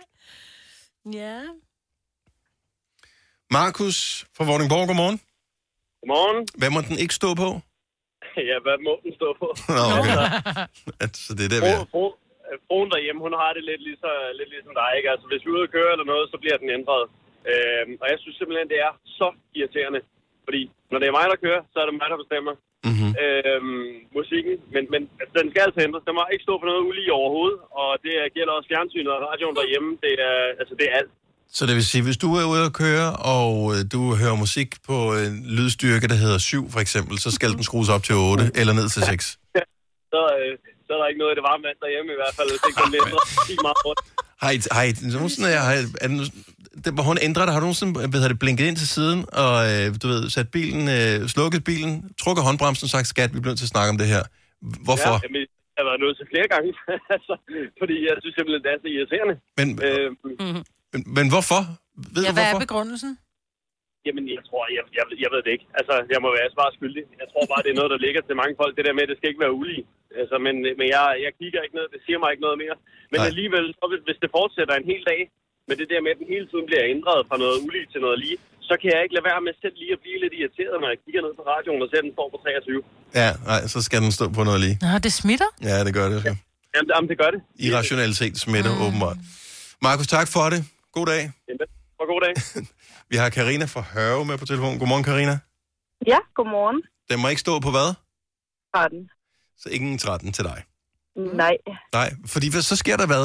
Ja. 1.13 1.41
Markus 3.51 4.27
fra 4.37 4.45
Vordingborg, 4.45 4.87
godmorgen. 4.87 5.21
Godmorgen. 6.03 6.49
Hvad 6.59 6.71
må 6.71 6.81
den 6.81 6.99
ikke 6.99 7.15
stå 7.15 7.35
på? 7.35 7.61
ja, 8.51 8.57
hvad 8.65 8.77
må 8.87 8.93
den 9.05 9.13
stå 9.19 9.29
på? 9.43 9.49
Nå, 9.77 9.83
okay. 10.01 10.17
Så 11.27 11.33
det 11.39 11.45
er 11.47 11.51
der, 11.53 11.61
vi 11.67 11.71
er. 11.75 11.81
Fru- 11.81 11.93
fru- 11.95 12.17
Fruen 12.67 12.91
derhjemme, 12.95 13.21
hun 13.27 13.35
har 13.43 13.53
det 13.57 13.65
lidt, 13.71 13.83
lige 13.87 13.99
så, 14.05 14.11
lidt 14.39 14.51
ligesom 14.55 14.75
dig, 14.81 14.91
ikke? 14.99 15.11
Altså, 15.13 15.27
hvis 15.31 15.43
vi 15.45 15.49
er 15.51 15.57
ude 15.57 15.69
at 15.69 15.75
køre 15.77 15.93
eller 15.95 16.07
noget, 16.13 16.27
så 16.33 16.37
bliver 16.43 16.59
den 16.63 16.71
ændret. 16.79 17.05
Øhm, 17.53 17.95
og 18.03 18.07
jeg 18.13 18.19
synes 18.21 18.37
simpelthen, 18.37 18.69
det 18.73 18.79
er 18.87 18.93
så 19.19 19.29
irriterende. 19.59 20.01
Fordi 20.47 20.63
når 20.91 20.99
det 20.99 21.09
er 21.09 21.19
mig, 21.19 21.27
der 21.33 21.43
kører, 21.45 21.63
så 21.73 21.77
er 21.81 21.87
det 21.87 21.95
mig, 22.01 22.09
der 22.13 22.23
bestemmer 22.25 22.55
mm-hmm. 22.89 23.11
øhm, 23.23 23.93
musikken. 24.19 24.55
Men, 24.75 24.83
men 24.93 25.03
altså, 25.21 25.35
den 25.41 25.49
skal 25.51 25.63
altså 25.67 25.81
ændres. 25.87 26.07
Der 26.09 26.15
må 26.17 26.23
ikke 26.35 26.47
stå 26.49 26.55
for 26.59 26.69
noget 26.71 26.87
ulige 26.89 27.17
overhovedet. 27.21 27.61
Og 27.81 27.91
det 28.05 28.15
gælder 28.37 28.53
også 28.57 28.69
fjernsynet 28.73 29.13
og 29.15 29.21
radioen 29.29 29.57
derhjemme. 29.61 29.91
Det 30.05 30.15
er, 30.29 30.39
altså, 30.61 30.75
det 30.79 30.85
er 30.89 30.95
alt. 31.01 31.13
Så 31.53 31.67
det 31.67 31.75
vil 31.75 31.85
sige, 31.87 32.03
hvis 32.03 32.17
du 32.17 32.35
er 32.35 32.45
ude 32.45 32.65
at 32.65 32.73
køre, 32.73 33.13
og 33.17 33.73
øh, 33.75 33.79
du 33.93 34.15
hører 34.15 34.35
musik 34.35 34.69
på 34.89 34.97
en 35.25 35.47
lydstyrke, 35.57 36.09
der 36.09 36.15
hedder 36.15 36.39
7 36.39 36.71
for 36.71 36.81
eksempel, 36.81 37.19
så 37.19 37.31
skal 37.31 37.51
den 37.53 37.63
skrues 37.63 37.89
op 37.89 38.03
til 38.03 38.15
8 38.15 38.51
eller 38.55 38.73
ned 38.73 38.89
til 38.89 39.03
6. 39.03 39.25
Så, 40.13 40.21
øh, 40.39 40.53
så 40.87 40.91
er 40.95 40.99
der 41.01 41.07
ikke 41.11 41.19
noget 41.23 41.33
i 41.35 41.37
det 41.39 41.45
varme 41.51 41.63
vand 41.69 41.79
derhjemme 41.85 42.11
i 42.17 42.19
hvert 42.21 42.35
fald. 42.39 42.49
Hvis 42.53 42.63
ikke 42.69 42.81
den 42.85 42.93
sig 43.49 43.57
meget 43.69 43.81
rundt. 43.87 44.01
Har 44.43 44.51
har 44.77 44.83
I 44.89 44.91
nogensinde, 45.17 45.49
har, 45.69 45.75
I- 45.83 45.95
er 46.05 46.09
det, 46.11 46.17
nu- 46.21 46.35
det, 46.85 46.91
hvor 46.97 47.05
hun 47.11 47.19
ændrer 47.29 47.45
det, 47.47 47.53
har 47.55 47.61
du 47.61 47.67
nogensinde 47.69 47.93
hvad 48.13 48.21
det, 48.33 48.39
blinket 48.45 48.65
ind 48.71 48.77
til 48.83 48.89
siden, 48.97 49.19
og 49.45 49.55
øh, 49.71 49.85
du 50.03 50.07
ved, 50.13 50.23
sat 50.37 50.49
bilen, 50.57 50.83
øh, 50.99 51.17
slukket 51.35 51.61
bilen, 51.71 51.93
trukket 52.23 52.43
håndbremsen 52.49 52.85
og 52.87 52.91
sagt, 52.97 53.07
skat, 53.15 53.31
vi 53.35 53.39
bliver 53.41 53.53
nødt 53.53 53.61
til 53.63 53.69
at 53.71 53.75
snakke 53.77 53.91
om 53.95 53.99
det 54.03 54.09
her. 54.15 54.23
Hvorfor? 54.87 55.15
Ja, 55.17 55.25
jamen, 55.27 55.43
jeg 55.75 55.81
har 55.83 55.87
været 55.91 56.01
nødt 56.05 56.17
til 56.21 56.27
flere 56.33 56.49
gange. 56.55 56.69
altså, 57.17 57.35
fordi 57.81 57.97
jeg 58.09 58.15
synes 58.23 58.35
simpelthen, 58.39 58.63
det 58.67 58.71
er 58.75 58.79
så 58.85 58.89
irriterende. 58.97 59.35
Men, 59.59 59.69
Øh, 59.89 60.09
men, 60.95 61.01
men 61.17 61.27
hvorfor? 61.35 61.61
Ved 62.15 62.23
Ja, 62.25 62.31
du 62.31 62.35
hvad 62.37 62.45
er 62.47 62.53
hvorfor? 62.53 62.65
begrundelsen? 62.67 63.13
Jamen, 64.07 64.25
jeg 64.37 64.43
tror, 64.49 64.63
jeg, 64.77 64.85
jeg, 64.99 65.05
jeg 65.25 65.31
ved 65.35 65.41
det 65.47 65.53
ikke. 65.57 65.67
Altså, 65.79 65.95
jeg 66.15 66.21
må 66.25 66.29
være 66.39 66.49
svar 66.57 66.69
skyldig. 66.77 67.05
Jeg 67.23 67.29
tror 67.33 67.45
bare, 67.53 67.63
det 67.65 67.71
er 67.75 67.79
noget, 67.81 67.93
der 67.95 68.01
ligger 68.07 68.21
til 68.29 68.35
mange 68.43 68.55
folk. 68.61 68.73
Det 68.79 68.85
der 68.89 68.95
med, 68.97 69.05
at 69.07 69.11
det 69.13 69.19
skal 69.19 69.31
ikke 69.33 69.45
være 69.47 69.55
ulige. 69.61 69.85
Altså, 70.21 70.37
men 70.47 70.55
men 70.81 70.87
jeg, 70.95 71.03
jeg 71.27 71.33
kigger 71.41 71.61
ikke 71.65 71.77
noget. 71.79 71.91
Det 71.95 72.01
siger 72.07 72.19
mig 72.23 72.29
ikke 72.33 72.45
noget 72.49 72.59
mere. 72.65 72.77
Men 73.13 73.19
Nej. 73.21 73.31
alligevel, 73.31 73.65
så 73.79 73.85
hvis, 73.91 74.03
hvis 74.09 74.19
det 74.23 74.31
fortsætter 74.39 74.75
en 74.77 74.87
hel 74.93 75.03
dag, 75.13 75.21
med 75.69 75.77
det 75.81 75.87
der 75.93 76.01
med, 76.05 76.11
at 76.15 76.19
den 76.23 76.29
hele 76.35 76.47
tiden 76.51 76.67
bliver 76.71 76.85
ændret 76.95 77.19
fra 77.29 77.37
noget 77.45 77.57
ulige 77.67 77.87
til 77.93 78.01
noget 78.07 78.19
lige, 78.25 78.39
så 78.69 78.75
kan 78.81 78.89
jeg 78.95 79.01
ikke 79.05 79.15
lade 79.17 79.27
være 79.31 79.41
med 79.47 79.53
selv 79.63 79.77
lige 79.83 79.93
at 79.97 80.01
blive 80.05 80.19
lidt 80.25 80.35
irriteret, 80.41 80.77
når 80.83 80.89
jeg 80.93 80.99
kigger 81.05 81.21
ned 81.27 81.33
på 81.39 81.43
radioen 81.53 81.81
og 81.85 81.89
ser, 81.91 81.99
at 82.03 82.07
den 82.09 82.15
står 82.17 82.29
på 82.35 82.39
23. 82.45 82.83
Ja, 83.23 83.29
nej, 83.51 83.61
så 83.75 83.79
skal 83.87 83.99
den 84.05 84.13
stå 84.19 84.25
på 84.39 84.43
noget 84.49 84.61
lige. 84.65 84.77
Nå, 84.87 84.91
det 85.07 85.13
smitter. 85.23 85.51
Ja, 85.71 85.77
det 85.87 85.93
gør 85.99 86.07
det. 86.13 86.19
Ja. 86.29 86.35
Jamen, 86.75 86.89
jamen, 86.95 87.09
det 87.13 87.17
gør 87.23 87.31
det. 87.35 87.41
Irrationalitet 87.69 88.35
smitter 88.47 88.73
mm. 88.77 88.85
åbenbart. 88.87 89.19
Markus, 89.89 90.07
tak 90.17 90.29
for 90.35 90.45
det. 90.55 90.61
God 90.99 91.07
dag. 91.13 91.23
Og 92.01 92.07
god 92.13 92.21
dag. 92.27 92.35
Vi 93.11 93.17
har 93.23 93.29
Karina 93.39 93.67
fra 93.75 93.83
Hørve 93.95 94.25
med 94.31 94.37
på 94.43 94.47
telefonen. 94.51 94.77
Godmorgen, 94.81 95.07
Karina. 95.11 95.37
Ja, 96.13 96.19
godmorgen. 96.39 96.79
Den 97.11 97.17
må 97.21 97.27
ikke 97.33 97.45
stå 97.47 97.55
på 97.67 97.71
hvad? 97.77 97.89
13. 98.75 99.11
Så 99.63 99.67
ingen 99.77 99.99
13 99.99 100.33
til 100.37 100.45
dig. 100.51 100.59
Nej. 101.43 101.55
Nej, 101.99 102.09
fordi 102.33 102.47
hvad, 102.53 102.63
så 102.71 102.77
sker 102.83 102.97
der 103.03 103.09
hvad? 103.13 103.25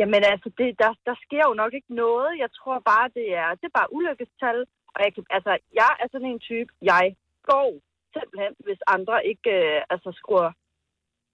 Jamen 0.00 0.22
altså, 0.32 0.48
det, 0.58 0.68
der, 0.82 0.90
der 1.08 1.16
sker 1.24 1.44
jo 1.48 1.54
nok 1.62 1.72
ikke 1.78 1.92
noget. 2.04 2.30
Jeg 2.42 2.50
tror 2.58 2.76
bare, 2.92 3.06
det 3.18 3.26
er, 3.42 3.48
det 3.60 3.66
er 3.70 3.76
bare 3.80 3.92
ulykkestal. 3.96 4.58
Og 4.94 4.98
jeg, 5.04 5.10
kan, 5.14 5.22
altså, 5.36 5.52
jeg 5.80 5.92
er 6.02 6.06
sådan 6.12 6.30
en 6.34 6.40
type, 6.50 6.70
jeg 6.92 7.04
går 7.50 7.68
simpelthen, 8.14 8.52
hvis 8.66 8.80
andre 8.96 9.16
ikke 9.32 9.50
øh, 9.58 9.92
altså, 9.92 10.08
skruer 10.20 10.50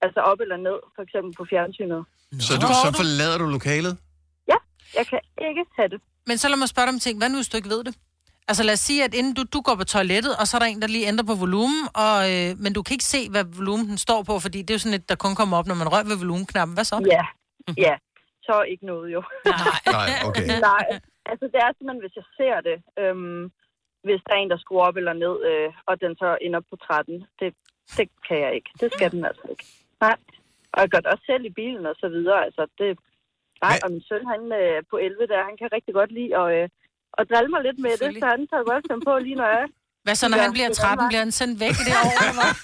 altså 0.05 0.20
op 0.31 0.38
eller 0.44 0.59
ned, 0.68 0.78
for 0.94 1.02
eksempel 1.07 1.33
på 1.40 1.44
fjernsynet. 1.50 2.00
Så, 2.46 2.52
du, 2.62 2.66
så 2.85 2.90
forlader 3.00 3.37
du 3.42 3.46
lokalet? 3.59 3.94
Jeg 4.98 5.07
kan 5.07 5.20
ikke 5.48 5.64
have 5.76 5.88
det. 5.88 6.00
Men 6.26 6.38
så 6.38 6.48
lad 6.48 6.57
mig 6.57 6.68
spørge 6.68 6.87
dig 6.87 6.94
om 6.94 7.00
ting. 7.07 7.18
Hvad 7.18 7.28
nu, 7.28 7.37
hvis 7.37 7.48
du 7.48 7.57
ikke 7.57 7.68
ved 7.68 7.85
det? 7.85 7.94
Altså 8.48 8.62
lad 8.68 8.72
os 8.78 8.85
sige, 8.88 9.05
at 9.05 9.14
inden 9.14 9.35
du, 9.35 9.42
du 9.52 9.61
går 9.61 9.74
på 9.74 9.85
toilettet, 9.85 10.33
og 10.40 10.44
så 10.46 10.52
er 10.57 10.61
der 10.61 10.66
en, 10.66 10.83
der 10.83 10.88
lige 10.88 11.09
ændrer 11.11 11.26
på 11.31 11.37
volumen, 11.44 11.83
og, 12.05 12.16
øh, 12.33 12.48
men 12.62 12.70
du 12.76 12.81
kan 12.83 12.94
ikke 12.94 13.12
se, 13.14 13.20
hvad 13.31 13.44
volumen 13.59 13.87
den 13.92 13.98
står 14.07 14.20
på, 14.22 14.35
fordi 14.44 14.59
det 14.62 14.70
er 14.70 14.78
jo 14.78 14.85
sådan 14.85 14.98
et, 15.00 15.09
der 15.09 15.24
kun 15.24 15.35
kommer 15.40 15.57
op, 15.59 15.66
når 15.66 15.78
man 15.83 15.92
rører 15.92 16.09
ved 16.11 16.18
volumenknappen. 16.24 16.74
Hvad 16.76 16.87
så? 16.92 16.96
Ja, 17.16 17.24
ja. 17.87 17.94
Så 18.46 18.55
ikke 18.72 18.87
noget 18.87 19.12
jo. 19.16 19.20
Nej. 19.44 19.78
Nej, 19.98 20.11
okay. 20.28 20.46
Nej, 20.70 20.85
altså 21.31 21.44
det 21.52 21.59
er 21.64 21.70
simpelthen, 21.70 22.05
hvis 22.05 22.16
jeg 22.20 22.26
ser 22.38 22.57
det, 22.68 22.76
øhm, 23.02 23.42
hvis 24.07 24.20
der 24.26 24.33
er 24.35 24.40
en, 24.40 24.50
der 24.50 24.59
skruer 24.64 24.87
op 24.88 24.96
eller 24.96 25.14
ned, 25.24 25.35
øh, 25.50 25.68
og 25.88 25.94
den 26.05 26.12
så 26.22 26.28
ender 26.46 26.61
på 26.70 26.76
13, 26.76 27.24
det, 27.40 27.50
det 27.96 28.09
kan 28.28 28.38
jeg 28.44 28.52
ikke. 28.59 28.70
Det 28.81 28.88
skal 28.92 29.11
den 29.14 29.24
altså 29.31 29.46
ikke. 29.50 29.64
Nej. 30.00 30.16
Og 30.74 30.78
jeg 30.83 30.88
gør 30.90 31.00
det 31.00 31.11
også 31.14 31.26
selv 31.26 31.44
i 31.44 31.57
bilen 31.61 31.87
og 31.87 31.96
så 32.02 32.09
videre. 32.09 32.44
Altså 32.44 32.62
det, 32.78 32.98
nej, 33.66 33.77
og 33.85 33.88
min 33.94 34.03
søn, 34.09 34.25
han 34.35 34.42
øh, 34.61 34.77
på 34.90 34.96
11 35.07 35.27
der, 35.33 35.40
han 35.48 35.57
kan 35.61 35.68
rigtig 35.77 35.92
godt 35.98 36.11
lide 36.18 36.31
at, 36.42 36.46
øh, 36.59 36.64
at 37.18 37.25
drille 37.31 37.51
mig 37.55 37.62
lidt 37.68 37.79
med 37.87 37.94
det, 38.03 38.11
så 38.20 38.27
han 38.35 38.42
tager 38.51 38.64
godt 38.72 38.85
finde 38.88 39.05
på 39.09 39.14
lige 39.27 39.38
når 39.42 39.48
jeg 39.57 39.64
Hvad 40.07 40.14
så, 40.20 40.27
når 40.29 40.37
Ja, 40.38 40.42
han 40.46 40.53
bliver 40.57 40.68
det 40.68 40.79
er 40.79 40.83
13, 40.83 40.98
godt. 40.98 41.11
bliver 41.11 41.25
han 41.27 41.33
sendt 41.40 41.55
væk 41.64 41.75
i 41.83 41.85
det 41.88 41.94
hvad? 42.38 42.53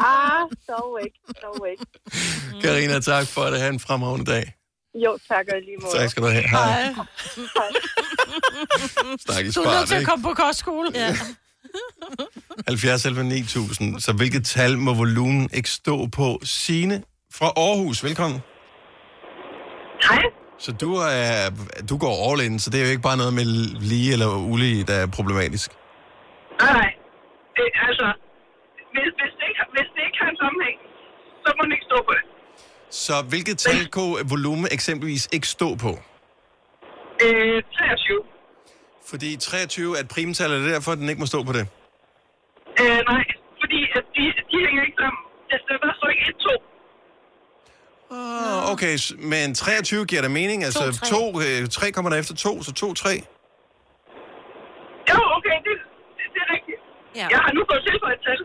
Ah, 0.00 0.42
dog 0.72 0.90
ikke, 1.04 1.18
dog 1.44 1.60
ikke. 1.72 1.84
Karina, 2.62 3.00
tak 3.00 3.26
for 3.34 3.42
det. 3.50 3.60
Ha' 3.60 3.68
en 3.68 3.80
fremragende 3.80 4.26
dag. 4.32 4.44
Jo, 5.04 5.18
tak 5.28 5.44
og 5.52 5.60
lige 5.60 5.76
måde. 5.82 5.98
Tak 5.98 6.10
skal 6.10 6.22
du 6.22 6.28
have. 6.28 6.48
Hej. 6.48 6.82
Hej. 6.82 7.70
Stakkels 9.26 9.54
Du 9.54 9.60
er 9.60 9.78
nødt 9.78 9.88
til 9.88 9.94
at 9.94 10.06
komme 10.06 10.22
på 10.22 10.34
kostskole. 10.34 10.90
Ja. 10.94 11.16
70 12.66 13.04
11 13.06 13.24
9000. 13.24 14.00
Så 14.00 14.12
hvilket 14.12 14.46
tal 14.46 14.78
må 14.78 14.94
volumen 14.94 15.50
ikke 15.52 15.70
stå 15.70 16.06
på? 16.06 16.40
Signe 16.44 17.02
fra 17.38 17.48
Aarhus, 17.64 17.98
velkommen. 18.08 18.38
Hej. 20.08 20.22
Så 20.64 20.70
du, 20.82 20.90
er, 20.94 21.32
du 21.90 21.94
går 22.04 22.14
all 22.26 22.40
in, 22.46 22.58
så 22.62 22.68
det 22.70 22.78
er 22.80 22.84
jo 22.86 22.90
ikke 22.94 23.08
bare 23.10 23.18
noget 23.22 23.34
med 23.38 23.46
lige 23.92 24.08
eller 24.14 24.28
ulige, 24.52 24.84
der 24.90 24.96
er 25.02 25.06
problematisk. 25.18 25.68
Nej, 26.62 26.72
nej. 26.80 26.90
Det, 27.56 27.66
altså, 27.88 28.06
hvis, 28.92 29.08
hvis, 29.18 29.32
det 29.38 29.46
ikke, 29.50 29.62
hvis 29.76 29.88
det 29.94 30.02
ikke 30.08 30.18
har 30.22 30.28
en 30.34 30.38
sammenhæng, 30.44 30.78
så 31.42 31.48
må 31.56 31.60
den 31.66 31.72
ikke 31.76 31.86
stå 31.90 31.98
på 32.08 32.12
det. 32.18 32.24
Så 33.04 33.14
hvilket 33.32 33.56
tal 33.66 33.80
kunne 33.96 34.14
volumen 34.34 34.66
eksempelvis 34.76 35.24
ikke 35.36 35.48
stå 35.56 35.68
på? 35.84 35.92
Øh, 37.24 37.58
23. 37.62 38.22
Fordi 39.10 39.30
23 39.36 39.96
er 39.96 40.00
et 40.06 40.10
primtal, 40.14 40.50
er 40.50 40.58
det 40.62 40.70
derfor, 40.76 40.92
at 40.92 40.98
den 40.98 41.08
ikke 41.08 41.22
må 41.24 41.28
stå 41.34 41.40
på 41.48 41.52
det? 41.58 41.64
Øh, 42.82 43.00
nej, 43.12 43.24
fordi 43.60 43.80
at 43.98 44.04
de, 44.16 44.22
de 44.50 44.56
hænger 44.66 44.82
ikke 44.88 44.98
sammen. 45.04 45.22
Altså, 45.54 45.70
der 45.82 45.92
står 45.98 46.08
ikke 46.14 46.24
1, 46.28 46.36
2. 46.36 46.73
Ah, 48.10 48.72
okay, 48.72 48.96
s- 48.96 49.12
men 49.18 49.54
23 49.54 50.06
giver 50.06 50.22
da 50.22 50.28
mening. 50.28 50.64
Altså, 50.64 50.98
To, 51.10 51.32
2, 51.40 51.68
3 51.68 51.92
kommer 51.92 52.10
der 52.10 52.16
efter 52.18 52.34
2, 52.34 52.62
så 52.62 52.72
2, 52.72 52.94
3. 52.94 53.08
Jo, 55.10 55.18
okay, 55.36 55.56
det, 55.66 55.74
det, 56.18 56.24
det 56.34 56.40
er 56.46 56.50
rigtigt. 56.56 56.78
Ja. 57.16 57.26
Jeg 57.30 57.38
har 57.38 57.52
nu 57.52 57.60
gået 57.70 57.82
til 57.86 57.94
for 58.02 58.08
et 58.16 58.20
tal. 58.28 58.40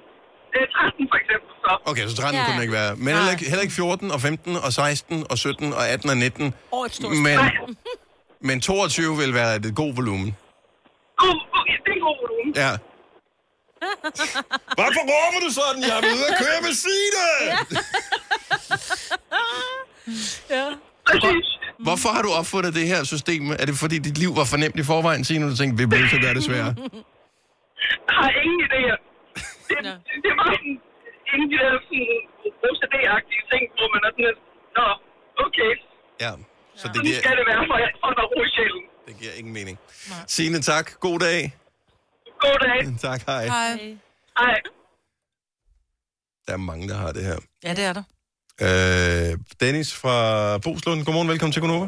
Øh, 0.56 0.68
13 0.68 1.08
for 1.12 1.18
eksempel, 1.22 1.52
så. 1.66 1.72
Okay, 1.92 2.08
så 2.08 2.16
13 2.16 2.36
Ja. 2.36 2.40
ja. 2.40 2.46
kunne 2.46 2.54
den 2.56 2.62
ikke 2.62 2.74
være. 2.82 2.96
Men 2.96 3.08
heller 3.16 3.32
ikke, 3.32 3.46
heller 3.52 3.62
ikke 3.68 3.74
14 3.74 4.12
og 4.12 4.22
15 4.22 4.56
og 4.66 4.74
16 4.74 5.26
og 5.32 5.38
17 5.38 5.74
og 5.74 5.88
18 5.90 6.10
og 6.10 6.18
19. 6.18 6.54
Åh, 6.72 6.86
et 6.86 6.94
stort 6.96 7.12
Men, 7.28 7.40
men 8.48 8.62
22 8.62 9.18
vil 9.18 9.34
være 9.34 9.56
et 9.56 9.76
god 9.76 9.92
volumen. 9.96 10.30
God, 11.18 11.38
okay, 11.60 11.76
det 11.84 11.90
er 11.94 11.98
en 12.00 12.04
god 12.10 12.18
volumen. 12.26 12.52
Ja. 12.64 12.72
Hvorfor 14.80 15.04
råber 15.14 15.40
du 15.46 15.50
sådan? 15.60 15.82
Jeg 15.90 15.94
er 16.00 16.04
ude 16.16 16.26
at 16.32 16.36
køre 16.44 16.60
med 16.68 16.74
Signe! 16.84 17.26
Ja. 17.52 17.58
Præcis. 21.10 21.48
Hvorfor 21.88 22.10
har 22.16 22.22
du 22.28 22.32
opfundet 22.40 22.72
det 22.80 22.86
her 22.94 23.02
system? 23.14 23.42
Er 23.62 23.66
det 23.70 23.76
fordi, 23.84 23.98
dit 24.08 24.18
liv 24.24 24.32
var 24.40 24.46
for 24.52 24.58
nemt 24.64 24.78
i 24.84 24.86
forvejen, 24.92 25.22
og 25.44 25.48
du 25.52 25.56
tænkte, 25.62 25.76
vi 25.82 25.86
bliver 25.90 26.02
nødt 26.02 26.12
til 26.14 26.20
at 26.22 26.26
gøre 26.28 26.36
det 26.40 26.44
sværere? 26.50 26.72
Jeg 28.10 28.16
har 28.22 28.30
ingen 28.44 28.60
idéer. 28.68 28.98
Det, 29.70 29.78
det, 29.86 29.94
det 30.26 30.32
var 30.40 30.46
sådan 30.54 30.76
en 31.32 31.40
af 31.44 31.48
de 31.52 31.58
der 31.64 31.72
sådan 31.86 32.08
OCD-agtige 32.70 33.44
ting, 33.52 33.64
hvor 33.78 33.88
man 33.94 34.02
er 34.08 34.12
sådan 34.16 34.26
lidt, 34.30 34.40
Nå, 34.78 34.86
okay, 35.46 35.72
Ja, 36.24 36.32
så 36.32 36.36
det 36.88 36.96
sådan 36.96 37.06
giver, 37.06 37.20
skal 37.24 37.34
det 37.40 37.46
være 37.52 37.62
for, 37.70 37.76
at 38.10 38.14
være 38.20 38.28
ro 38.34 38.38
i 38.48 38.50
sjælen. 38.56 38.84
det 39.08 39.14
giver 39.22 39.34
ingen 39.40 39.54
mening. 39.60 39.76
Signe, 40.36 40.60
tak. 40.72 40.86
God 41.06 41.20
dag. 41.20 41.40
God 42.46 42.58
dag. 42.68 42.80
Tak, 43.08 43.20
hej. 43.28 43.44
Hej. 43.56 43.72
Hej. 44.40 44.56
Der 46.48 46.54
er 46.54 46.58
mange, 46.72 46.88
der 46.88 46.98
har 47.04 47.12
det 47.12 47.24
her. 47.30 47.38
Ja, 47.64 47.74
det 47.74 47.84
er 47.90 47.94
der. 47.94 48.04
Øh, 48.68 49.30
Dennis 49.62 49.90
fra 50.02 50.18
Boslund, 50.66 51.00
godmorgen, 51.06 51.30
velkommen 51.34 51.54
til 51.56 51.62
Konova. 51.66 51.88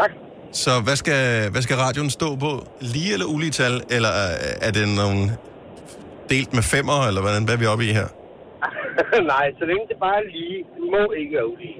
Tak. 0.00 0.12
Så 0.62 0.72
hvad 0.86 0.96
skal, 1.02 1.22
hvad 1.52 1.62
skal 1.66 1.76
radioen 1.84 2.10
stå 2.18 2.28
på? 2.44 2.52
Lige 2.94 3.10
eller 3.14 3.26
ulige 3.34 3.52
tal, 3.60 3.74
eller 3.96 4.12
er, 4.24 4.30
er 4.66 4.72
det 4.76 4.84
nogle 5.02 5.20
delt 6.32 6.50
med 6.58 6.64
femmer, 6.74 6.98
eller 7.08 7.20
hvordan, 7.24 7.42
hvad 7.46 7.54
er 7.56 7.60
vi 7.62 7.66
oppe 7.72 7.84
i 7.88 7.92
her? 7.98 8.08
Nej, 9.34 9.46
så 9.58 9.64
længe 9.70 9.84
det 9.90 9.98
bare 10.06 10.16
er 10.22 10.26
lige, 10.36 10.58
det 10.74 10.82
må 10.94 11.02
ikke 11.20 11.32
være 11.38 11.48
ulige. 11.54 11.78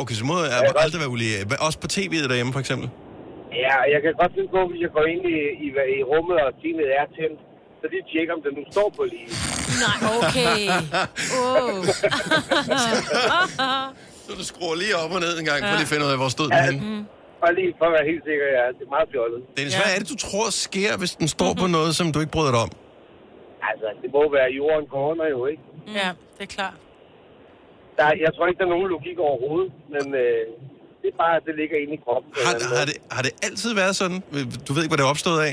Okay, 0.00 0.14
så 0.20 0.24
må 0.30 0.34
jeg 0.52 0.72
aldrig 0.84 1.00
være 1.04 1.12
ulige. 1.16 1.34
Også 1.66 1.78
på 1.84 1.88
tv'et 1.94 2.28
derhjemme, 2.30 2.52
for 2.56 2.62
eksempel? 2.64 2.86
Ja, 3.64 3.76
jeg 3.92 4.00
kan 4.04 4.12
godt 4.20 4.32
finde 4.36 4.50
på, 4.56 4.60
hvis 4.70 4.80
jeg 4.86 4.92
går 4.96 5.06
ind 5.14 5.24
i, 5.36 5.38
i, 5.66 5.68
i 5.98 6.02
rummet 6.12 6.36
og 6.46 6.50
TV'et 6.60 6.92
er 7.00 7.06
tændt, 7.18 7.38
så 7.80 7.84
de 7.92 7.98
tjekker, 8.12 8.32
om 8.36 8.40
det 8.46 8.52
nu 8.58 8.62
står 8.74 8.88
på 8.96 9.02
lige. 9.14 9.28
Nej, 9.84 9.98
okay. 10.18 10.60
Oh. 11.42 11.78
Så 14.26 14.30
du 14.40 14.44
skruer 14.52 14.76
lige 14.82 14.94
op 15.02 15.10
og 15.16 15.20
ned 15.24 15.32
en 15.40 15.46
gang, 15.50 15.60
for 15.68 15.72
lige 15.78 15.86
at 15.88 15.92
finde 15.92 16.04
ud 16.06 16.10
af, 16.14 16.18
hvor 16.22 16.30
stod 16.36 16.46
den 16.52 16.60
henne. 16.68 16.80
Bare 17.42 17.52
lige 17.60 17.70
for 17.78 17.86
at 17.90 17.94
være 17.98 18.06
helt 18.12 18.24
sikker, 18.28 18.46
ja, 18.58 18.64
det 18.76 18.82
er 18.88 18.92
meget 18.96 19.08
fjollet. 19.14 19.40
Dennis, 19.58 19.74
hvad 19.80 19.88
er 19.94 19.98
det, 20.00 20.06
du 20.14 20.18
tror 20.26 20.46
sker, 20.66 20.92
hvis 21.00 21.12
den 21.22 21.28
står 21.36 21.52
på 21.62 21.66
noget, 21.76 21.90
som 21.98 22.06
du 22.14 22.18
ikke 22.22 22.32
bryder 22.36 22.52
dig 22.56 22.60
om? 22.66 22.70
Altså, 23.70 23.88
det 24.02 24.08
må 24.16 24.22
være 24.38 24.48
jorden 24.60 24.86
corner 24.94 25.26
jo, 25.34 25.40
ikke? 25.52 25.62
Ja, 26.00 26.08
det 26.36 26.42
er 26.48 26.52
klart. 26.58 26.76
Der, 27.96 28.04
er- 28.10 28.18
jeg 28.24 28.30
tror 28.34 28.44
ikke, 28.48 28.58
der 28.60 28.66
er 28.68 28.72
nogen 28.76 28.88
logik 28.96 29.18
overhovedet, 29.28 29.70
men 29.94 30.04
øh, 30.24 30.42
det 31.02 31.08
er 31.12 31.16
bare, 31.24 31.34
at 31.38 31.42
det 31.48 31.54
ligger 31.60 31.76
inde 31.82 31.92
i 31.98 32.00
kroppen. 32.06 32.28
Har, 32.46 32.54
har, 32.80 32.86
det, 32.90 32.96
har 33.16 33.22
det 33.26 33.32
altid 33.46 33.70
været 33.82 33.94
sådan? 34.02 34.18
Du 34.66 34.70
ved 34.74 34.80
ikke, 34.82 34.92
hvad 34.92 35.00
det 35.00 35.06
er 35.08 35.12
opstået 35.16 35.40
af? 35.48 35.52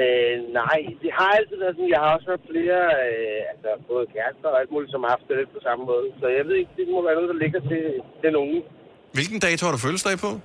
Øh, 0.00 0.34
nej, 0.60 0.78
det 1.02 1.10
har 1.18 1.30
altid 1.38 1.56
været 1.62 1.74
sådan. 1.76 1.92
Jeg 1.94 2.00
har 2.04 2.10
også 2.16 2.26
hørt 2.30 2.44
flere, 2.50 2.80
øh, 3.06 3.40
altså 3.52 3.70
både 3.90 4.04
kærester 4.14 4.48
og 4.52 4.58
alt 4.60 4.70
muligt, 4.74 4.90
som 4.92 5.00
har 5.04 5.10
haft 5.16 5.26
det 5.28 5.36
lidt 5.40 5.52
på 5.56 5.60
samme 5.68 5.82
måde. 5.90 6.06
Så 6.20 6.26
jeg 6.38 6.44
ved 6.48 6.56
ikke, 6.62 6.72
det 6.76 6.84
må 6.94 6.98
være 7.06 7.16
noget, 7.18 7.30
der 7.32 7.38
ligger 7.44 7.60
til 7.70 7.82
den 8.24 8.34
unge. 8.42 8.58
Hvilken 9.16 9.38
dato 9.46 9.62
har 9.66 9.72
du 9.72 9.78
fødselsdag 9.86 10.16
på? 10.26 10.30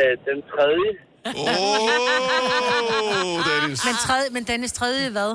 øh, 0.00 0.14
den 0.28 0.38
tredje. 0.52 0.88
Oh, 1.26 1.32
Dennis. 3.48 3.80
Men, 3.88 3.96
tredje, 4.06 4.28
men 4.34 4.42
Dennis 4.50 4.72
tredje 4.72 5.10
hvad? 5.16 5.32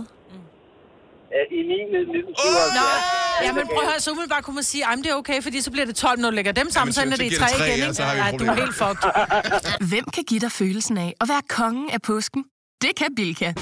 Øh, 1.35 1.45
I 1.59 1.61
9. 1.61 1.73
1977. 1.73 2.75
Nå, 2.77 2.85
ja, 3.43 3.51
men 3.53 3.63
prøv 3.67 3.83
at 3.83 3.89
høre, 3.91 3.99
så 3.99 4.11
umiddelbart 4.11 4.43
kunne 4.43 4.53
man 4.55 4.63
sige, 4.63 4.83
at 4.91 4.97
det 4.97 5.07
er 5.07 5.13
okay, 5.15 5.41
fordi 5.43 5.61
så 5.61 5.71
bliver 5.71 5.85
det 5.85 5.95
12, 5.95 6.19
når 6.19 6.29
du 6.29 6.35
lægger 6.35 6.51
dem 6.51 6.69
sammen, 6.71 6.93
så 6.93 6.99
så- 6.99 7.05
ender 7.05 7.17
så 7.17 7.23
det 7.23 7.25
i 7.25 7.29
giver 7.29 7.41
det 7.47 7.49
3 7.51 7.57
tre, 7.57 7.67
igen, 7.67 7.79
ja, 7.79 8.11
ikke? 8.11 8.23
Ja, 8.25 8.31
du 8.37 8.45
er 8.45 8.53
helt 8.55 8.75
fucked. 8.75 9.87
Hvem 9.91 10.05
kan 10.13 10.23
give 10.27 10.39
dig 10.39 10.51
følelsen 10.51 10.97
af 10.97 11.13
at 11.21 11.27
være 11.29 11.41
kongen 11.49 11.89
af 11.89 12.01
påsken? 12.01 12.43
Det 12.81 12.89
kan 12.97 13.07
Bilka! 13.15 13.53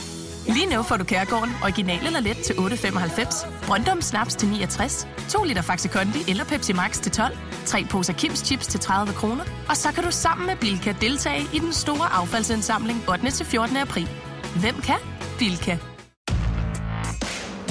Lige 0.48 0.66
nu 0.66 0.84
får 0.84 0.98
du 0.98 1.04
Kærgården 1.04 1.54
original 1.64 2.06
eller 2.06 2.20
let 2.20 2.38
til 2.38 2.54
8.95, 2.54 3.48
Brøndum 3.68 4.02
Snaps 4.02 4.36
til 4.36 4.48
69, 4.48 5.08
2 5.30 5.44
liter 5.44 5.62
Faxi 5.62 5.88
Kondi 5.88 6.20
eller 6.28 6.44
Pepsi 6.46 6.74
Max 6.74 7.00
til 7.02 7.12
12, 7.12 7.38
3 7.66 7.86
poser 7.90 8.14
Kims 8.14 8.40
Chips 8.40 8.68
til 8.68 8.80
30 8.80 9.14
kroner, 9.14 9.44
og 9.70 9.78
så 9.78 9.92
kan 9.92 10.04
du 10.04 10.12
sammen 10.12 10.48
med 10.48 10.56
Bilka 10.56 10.94
deltage 11.02 11.48
i 11.54 11.60
den 11.60 11.74
store 11.74 12.14
affaldsindsamling 12.14 13.10
8. 13.10 13.32
til 13.32 13.46
14. 13.46 13.78
april. 13.78 14.10
Hvem 14.56 14.82
kan? 14.82 14.98
Bilka. 15.40 15.78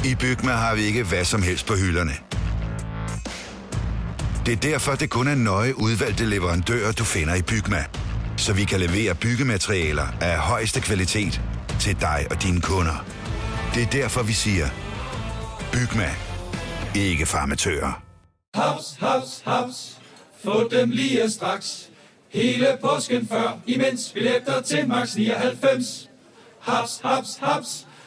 I 0.05 0.15
Bygma 0.15 0.53
har 0.53 0.75
vi 0.75 0.83
ikke 0.83 1.03
hvad 1.03 1.25
som 1.25 1.43
helst 1.43 1.67
på 1.67 1.75
hylderne. 1.75 2.13
Det 4.47 4.53
er 4.53 4.57
derfor, 4.57 4.95
det 4.95 5.11
kun 5.11 5.29
er 5.29 5.35
nøje 5.35 5.79
udvalgte 5.79 6.25
leverandører, 6.25 6.93
du 6.93 7.05
finder 7.05 7.35
i 7.35 7.43
Bygma. 7.43 7.85
Så 8.37 8.53
vi 8.53 8.65
kan 8.65 8.81
levere 8.81 9.15
byggematerialer 9.15 10.07
af 10.21 10.39
højeste 10.39 10.81
kvalitet 10.81 11.41
til 11.81 12.01
dig 12.01 12.27
og 12.31 12.43
dine 12.43 12.61
kunder. 12.61 13.05
Det 13.75 13.83
er 13.83 13.87
derfor, 13.87 14.23
vi 14.23 14.33
siger, 14.33 14.69
Bygma. 15.73 16.11
Ikke 16.95 17.27
farmatører. 17.27 18.03
Haps, 18.55 18.97
haps, 19.01 19.43
haps. 19.45 19.99
Få 20.45 20.69
dem 20.69 20.91
lige 20.91 21.31
straks. 21.31 21.89
Hele 22.33 22.67
påsken 22.81 23.29
før, 23.29 23.59
imens 23.67 24.11
billetter 24.15 24.63
til 24.63 24.89
max 24.89 25.15
99. 25.17 26.09
Haps, 26.61 27.01
haps, 27.05 27.39
haps. 27.43 27.87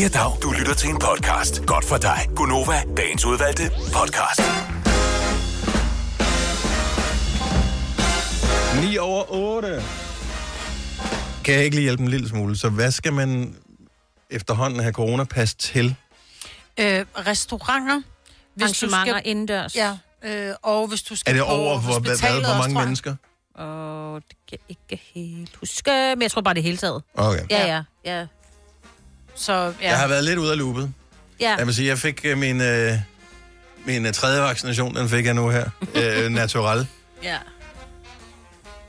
Ja, 0.00 0.08
dag. 0.08 0.32
Du 0.42 0.50
lytter 0.50 0.74
til 0.74 0.90
en 0.90 0.98
podcast. 0.98 1.66
Godt 1.66 1.84
for 1.84 1.96
dig. 1.96 2.28
Gunova, 2.36 2.82
dagens 2.96 3.24
udvalgte 3.24 3.62
podcast. 3.70 4.40
9 8.90 8.98
over 8.98 9.24
8. 9.32 9.82
Kan 11.44 11.54
jeg 11.54 11.64
ikke 11.64 11.76
lige 11.76 11.82
hjælpe 11.82 12.02
en 12.02 12.08
lille 12.08 12.28
smule? 12.28 12.56
Så 12.56 12.68
hvad 12.68 12.90
skal 12.90 13.12
man 13.12 13.56
efterhånden 14.30 14.80
have 14.80 14.92
coronapas 14.92 15.54
til? 15.54 15.96
Øh, 16.80 17.04
restauranter. 17.16 18.02
Arrangementer 18.60 19.20
indendørs. 19.24 19.76
Ja, 19.76 19.96
øh, 20.24 20.54
og 20.62 20.86
hvis 20.86 21.02
du 21.02 21.16
skal 21.16 21.30
Er 21.30 21.36
det 21.38 21.46
på 21.46 21.52
over 21.52 21.78
hvor, 21.80 21.98
hvad, 21.98 22.40
hvor 22.44 22.58
mange 22.58 22.80
mennesker? 22.80 23.14
Åh, 23.58 24.14
det 24.14 24.36
kan 24.48 24.58
jeg 24.68 24.76
ikke 24.90 25.02
helt 25.14 25.56
huske. 25.56 25.90
Men 25.90 26.22
jeg 26.22 26.30
tror 26.30 26.40
bare 26.42 26.54
det 26.54 26.62
hele 26.62 26.76
taget. 26.76 27.02
Okay. 27.14 27.44
Ja, 27.50 27.66
ja, 27.66 27.82
ja. 28.04 28.26
Så, 29.38 29.52
ja. 29.52 29.88
Jeg 29.88 29.98
har 29.98 30.08
været 30.08 30.24
lidt 30.24 30.38
ude 30.38 30.50
af 30.52 30.58
loopet. 30.58 30.92
Ja. 31.40 31.54
Jeg 31.58 31.66
vil 31.66 31.74
sige, 31.74 31.88
jeg 31.88 31.98
fik 31.98 32.20
øh, 32.24 32.38
min, 32.38 32.60
øh, 32.60 32.94
min 33.86 34.06
øh, 34.06 34.12
tredje 34.12 34.40
vaccination, 34.40 34.96
den 34.96 35.08
fik 35.08 35.26
jeg 35.26 35.34
nu 35.34 35.48
her. 35.48 35.70
øh, 36.02 36.30
natural. 36.30 36.86
Ja. 37.22 37.36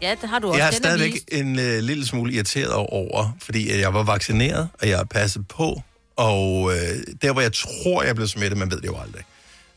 Ja, 0.02 0.16
det 0.22 0.30
har 0.30 0.40
du 0.40 0.48
også. 0.48 0.58
Jeg 0.58 0.66
er 0.68 0.72
Den 0.72 0.78
stadigvæk 0.78 1.14
vist. 1.14 1.26
en 1.32 1.60
øh, 1.60 1.80
lille 1.80 2.06
smule 2.06 2.34
irriteret 2.34 2.74
over, 2.74 3.38
fordi 3.42 3.72
øh, 3.72 3.80
jeg 3.80 3.94
var 3.94 4.04
vaccineret, 4.04 4.70
og 4.82 4.90
jeg 4.90 5.00
er 5.00 5.04
passet 5.04 5.48
på, 5.48 5.82
og 6.16 6.72
øh, 6.72 6.78
der, 7.22 7.32
hvor 7.32 7.42
jeg 7.42 7.54
tror, 7.54 8.04
jeg 8.04 8.16
blev 8.16 8.28
smittet, 8.28 8.58
man 8.58 8.72
ved 8.72 8.78
det 8.82 8.88
jo 8.88 8.98
aldrig, 9.06 9.24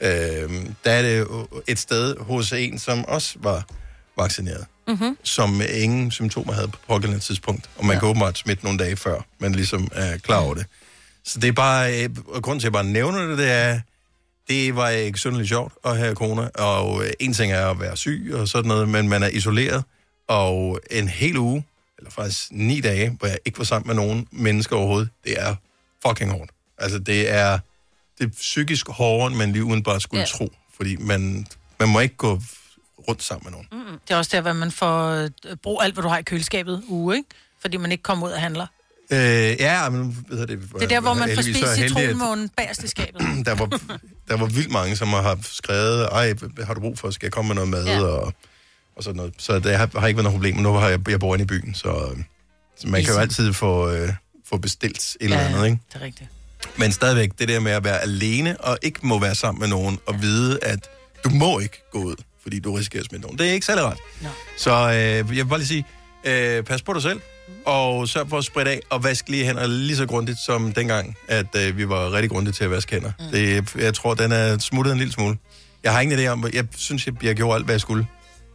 øh, 0.01 0.67
der 0.85 0.91
er 0.91 1.03
det 1.03 1.19
jo 1.19 1.49
et 1.67 1.79
sted 1.79 2.17
hos 2.21 2.53
en, 2.53 2.79
som 2.79 3.05
også 3.05 3.35
var 3.41 3.65
vaccineret, 4.23 4.67
Mm-hmm. 4.89 5.17
som 5.23 5.61
ingen 5.75 6.11
symptomer 6.11 6.53
havde 6.53 6.69
på 6.69 6.79
pågældende 6.89 7.21
tidspunkt, 7.25 7.71
og 7.79 7.87
man 7.87 7.95
ja. 7.95 8.01
kan 8.01 8.09
åbenbart 8.09 8.39
smitte 8.39 8.65
nogle 8.65 8.79
dage 8.79 8.97
før, 8.97 9.21
man 9.39 9.53
ligesom 9.53 9.89
er 9.93 10.19
klar 10.19 10.39
over 10.39 10.55
det. 10.55 10.67
Så 11.25 11.39
det 11.39 11.49
er 11.49 11.53
bare, 11.53 12.05
øh, 12.05 12.09
og 12.29 12.43
grunden 12.43 12.61
til, 12.61 12.67
at 12.67 12.71
jeg 12.71 12.73
bare 12.73 12.85
nævner 12.85 13.27
det, 13.27 13.39
det 13.39 13.51
er, 13.51 13.81
det 14.49 14.77
var 14.77 14.89
ikke 14.89 15.19
synderligt 15.19 15.49
sjovt 15.49 15.73
at 15.85 15.97
have 15.97 16.15
corona, 16.15 16.49
og 16.55 17.05
øh, 17.05 17.13
en 17.21 17.33
ting 17.33 17.53
er 17.53 17.67
at 17.67 17.81
være 17.81 17.97
syg 17.97 18.31
og 18.35 18.49
sådan 18.49 18.69
noget, 18.69 18.89
men 18.89 19.09
man 19.09 19.23
er 19.23 19.29
isoleret, 19.29 19.85
og 20.29 20.81
en 20.91 21.09
hel 21.09 21.37
uge, 21.37 21.65
eller 21.99 22.11
faktisk 22.11 22.49
ni 22.51 22.81
dage, 22.81 23.11
hvor 23.19 23.29
jeg 23.29 23.39
ikke 23.45 23.59
var 23.59 23.65
sammen 23.65 23.87
med 23.87 23.95
nogen 23.95 24.27
mennesker 24.31 24.77
overhovedet, 24.77 25.09
det 25.25 25.41
er 25.41 25.55
fucking 26.07 26.31
hårdt. 26.31 26.51
Altså, 26.79 26.99
det 26.99 27.31
er, 27.31 27.59
det 28.19 28.27
er 28.27 28.31
psykisk 28.31 28.89
hårdere, 28.89 29.27
end 29.27 29.37
man 29.37 29.53
lige 29.53 29.65
udenbart 29.65 30.03
skulle 30.03 30.21
ja. 30.21 30.27
tro, 30.27 30.53
fordi 30.77 30.97
man, 30.97 31.47
man 31.81 31.89
må 31.89 32.01
ikke 32.01 32.17
gå 32.17 32.41
rundt 33.09 33.23
sammen 33.23 33.45
med 33.45 33.53
nogen. 33.53 33.69
Mm. 33.93 33.99
Det 34.09 34.15
er 34.15 34.19
også 34.19 34.31
der, 34.35 34.41
hvor 34.41 34.53
man 34.53 34.71
får 34.71 35.09
øh, 35.11 35.31
brug 35.63 35.83
alt, 35.83 35.95
hvad 35.95 36.03
du 36.03 36.09
har 36.09 36.19
i 36.19 36.23
køleskabet 36.23 36.83
uge, 36.89 37.17
ikke? 37.17 37.29
Fordi 37.61 37.77
man 37.77 37.93
ikke 37.93 38.03
kommer 38.03 38.27
ud 38.27 38.33
og 38.33 38.41
handler. 38.41 38.67
Øh, 39.13 39.19
ja, 39.19 39.89
men 39.89 40.25
ved 40.29 40.47
det. 40.47 40.61
Det 40.75 40.83
er 40.83 40.89
der, 40.89 41.01
hvor 41.01 41.15
man 41.15 41.35
får 41.35 41.43
spist 41.43 41.75
citronmånen 41.75 42.49
bagerst 42.57 42.83
i 42.83 42.89
skabet. 42.89 43.21
der 43.47 43.55
var, 43.55 43.67
der 44.29 44.37
var 44.37 44.47
vildt 44.47 44.71
mange, 44.71 44.97
som 44.97 45.09
har 45.09 45.39
skrevet, 45.43 46.09
ej, 46.13 46.35
har 46.65 46.75
du 46.75 46.81
brug 46.81 46.99
for, 46.99 47.11
skal 47.11 47.27
jeg 47.27 47.33
komme 47.33 47.49
med 47.49 47.55
noget 47.55 47.71
mad, 47.71 47.85
Ja. 47.85 47.93
ja. 47.93 48.03
og, 48.03 48.33
og 48.97 49.03
sådan 49.05 49.17
noget. 49.17 49.35
Så 49.39 49.59
det 49.59 49.77
har, 49.77 49.91
har 49.99 50.07
ikke 50.07 50.17
været 50.17 50.25
noget 50.25 50.35
problem, 50.35 50.57
nu 50.57 50.73
har 50.73 50.89
jeg, 50.89 51.09
jeg 51.11 51.21
bor 51.21 51.35
inde 51.35 51.43
i 51.43 51.47
byen, 51.47 51.75
så, 51.75 52.15
så 52.79 52.89
man 52.89 53.01
kan 53.05 53.13
jo 53.13 53.19
Easy. 53.19 53.23
altid 53.23 53.53
få, 53.53 53.91
øh, 53.91 54.09
få 54.49 54.57
bestilt 54.57 54.99
et 54.99 55.17
eller 55.21 55.41
Ja, 55.41 55.47
andet, 55.47 55.65
ikke? 55.65 55.79
det 55.93 56.01
er 56.01 56.05
rigtigt. 56.05 56.31
Men 56.77 56.93
stadigvæk, 56.93 57.31
det 57.39 57.49
der 57.49 57.61
med 57.61 57.73
at 57.73 57.85
være 57.85 58.01
alene, 58.03 58.61
og 58.61 58.79
ikke 58.83 58.99
må 59.03 59.19
være 59.19 59.35
sammen 59.35 59.61
med 59.61 59.69
nogen, 59.69 59.99
og 60.07 60.23
vide, 60.23 60.59
at 60.63 60.89
du 61.25 61.31
må 61.31 61.59
ikke 61.59 61.83
gå 61.93 61.99
ud, 61.99 62.17
fordi 62.43 62.59
du 62.61 62.73
risikerer 62.75 63.01
at 63.03 63.07
smitte 63.07 63.23
nogen. 63.23 63.39
Det 63.39 63.49
er 63.49 63.53
ikke 63.53 63.67
særlig 63.67 63.85
ret. 63.85 63.99
No. 64.21 64.29
Så 64.59 64.71
øh, 64.71 64.97
jeg 64.97 65.29
vil 65.29 65.45
bare 65.47 65.59
lige 65.59 65.69
sige, 65.69 65.85
øh, 66.25 66.65
pas 66.65 66.83
på 66.83 66.93
dig 66.93 67.03
selv, 67.03 67.21
og 67.67 68.09
sørg 68.09 68.29
for 68.29 68.39
at 68.39 68.45
spritte 68.45 68.71
af, 68.71 68.81
og 68.91 69.05
vask 69.05 69.29
lige 69.29 69.45
hænder 69.45 69.67
lige 69.67 69.97
så 69.97 70.07
grundigt 70.07 70.39
som 70.39 70.73
dengang, 70.73 71.17
at 71.29 71.47
øh, 71.57 71.77
vi 71.77 71.89
var 71.89 72.13
rigtig 72.13 72.31
grundige 72.31 72.53
til 72.53 72.65
at 72.65 72.71
vaske 72.71 72.93
hænder. 72.93 73.13
Mm. 73.19 73.25
Det, 73.33 73.75
jeg 73.75 73.95
tror, 73.95 74.15
den 74.15 74.33
er 74.33 74.59
smuttet 74.59 74.93
en 74.93 74.99
lille 74.99 75.13
smule. 75.13 75.37
Jeg 75.85 75.93
har 75.93 76.01
ingen 76.01 76.19
idé 76.19 76.27
om, 76.27 76.47
jeg 76.53 76.65
synes, 76.77 77.07
jeg, 77.07 77.25
jeg 77.25 77.37
gjorde 77.37 77.55
alt, 77.55 77.65
hvad 77.65 77.75
jeg 77.75 77.81
skulle, 77.81 78.07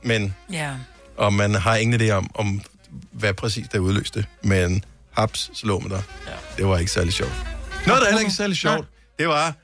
men, 0.04 0.36
Ja. 0.54 0.72
og 1.18 1.34
man 1.34 1.56
har 1.56 1.76
ingen 1.76 2.02
idé 2.02 2.10
om, 2.12 2.30
om 2.36 2.62
hvad 3.12 3.34
præcis 3.34 3.68
der 3.72 3.80
udløste, 3.80 4.26
men 4.44 4.84
haps, 5.12 5.52
så 5.54 5.66
lå 5.68 5.80
man 5.80 5.90
der. 5.92 6.02
Ja. 6.28 6.32
Det 6.58 6.66
var 6.68 6.78
ikke 6.78 6.92
særlig 6.92 7.14
sjovt. 7.14 7.34
Noget, 7.88 8.02
der 8.02 8.08
heller 8.08 8.20
ikke 8.20 8.30
er 8.30 8.34
særlig 8.34 8.58
sjovt, 8.58 8.88
det 9.20 9.28
var, 9.28 9.56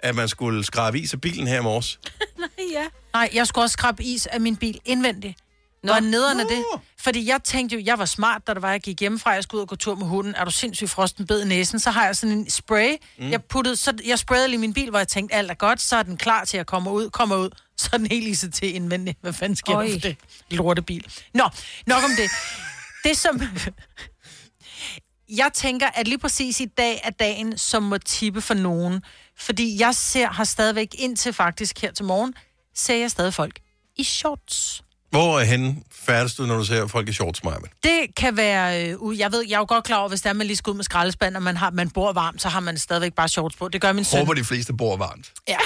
at 0.00 0.14
man 0.14 0.28
skulle 0.28 0.64
skrabe 0.64 0.98
is 0.98 1.12
af 1.12 1.20
bilen 1.20 1.46
her 1.46 1.60
i 1.60 1.62
morges. 1.62 2.00
ja. 2.74 2.86
Nej, 3.12 3.30
jeg 3.34 3.46
skulle 3.46 3.64
også 3.64 3.72
skrabe 3.72 4.04
is 4.04 4.26
af 4.26 4.40
min 4.40 4.56
bil 4.56 4.80
indvendigt. 4.84 5.38
Nå. 5.82 5.92
Hvor 5.92 6.00
nederen 6.00 6.40
er 6.40 6.44
det? 6.44 6.64
Fordi 7.00 7.28
jeg 7.28 7.42
tænkte 7.44 7.76
jo, 7.76 7.82
jeg 7.84 7.98
var 7.98 8.04
smart, 8.04 8.46
da 8.46 8.54
det 8.54 8.62
var, 8.62 8.70
jeg 8.70 8.80
gik 8.80 9.00
hjemmefra, 9.00 9.30
jeg 9.30 9.42
skulle 9.42 9.58
ud 9.58 9.62
og 9.62 9.68
gå 9.68 9.76
tur 9.76 9.94
med 9.94 10.06
hunden. 10.06 10.34
Er 10.34 10.44
du 10.44 10.50
sindssygt 10.50 10.90
frosten 10.90 11.26
bed 11.26 11.42
i 11.42 11.48
næsen? 11.48 11.78
Så 11.78 11.90
har 11.90 12.04
jeg 12.04 12.16
sådan 12.16 12.38
en 12.38 12.50
spray. 12.50 12.96
Mm. 13.18 13.30
Jeg, 13.30 13.44
puttede, 13.44 13.76
så 13.76 13.92
jeg 14.06 14.18
sprayede 14.18 14.48
lige 14.48 14.58
min 14.58 14.74
bil, 14.74 14.90
hvor 14.90 14.98
jeg 14.98 15.08
tænkte, 15.08 15.34
alt 15.34 15.50
er 15.50 15.54
godt, 15.54 15.80
så 15.80 15.96
er 15.96 16.02
den 16.02 16.16
klar 16.16 16.44
til 16.44 16.56
at 16.58 16.66
komme 16.66 16.90
ud. 16.90 17.10
Kommer 17.10 17.36
ud, 17.36 17.50
så 17.76 17.90
er 17.92 17.96
den 17.96 18.06
helt 18.06 18.28
iset 18.28 18.54
til 18.54 18.74
indvendigt. 18.74 19.18
Hvad 19.20 19.32
fanden 19.32 19.56
sker 19.56 19.80
der 19.80 19.92
for 19.92 19.98
det? 19.98 20.16
Lortebil. 20.50 21.06
Nå, 21.34 21.48
nok 21.86 22.04
om 22.04 22.10
det. 22.16 22.30
Det 23.04 23.16
som... 23.16 23.40
Jeg 25.36 25.50
tænker, 25.54 25.86
at 25.86 26.08
lige 26.08 26.18
præcis 26.18 26.60
i 26.60 26.64
dag 26.64 27.00
er 27.04 27.10
dagen, 27.10 27.58
som 27.58 27.82
må 27.82 27.98
tippe 27.98 28.40
for 28.40 28.54
nogen. 28.54 29.02
Fordi 29.40 29.80
jeg 29.80 29.94
ser, 29.94 30.26
har 30.26 30.44
stadigvæk 30.44 30.94
indtil 30.98 31.32
faktisk 31.32 31.82
her 31.82 31.92
til 31.92 32.04
morgen, 32.04 32.34
ser 32.74 32.96
jeg 32.96 33.10
stadig 33.10 33.34
folk 33.34 33.60
i 33.96 34.04
shorts. 34.04 34.82
Hvor 35.10 35.40
er 35.40 35.44
henne 35.44 35.76
færdes 35.92 36.34
du, 36.34 36.46
når 36.46 36.56
du 36.56 36.64
ser 36.64 36.86
folk 36.86 37.08
i 37.08 37.12
shorts, 37.12 37.44
Maja? 37.44 37.56
Det 37.82 38.14
kan 38.16 38.36
være... 38.36 38.88
Øh, 38.88 39.18
jeg 39.18 39.32
ved, 39.32 39.44
jeg 39.48 39.54
er 39.54 39.58
jo 39.58 39.66
godt 39.68 39.84
klar 39.84 39.98
over, 39.98 40.08
hvis 40.08 40.20
der 40.20 40.32
man 40.32 40.46
lige 40.46 40.56
skal 40.56 40.70
ud 40.70 40.76
med 40.76 40.84
skraldespand, 40.84 41.36
og 41.36 41.42
man, 41.42 41.56
har, 41.56 41.70
man 41.70 41.90
bor 41.90 42.12
varmt, 42.12 42.42
så 42.42 42.48
har 42.48 42.60
man 42.60 42.78
stadigvæk 42.78 43.14
bare 43.14 43.28
shorts 43.28 43.56
på. 43.56 43.68
Det 43.68 43.80
gør 43.80 43.92
min 43.92 44.04
søn. 44.04 44.18
Håber, 44.18 44.34
de 44.34 44.44
fleste 44.44 44.72
bor 44.72 44.96
varmt. 44.96 45.32
Ja. 45.48 45.56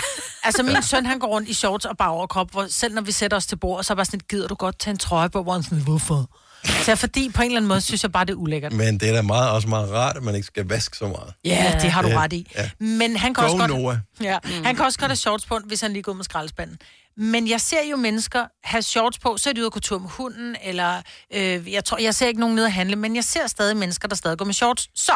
Altså, 0.43 0.63
min 0.63 0.83
søn, 0.83 1.07
han 1.07 1.19
går 1.19 1.29
rundt 1.29 1.49
i 1.49 1.55
shorts 1.55 1.85
og 1.85 1.97
bare 1.97 2.11
overkrop, 2.11 2.51
hvor 2.51 2.67
selv 2.71 2.95
når 2.95 3.03
vi 3.03 3.13
sætter 3.13 3.37
os 3.37 3.47
til 3.47 3.57
bord, 3.57 3.85
så 3.85 3.93
er 3.93 3.95
bare 3.95 4.05
sådan, 4.05 4.21
gider 4.29 4.49
du 4.49 4.55
godt 4.55 4.79
tage 4.79 4.93
en 4.93 4.99
trøje 4.99 5.31
på, 5.31 5.43
hvor 5.43 5.53
han 5.53 5.63
sådan, 5.63 5.83
hvorfor? 5.83 6.31
Så 6.65 6.97
fordi 6.97 7.31
på 7.35 7.43
en 7.43 7.47
eller 7.47 7.57
anden 7.57 7.69
måde 7.69 7.81
synes 7.81 8.03
jeg 8.03 8.13
bare, 8.13 8.25
det 8.25 8.31
er 8.33 8.37
ulækkert. 8.37 8.73
Men 8.73 9.01
det 9.01 9.09
er 9.09 9.13
da 9.13 9.23
meget, 9.23 9.51
også 9.51 9.69
meget 9.69 9.91
rart, 9.91 10.17
at 10.17 10.23
man 10.23 10.35
ikke 10.35 10.47
skal 10.47 10.69
vaske 10.69 10.97
så 10.97 11.09
meget. 11.09 11.35
Ja, 11.45 11.79
det 11.83 11.91
har 11.91 12.03
du 12.03 12.09
Ja. 12.09 12.19
ret 12.21 12.33
i. 12.33 12.53
Ja. 12.57 12.71
Men 12.79 13.17
han 13.17 13.35
kan 13.35 13.45
Go 13.45 13.53
også 13.53 13.57
godt... 13.57 13.71
Noah. 13.71 13.97
Ja, 14.23 14.39
mm. 14.45 14.65
han 14.65 14.77
kan 14.77 14.85
også 14.85 14.99
godt 14.99 15.09
have 15.11 15.17
shorts 15.17 15.47
på, 15.47 15.59
hvis 15.65 15.81
han 15.81 15.93
lige 15.93 16.03
går 16.03 16.13
med 16.13 16.25
skraldespanden. 16.25 16.79
Men 17.17 17.49
jeg 17.49 17.61
ser 17.61 17.83
jo 17.91 17.97
mennesker 17.97 18.47
have 18.65 18.83
shorts 18.83 19.19
på, 19.19 19.37
så 19.37 19.51
er 19.51 19.55
de 19.55 19.61
ude 19.61 19.67
og 19.69 19.73
gå 19.73 19.81
tur 19.81 19.99
med 19.99 20.09
hunden, 20.11 20.57
eller 20.63 21.03
øh, 21.35 21.73
jeg 21.73 21.85
tror, 21.85 21.99
jeg 21.99 22.15
ser 22.15 22.27
ikke 22.27 22.41
nogen 22.41 22.55
nede 22.55 22.67
at 22.67 22.73
handle, 22.73 22.97
men 22.97 23.17
jeg 23.17 23.25
ser 23.25 23.47
stadig 23.47 23.77
mennesker, 23.77 24.09
der 24.09 24.17
stadig 24.17 24.39
går 24.39 24.45
med 24.45 24.55
shorts. 24.55 24.89
Så 24.95 25.13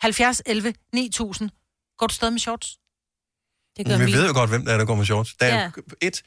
70, 0.00 0.42
11, 0.46 0.74
9000. 0.94 1.50
Går 1.98 2.06
du 2.06 2.14
stadig 2.14 2.32
med 2.32 2.40
shorts? 2.40 2.76
Det 3.76 3.86
Men 3.86 4.06
vi 4.06 4.12
ved 4.12 4.26
jo 4.26 4.32
godt, 4.32 4.50
hvem 4.50 4.64
der 4.64 4.72
er, 4.72 4.78
der 4.78 4.84
går 4.84 4.94
med 4.94 5.04
shorts. 5.04 5.34
Der 5.40 5.46
er, 5.46 5.54
Ja. 5.56 5.62
ja. 5.62 5.70
et, 6.06 6.22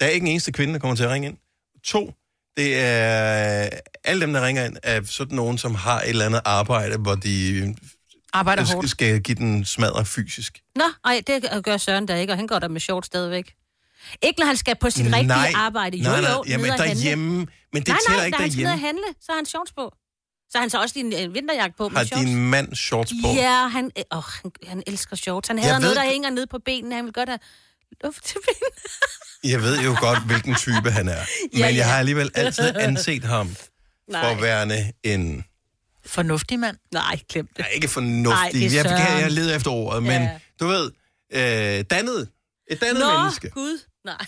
der 0.00 0.06
er 0.06 0.10
ikke 0.10 0.24
en 0.24 0.30
eneste 0.30 0.52
kvinde, 0.52 0.72
der 0.74 0.78
kommer 0.80 0.96
til 0.96 1.04
at 1.04 1.10
ringe 1.10 1.28
ind. 1.28 1.36
To, 1.84 2.14
det 2.56 2.78
er 2.80 3.68
alle 4.04 4.20
dem, 4.20 4.32
der 4.32 4.46
ringer 4.46 4.64
ind, 4.64 4.76
er 4.82 5.00
sådan 5.04 5.36
nogen, 5.36 5.58
som 5.58 5.74
har 5.74 6.00
et 6.00 6.08
eller 6.08 6.26
andet 6.26 6.40
arbejde, 6.44 6.96
hvor 6.98 7.14
de 7.14 7.74
Arbejder 8.32 8.64
skal- 8.64 8.74
hårdt. 8.74 8.90
skal 8.90 9.20
give 9.20 9.34
den 9.34 9.64
smadre 9.64 10.04
fysisk. 10.04 10.58
Nå, 10.76 10.84
ej, 11.04 11.22
det 11.26 11.64
gør 11.64 11.76
Søren 11.76 12.06
da 12.06 12.14
ikke, 12.20 12.32
og 12.32 12.36
han 12.36 12.46
går 12.46 12.58
der 12.58 12.68
med 12.68 12.80
shorts 12.80 13.06
stadigvæk. 13.06 13.54
Ikke 14.22 14.40
når 14.40 14.46
han 14.46 14.56
skal 14.56 14.76
på 14.80 14.90
sit 14.90 15.06
rigtige 15.06 15.26
Nej, 15.26 15.52
arbejde. 15.54 15.96
Jo, 15.96 16.02
nej, 16.02 16.20
nej, 16.20 16.30
jo, 16.30 16.44
jamen 16.48 16.66
derhjemme, 16.70 17.26
men 17.72 17.82
det 17.82 17.88
nej, 17.88 17.96
tæller 18.06 18.18
nej, 18.18 18.26
ikke 18.26 18.36
da 18.36 18.42
han 18.42 18.50
skal 18.52 18.64
derhjemme. 18.64 18.86
handle, 18.86 19.04
så 19.20 19.26
har 19.28 19.36
han 19.36 19.46
shorts 19.46 19.72
på. 19.72 19.94
Så 20.50 20.58
har 20.58 20.60
han 20.60 20.70
så 20.70 20.80
også 20.82 20.92
din 20.98 21.12
øh, 21.12 21.34
vinterjakke 21.34 21.76
på 21.76 21.88
med 21.88 21.96
Har 21.98 22.04
shorts. 22.04 22.22
din 22.24 22.36
mand 22.50 22.74
shorts 22.74 23.12
på? 23.24 23.28
Ja, 23.34 23.68
han, 23.68 23.90
øh, 23.98 24.04
åh, 24.12 24.22
han, 24.42 24.50
han 24.66 24.82
elsker 24.86 25.16
shorts. 25.16 25.48
Han 25.48 25.58
hader 25.58 25.72
noget, 25.72 25.82
ved 25.88 25.94
der 25.94 26.02
det. 26.02 26.10
hænger 26.10 26.30
ned 26.30 26.46
på 26.46 26.58
benene. 26.64 26.94
Han 26.94 27.04
vil 27.04 27.12
godt 27.12 27.28
have 27.28 27.38
luft 28.04 28.24
til 28.24 28.34
benene. 28.46 29.52
Jeg 29.52 29.62
ved 29.62 29.80
jo 29.80 29.96
godt, 30.00 30.26
hvilken 30.26 30.54
type 30.54 30.90
han 30.90 31.08
er. 31.08 31.14
Ja, 31.20 31.26
Men 31.52 31.60
jeg 31.60 31.74
ja. 31.74 31.82
har 31.84 31.98
alligevel 31.98 32.30
altid 32.34 32.76
anset 32.76 33.24
ham 33.24 33.48
for 33.56 34.12
Nej. 34.12 34.30
at 34.30 34.42
være 34.42 34.92
en... 35.02 35.44
Fornuftig 36.06 36.58
mand. 36.58 36.76
Nej, 36.92 37.20
glem 37.28 37.46
det. 37.46 37.58
Nej, 37.58 37.68
ikke 37.74 37.86
Nej, 37.86 37.92
fornuftig. 37.92 38.52
det 38.70 38.78
er 38.78 38.82
jeg, 38.82 38.84
jeg, 38.84 39.18
jeg 39.22 39.30
leder 39.32 39.56
efter 39.56 39.70
ordet, 39.70 40.02
men 40.02 40.22
Ja. 40.22 40.38
du 40.60 40.66
ved, 40.66 40.90
øh, 41.32 41.84
dannet. 41.90 42.28
Et 42.70 42.80
dannet 42.80 43.00
Nå, 43.00 43.18
menneske. 43.18 43.50
gud. 43.50 43.78
Nej. 44.04 44.26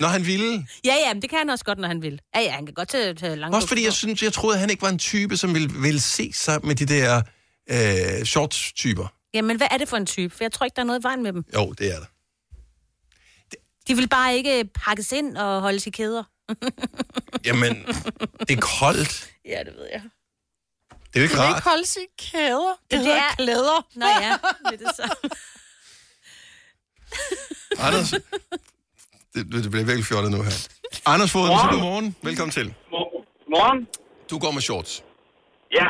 Når 0.00 0.08
han 0.08 0.26
ville. 0.26 0.66
Ja, 0.84 0.94
ja, 1.06 1.14
men 1.14 1.22
det 1.22 1.30
kan 1.30 1.38
han 1.38 1.50
også 1.50 1.64
godt, 1.64 1.78
når 1.78 1.88
han 1.88 2.02
vil. 2.02 2.20
Ja, 2.34 2.40
ja, 2.40 2.50
han 2.50 2.66
kan 2.66 2.74
godt 2.74 2.88
tage, 2.88 3.14
tage 3.14 3.36
lange 3.36 3.56
Også 3.56 3.68
fordi 3.68 3.84
jeg 3.84 3.92
synes, 3.92 4.22
jeg 4.22 4.32
troede, 4.32 4.54
at 4.56 4.60
han 4.60 4.70
ikke 4.70 4.82
var 4.82 4.88
en 4.88 4.98
type, 4.98 5.36
som 5.36 5.54
ville, 5.54 5.70
ville 5.76 6.00
se 6.00 6.32
sig 6.32 6.60
med 6.66 6.74
de 6.74 6.86
der 6.86 7.22
øh, 7.70 8.24
shorts-typer. 8.24 9.06
Jamen, 9.34 9.56
hvad 9.56 9.66
er 9.70 9.76
det 9.78 9.88
for 9.88 9.96
en 9.96 10.06
type? 10.06 10.34
For 10.36 10.44
jeg 10.44 10.52
tror 10.52 10.64
ikke, 10.64 10.74
der 10.76 10.82
er 10.82 10.86
noget 10.86 11.00
i 11.00 11.02
vejen 11.02 11.22
med 11.22 11.32
dem. 11.32 11.44
Jo, 11.54 11.72
det 11.78 11.94
er 11.94 11.98
der. 11.98 12.06
De 13.90 13.96
vil 13.96 14.08
bare 14.08 14.34
ikke 14.34 14.64
pakkes 14.74 15.12
ind 15.12 15.36
og 15.36 15.60
holdes 15.60 15.86
i 15.86 15.90
kæder. 15.90 16.22
Jamen, 17.46 17.86
det 18.48 18.50
er 18.58 18.60
koldt. 18.80 19.30
Ja, 19.44 19.58
det 19.66 19.74
ved 19.76 19.88
jeg. 19.92 20.02
Det 20.90 21.16
er 21.16 21.20
jo 21.20 21.22
ikke 21.22 21.34
Det 21.34 21.40
rart. 21.42 21.56
ikke 21.58 21.68
holde 21.68 21.86
sig 21.86 22.02
i 22.02 22.06
kæder. 22.18 22.74
Det, 22.90 22.98
Det 22.98 23.06
det 23.06 23.12
er- 23.12 23.34
klæder. 23.36 23.86
Nå 23.94 24.06
ja, 24.06 24.36
det 24.70 24.80
er 24.80 24.86
det 24.86 24.96
så. 24.96 25.14
Anders, 27.86 28.10
det, 29.34 29.46
det 29.52 29.70
bliver 29.70 29.84
virkelig 29.84 30.04
fjollet 30.04 30.30
nu 30.30 30.42
her. 30.42 30.68
Anders 31.06 31.30
Foden, 31.32 31.58
så 31.58 31.66
godmorgen. 31.70 32.16
Velkommen 32.22 32.52
til. 32.52 32.74
Morgen. 33.50 33.86
Du 34.30 34.38
går 34.38 34.50
med 34.50 34.62
shorts. 34.62 35.04
Ja. 35.72 35.86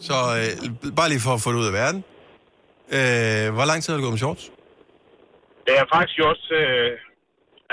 Så 0.00 0.14
øh, 0.14 0.94
bare 0.96 1.08
lige 1.08 1.20
for 1.20 1.34
at 1.34 1.40
få 1.40 1.52
det 1.52 1.58
ud 1.58 1.66
af 1.66 1.72
verden. 1.72 2.04
Øh, 2.96 3.54
hvor 3.54 3.64
lang 3.64 3.82
tid 3.82 3.92
har 3.92 3.96
du 3.98 4.02
gået 4.02 4.12
med 4.12 4.18
shorts? 4.18 4.50
Det 5.66 5.78
er 5.78 5.84
faktisk 5.94 6.18
også... 6.32 6.54
Øh, 6.54 6.98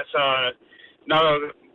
altså, 0.02 0.22
når, 1.12 1.22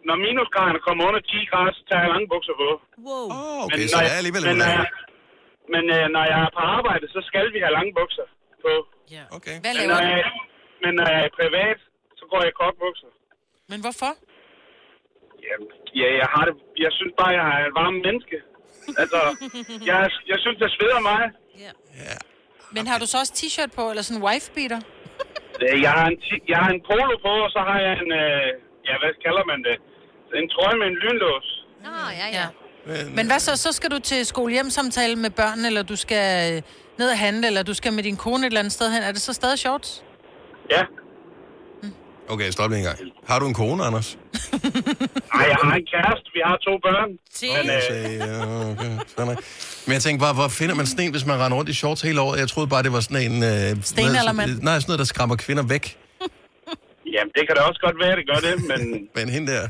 når 0.08 0.16
minusgraderne 0.26 0.80
kommer 0.86 1.02
under 1.08 1.20
10 1.20 1.50
grader, 1.50 1.72
så 1.78 1.82
tager 1.88 2.02
jeg 2.04 2.10
lange 2.14 2.28
bukser 2.34 2.54
på. 2.62 2.68
Wow. 3.08 3.24
Oh, 3.38 3.58
okay, 3.64 3.84
så 3.92 3.94
når 3.94 4.00
det 4.02 4.06
jeg- 4.06 4.14
er 4.14 4.20
alligevel 4.22 4.42
men, 4.50 4.58
jeg, 4.76 4.86
men 5.74 5.84
øh, 5.96 6.04
når 6.14 6.24
jeg 6.32 6.38
er 6.46 6.50
på 6.58 6.62
arbejde, 6.78 7.04
så 7.14 7.20
skal 7.30 7.46
vi 7.54 7.58
have 7.64 7.74
lange 7.78 7.92
bukser 8.00 8.26
på. 8.64 8.72
Ja. 9.16 9.24
Okay. 9.36 9.56
Hvad 9.64 9.72
Men 9.80 9.86
når, 9.92 10.00
jeg, 10.12 10.22
men 10.84 10.92
når 10.98 11.06
jeg 11.14 11.20
er 11.28 11.32
privat, 11.40 11.78
så 12.18 12.24
går 12.32 12.40
jeg 12.46 12.52
kort 12.62 12.76
bukser. 12.84 13.10
Men 13.70 13.78
hvorfor? 13.84 14.12
Jamen, 15.46 15.68
ja, 16.00 16.08
jeg 16.20 16.28
har 16.34 16.44
det... 16.48 16.54
Jeg 16.84 16.90
synes 16.98 17.12
bare, 17.20 17.32
jeg 17.38 17.46
er 17.56 17.62
et 17.70 17.74
varmt 17.82 18.00
menneske. 18.06 18.36
Altså, 19.02 19.20
jeg, 19.90 19.96
jeg 20.30 20.38
synes, 20.44 20.56
det 20.62 20.68
sveder 20.76 21.00
mig. 21.10 21.22
Men 22.76 22.86
har 22.90 22.98
du 22.98 23.06
så 23.06 23.16
også 23.22 23.34
t-shirt 23.40 23.70
på, 23.78 23.82
eller 23.90 24.02
sådan 24.02 24.18
en 24.22 24.26
wife-beater? 24.28 24.80
Øh, 25.62 25.82
Jeg 25.86 25.92
har, 25.98 26.06
en, 26.12 26.16
jeg 26.52 26.58
har 26.64 26.70
en 26.76 26.82
polo 26.90 27.14
på, 27.26 27.32
og 27.46 27.50
så 27.56 27.60
har 27.68 27.78
jeg 27.86 27.92
en... 28.02 28.10
Øh, 28.22 28.46
ja, 28.88 28.94
hvad 29.02 29.12
kalder 29.24 29.44
man 29.52 29.60
det? 29.68 29.76
En 30.42 30.48
trøje 30.54 30.76
med 30.80 30.86
en 30.92 30.98
lynlås. 31.04 31.48
Nå, 31.86 31.96
ja, 32.20 32.26
ja. 32.38 32.46
Men, 32.86 33.14
Men 33.16 33.26
hvad 33.30 33.38
så? 33.38 33.56
Så 33.56 33.72
skal 33.72 33.90
du 33.90 33.98
til 34.10 34.26
skolehjemsamtale 34.26 35.16
med 35.16 35.30
børn, 35.30 35.60
eller 35.68 35.82
du 35.82 35.96
skal 35.96 36.24
øh, 36.56 36.62
ned 36.98 37.08
og 37.14 37.18
handle, 37.18 37.46
eller 37.46 37.62
du 37.62 37.74
skal 37.74 37.92
med 37.92 38.02
din 38.02 38.16
kone 38.16 38.42
et 38.42 38.46
eller 38.46 38.58
andet 38.60 38.72
sted 38.72 38.90
hen. 38.94 39.02
Er 39.02 39.12
det 39.12 39.20
så 39.20 39.32
stadig 39.32 39.58
shorts? 39.58 40.04
Ja. 40.70 40.82
Okay, 42.32 42.50
stop 42.50 42.70
lige 42.70 42.78
en 42.78 42.84
gang. 42.84 42.98
Har 43.30 43.38
du 43.38 43.46
en 43.46 43.54
kone, 43.54 43.84
Anders? 43.84 44.18
Nej, 45.34 45.46
jeg 45.52 45.58
har 45.62 45.74
en 45.74 45.86
kæreste. 45.92 46.26
Vi 46.36 46.40
har 46.44 46.56
to 46.66 46.72
børn. 46.86 47.10
Men, 47.42 47.66
ja, 47.66 49.22
okay. 49.24 49.36
Men 49.86 49.92
jeg 49.92 50.02
tænker 50.02 50.20
bare, 50.26 50.34
hvor 50.34 50.48
finder 50.48 50.74
man 50.74 50.86
en, 51.00 51.10
hvis 51.10 51.26
man 51.26 51.36
render 51.40 51.56
rundt 51.58 51.70
i 51.70 51.74
shorts 51.74 52.02
hele 52.02 52.20
året? 52.20 52.38
Jeg 52.38 52.48
troede 52.48 52.68
bare, 52.68 52.82
det 52.82 52.92
var 52.92 53.00
sådan 53.00 53.32
en... 53.32 53.42
Øh, 53.42 53.82
Stenaldermand. 53.82 54.50
Nej, 54.62 54.74
sådan 54.80 54.90
noget, 54.90 54.98
der 54.98 55.04
skræmmer 55.04 55.36
kvinder 55.36 55.62
væk. 55.62 55.84
jamen, 57.14 57.32
det 57.36 57.42
kan 57.46 57.56
da 57.56 57.62
også 57.62 57.80
godt 57.86 57.96
være, 58.04 58.14
det 58.16 58.26
gør 58.30 58.40
det, 58.48 58.54
men... 58.70 58.80
Men 59.16 59.28
hende 59.28 59.52
der, 59.52 59.68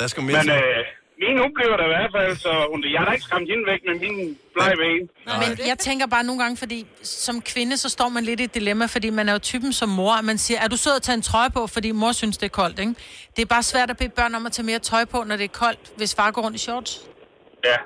der 0.00 0.06
skal 0.06 0.22
mere 0.22 0.42
men 0.44 0.50
øh, 0.50 0.84
min 1.22 1.36
hun 1.42 1.50
bliver 1.56 1.76
der 1.80 1.86
i 1.90 1.92
hvert 1.96 2.12
fald, 2.16 2.32
så 2.44 2.52
hun, 2.70 2.78
jeg 2.94 2.98
har 3.00 3.06
da 3.08 3.12
ikke 3.16 3.26
skræmt 3.28 3.48
hende 3.52 3.64
væk 3.72 3.80
med 3.88 3.96
min 4.04 4.16
blege 4.54 4.76
ben. 4.82 5.02
Men 5.42 5.50
jeg 5.70 5.78
tænker 5.78 6.06
bare 6.06 6.24
nogle 6.28 6.42
gange, 6.42 6.56
fordi 6.56 6.78
som 7.02 7.42
kvinde, 7.52 7.76
så 7.76 7.88
står 7.88 8.08
man 8.08 8.24
lidt 8.24 8.40
i 8.40 8.44
et 8.44 8.54
dilemma, 8.54 8.86
fordi 8.86 9.10
man 9.10 9.28
er 9.28 9.32
jo 9.32 9.38
typen 9.38 9.72
som 9.72 9.88
mor, 9.88 10.12
at 10.20 10.24
man 10.24 10.38
siger, 10.38 10.58
er 10.60 10.68
du 10.68 10.76
sød 10.76 10.96
at 10.96 11.02
tage 11.02 11.14
en 11.14 11.22
trøje 11.22 11.50
på, 11.50 11.66
fordi 11.66 11.90
mor 11.92 12.12
synes, 12.12 12.36
det 12.38 12.46
er 12.46 12.56
koldt, 12.62 12.78
ikke? 12.78 12.94
Det 13.36 13.42
er 13.42 13.46
bare 13.46 13.62
svært 13.62 13.90
at 13.90 13.96
bede 13.96 14.08
børn 14.08 14.34
om 14.34 14.46
at 14.46 14.52
tage 14.52 14.66
mere 14.66 14.78
tøj 14.78 15.04
på, 15.04 15.24
når 15.26 15.36
det 15.36 15.44
er 15.44 15.54
koldt, 15.64 15.80
hvis 15.96 16.14
far 16.14 16.30
går 16.30 16.42
rundt 16.42 16.56
i 16.56 16.60
shorts. 16.66 17.00
Ja. 17.64 17.76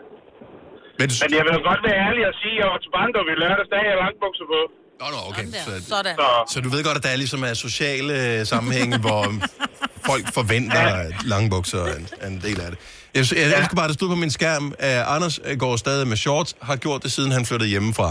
Men, 0.98 1.08
Men 1.22 1.30
jeg 1.38 1.44
vil 1.46 1.52
jo 1.58 1.62
godt 1.70 1.80
være 1.88 1.98
ærlig 2.08 2.22
og 2.30 2.34
sige, 2.42 2.54
at 2.56 2.58
jeg 2.62 2.66
var 2.72 2.78
til 2.84 2.90
barndom 2.96 3.26
i 3.34 3.36
lørdags, 3.42 3.68
havde 3.72 3.88
jeg 3.92 3.98
langbukser 4.04 4.46
på. 4.54 4.60
Nå, 5.00 5.06
nå, 5.14 5.20
okay. 5.30 5.44
Så, 5.66 5.88
Sådan. 5.88 6.14
Så, 6.16 6.28
så 6.52 6.60
du 6.60 6.68
ved 6.68 6.84
godt, 6.84 6.96
at 6.96 7.02
der 7.02 7.08
er 7.08 7.16
ligesom 7.16 7.42
er 7.42 7.54
sociale 7.54 8.12
øh, 8.40 8.46
sammenhænge, 8.46 8.98
hvor 8.98 9.22
folk 10.10 10.24
forventer, 10.38 10.80
at 10.80 11.14
lange 11.32 11.50
bukser 11.50 11.78
er 11.84 11.96
en, 11.96 12.06
en 12.32 12.40
del 12.46 12.60
af 12.60 12.70
det. 12.72 12.78
Jeg, 13.16 13.22
jeg, 13.32 13.46
jeg 13.52 13.58
elsker 13.60 13.76
bare, 13.78 13.88
at 13.88 13.92
det 13.92 13.98
stod 14.00 14.10
på 14.14 14.20
min 14.24 14.32
skærm, 14.38 14.66
at 14.90 14.98
Anders 15.14 15.36
øh, 15.46 15.54
går 15.64 15.72
stadig 15.84 16.06
med 16.12 16.18
shorts, 16.24 16.50
har 16.68 16.76
gjort 16.84 17.00
det, 17.04 17.10
siden 17.16 17.30
han 17.36 17.42
flyttede 17.48 17.70
hjemmefra. 17.74 18.10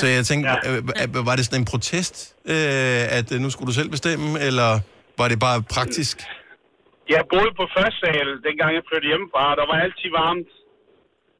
Så 0.00 0.06
jeg 0.06 0.24
tænkte, 0.30 0.46
ja. 0.50 0.56
øh, 0.72 1.26
var 1.28 1.34
det 1.36 1.44
sådan 1.48 1.60
en 1.62 1.68
protest, 1.72 2.14
øh, 2.52 3.18
at 3.18 3.26
øh, 3.34 3.36
nu 3.44 3.48
skulle 3.52 3.68
du 3.70 3.76
selv 3.80 3.90
bestemme, 3.96 4.26
eller 4.48 4.70
var 5.20 5.28
det 5.32 5.38
bare 5.46 5.58
praktisk? 5.76 6.16
Jeg 7.14 7.22
boede 7.32 7.52
på 7.60 7.64
første 7.76 7.96
sal, 8.02 8.28
dengang 8.46 8.70
jeg 8.78 8.84
flyttede 8.88 9.10
hjemmefra, 9.12 9.42
og 9.52 9.56
der 9.60 9.66
var 9.70 9.78
altid 9.84 10.10
varmt. 10.22 10.50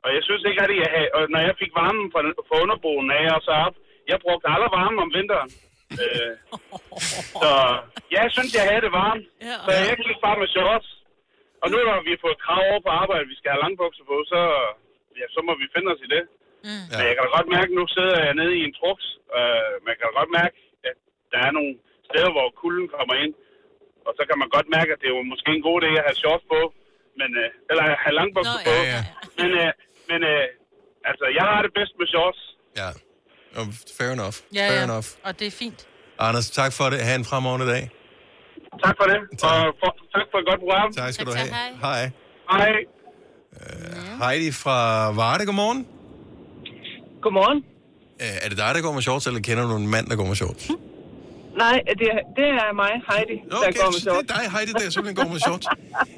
Og 0.05 0.09
jeg 0.17 0.23
synes 0.29 0.43
ikke, 0.49 0.61
at 0.65 0.71
jeg 0.85 0.91
havde, 0.95 1.11
og 1.17 1.23
når 1.35 1.41
jeg 1.49 1.55
fik 1.63 1.73
varmen 1.81 2.07
fra, 2.13 2.21
fra 2.49 2.57
underboen 2.65 3.09
af 3.19 3.25
og 3.37 3.43
så 3.47 3.53
op, 3.67 3.77
jeg 4.11 4.17
brugte 4.25 4.47
aldrig 4.55 4.71
varme 4.81 4.99
om 5.05 5.11
vinteren. 5.19 5.51
øh, 6.03 6.33
så 7.43 7.51
jeg 8.17 8.25
synes, 8.35 8.51
jeg 8.59 8.65
havde 8.69 8.83
det 8.87 8.93
varmt. 9.03 9.25
Så 9.65 9.71
jeg 9.89 9.97
gik 10.07 10.19
bare 10.27 10.39
med 10.43 10.49
shorts. 10.57 10.89
Og 11.63 11.67
nu 11.73 11.77
når 11.89 12.07
vi 12.07 12.13
har 12.15 12.23
fået 12.27 12.43
krav 12.45 12.63
over 12.71 12.81
på 12.87 12.91
arbejde, 13.03 13.25
at 13.27 13.33
vi 13.33 13.39
skal 13.39 13.51
have 13.53 13.63
langbukser 13.65 14.05
på, 14.11 14.17
så, 14.33 14.41
ja, 15.21 15.27
så 15.35 15.41
må 15.49 15.53
vi 15.61 15.67
finde 15.75 15.89
os 15.95 16.03
i 16.07 16.09
det. 16.15 16.23
Mm. 16.67 16.85
Men 16.97 17.03
jeg 17.09 17.15
kan 17.15 17.25
da 17.27 17.31
godt 17.39 17.49
mærke, 17.57 17.71
at 17.73 17.79
nu 17.81 17.85
sidder 17.97 18.17
jeg 18.27 18.35
nede 18.41 18.55
i 18.61 18.63
en 18.69 18.75
truks. 18.81 19.07
Øh, 19.39 19.73
man 19.87 19.95
kan 19.97 20.05
da 20.09 20.13
godt 20.21 20.33
mærke, 20.41 20.57
at 20.89 20.97
der 21.33 21.41
er 21.47 21.53
nogle 21.57 21.73
steder, 22.09 22.31
hvor 22.37 22.47
kulden 22.63 22.87
kommer 22.97 23.15
ind. 23.25 23.33
Og 24.07 24.13
så 24.19 24.23
kan 24.29 24.37
man 24.43 24.49
godt 24.57 24.69
mærke, 24.77 24.91
at 24.95 24.99
det 25.01 25.07
er 25.09 25.15
jo 25.19 25.23
måske 25.33 25.49
en 25.59 25.67
god 25.69 25.77
idé 25.81 25.91
at 26.01 26.05
have 26.09 26.19
shorts 26.23 26.47
på. 26.55 26.61
Men, 27.21 27.31
øh, 27.43 27.71
eller 27.71 27.85
have 28.05 28.15
langbukser 28.21 28.59
Nå, 28.61 28.67
på. 28.69 28.75
ja, 28.79 28.83
ja, 28.95 29.01
Men, 29.41 29.51
øh, 29.63 29.71
men 30.11 30.21
øh, 30.33 30.45
altså, 31.11 31.25
jeg 31.39 31.45
har 31.53 31.61
det 31.67 31.73
bedst 31.79 31.95
med 32.01 32.07
shorts. 32.15 32.41
Ja, 32.81 32.89
fair 33.99 34.11
enough. 34.17 34.37
Ja, 34.59 34.65
fair 34.71 34.81
ja. 34.83 34.89
enough. 34.89 35.09
Og 35.27 35.33
det 35.39 35.47
er 35.53 35.57
fint. 35.65 35.81
Anders, 36.27 36.47
tak 36.61 36.73
for 36.79 36.87
det. 36.93 36.99
Ha' 37.09 37.15
en 37.23 37.27
fremragende 37.31 37.67
dag. 37.75 37.83
Tak 38.85 38.95
for 39.01 39.07
det. 39.13 39.19
Og 39.49 39.57
for, 39.81 39.91
tak 40.15 40.27
for 40.31 40.39
et 40.43 40.47
godt 40.51 40.61
program. 40.65 40.89
Tak 40.93 41.13
skal 41.15 41.27
du 41.27 41.33
tak, 41.33 41.41
have. 41.41 41.51
Hej. 41.87 42.03
Hej. 42.51 42.63
Hej. 42.65 42.77
Heidi 44.23 44.51
fra 44.63 44.77
Varde, 45.21 45.43
godmorgen. 45.47 45.81
Godmorgen. 47.25 47.59
Øh, 48.23 48.37
er 48.45 48.49
det 48.51 48.59
dig, 48.63 48.71
der 48.77 48.83
går 48.87 48.93
med 48.99 49.03
shorts, 49.09 49.27
eller 49.27 49.41
kender 49.49 49.65
du 49.71 49.77
en 49.85 49.89
mand, 49.95 50.07
der 50.11 50.17
går 50.21 50.27
med 50.33 50.37
shorts? 50.43 50.65
Nej, 51.65 51.77
det, 52.01 52.09
er- 52.17 52.27
det 52.39 52.47
er 52.63 52.69
mig, 52.83 52.93
Heidi, 53.09 53.37
der 53.51 53.57
Okay, 53.57 53.73
går 53.81 53.89
med 53.93 53.99
så 54.01 54.05
shorts. 54.07 54.19
det 54.27 54.31
er 54.31 54.35
dig, 54.37 54.45
Heidi, 54.55 54.73
der 54.81 54.91
simpelthen 54.95 55.17
går 55.23 55.29
med 55.35 55.41
shorts. 55.47 55.67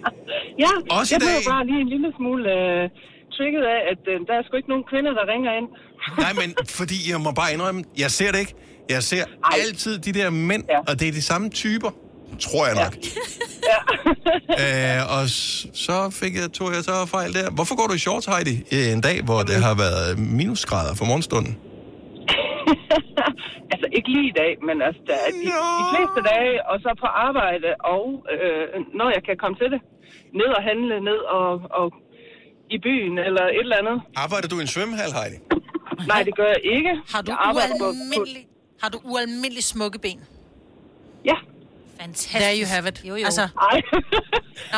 ja, 0.65 0.73
Også 0.99 1.11
i 1.11 1.15
jeg 1.15 1.21
blev 1.27 1.39
bare 1.53 1.65
lige 1.71 1.81
en 1.87 1.91
lille 1.95 2.09
smule 2.19 2.45
uh, 2.61 2.83
trigget 3.37 3.65
af, 3.75 3.81
at 3.93 4.03
uh, 4.13 4.17
der 4.29 4.35
er 4.39 4.43
sgu 4.47 4.53
ikke 4.61 4.71
nogen 4.75 4.87
kvinder, 4.93 5.13
der 5.19 5.25
ringer 5.33 5.51
ind. 5.59 5.69
Nej, 6.25 6.33
men 6.41 6.49
fordi 6.79 6.99
jeg 7.13 7.19
må 7.27 7.31
bare 7.41 7.51
indrømme, 7.55 7.81
jeg 8.05 8.11
ser 8.19 8.31
det 8.35 8.41
ikke. 8.45 8.55
Jeg 8.95 9.03
ser 9.11 9.25
Ej. 9.25 9.59
altid 9.65 9.93
de 10.07 10.13
der 10.19 10.29
mænd, 10.51 10.65
ja. 10.75 10.79
og 10.89 10.93
det 11.01 11.07
er 11.09 11.15
de 11.21 11.25
samme 11.33 11.47
typer. 11.63 11.91
Tror 12.39 12.67
jeg 12.67 12.75
nok. 12.85 12.95
øh, 14.63 15.17
og 15.17 15.25
så 15.87 15.97
fik 16.21 16.35
jeg, 16.41 16.53
tog 16.53 16.69
jeg 16.77 16.85
så 16.85 17.07
fejl 17.07 17.33
der. 17.35 17.51
Hvorfor 17.51 17.75
går 17.77 17.87
du 17.87 17.95
i 17.95 17.99
shorts, 17.99 18.27
Heidi, 18.27 18.55
en 18.93 19.01
dag, 19.01 19.23
hvor 19.29 19.41
det 19.51 19.57
har 19.67 19.75
været 19.75 20.19
minusgrader 20.19 20.95
for 20.95 21.05
morgenstunden? 21.05 21.57
Altså, 23.73 23.87
ikke 23.97 24.09
lige 24.15 24.29
i 24.33 24.37
dag, 24.43 24.53
men 24.69 24.77
altså, 24.87 25.03
der 25.11 25.17
er 25.27 25.31
de, 25.41 25.47
de 25.81 25.85
fleste 25.93 26.21
dage, 26.33 26.55
og 26.71 26.77
så 26.85 26.91
på 27.05 27.09
arbejde, 27.29 27.69
og 27.97 28.05
øh, 28.35 28.65
når 29.01 29.09
jeg 29.17 29.23
kan 29.29 29.37
komme 29.43 29.57
til 29.63 29.69
det, 29.75 29.81
ned 30.41 30.51
og 30.59 30.63
handle, 30.69 30.95
ned 31.11 31.21
og, 31.39 31.51
og 31.81 31.87
i 32.77 32.79
byen, 32.87 33.15
eller 33.27 33.45
et 33.59 33.65
eller 33.67 33.77
andet. 33.83 33.97
Arbejder 34.25 34.49
du 34.53 34.57
i 34.59 34.63
en 34.67 34.73
svømmehal, 34.75 35.13
Heidi? 35.19 35.39
Nej, 36.13 36.23
det 36.29 36.35
gør 36.37 36.49
jeg 36.57 36.63
ikke. 36.77 36.93
Har 37.13 37.23
du 37.23 37.31
jeg 37.33 37.71
på, 37.83 37.89
på, 38.15 38.25
har 38.83 38.89
du 38.89 38.99
ualmindelig 39.05 39.65
smukke 39.65 39.99
ben? 39.99 40.21
Ja. 42.01 42.05
Fantastisk. 42.05 42.35
There 42.35 42.57
you 42.61 42.67
have 42.67 42.89
it. 42.89 43.03
Jo, 43.05 43.15
jo. 43.17 43.25
Altså, 43.25 43.49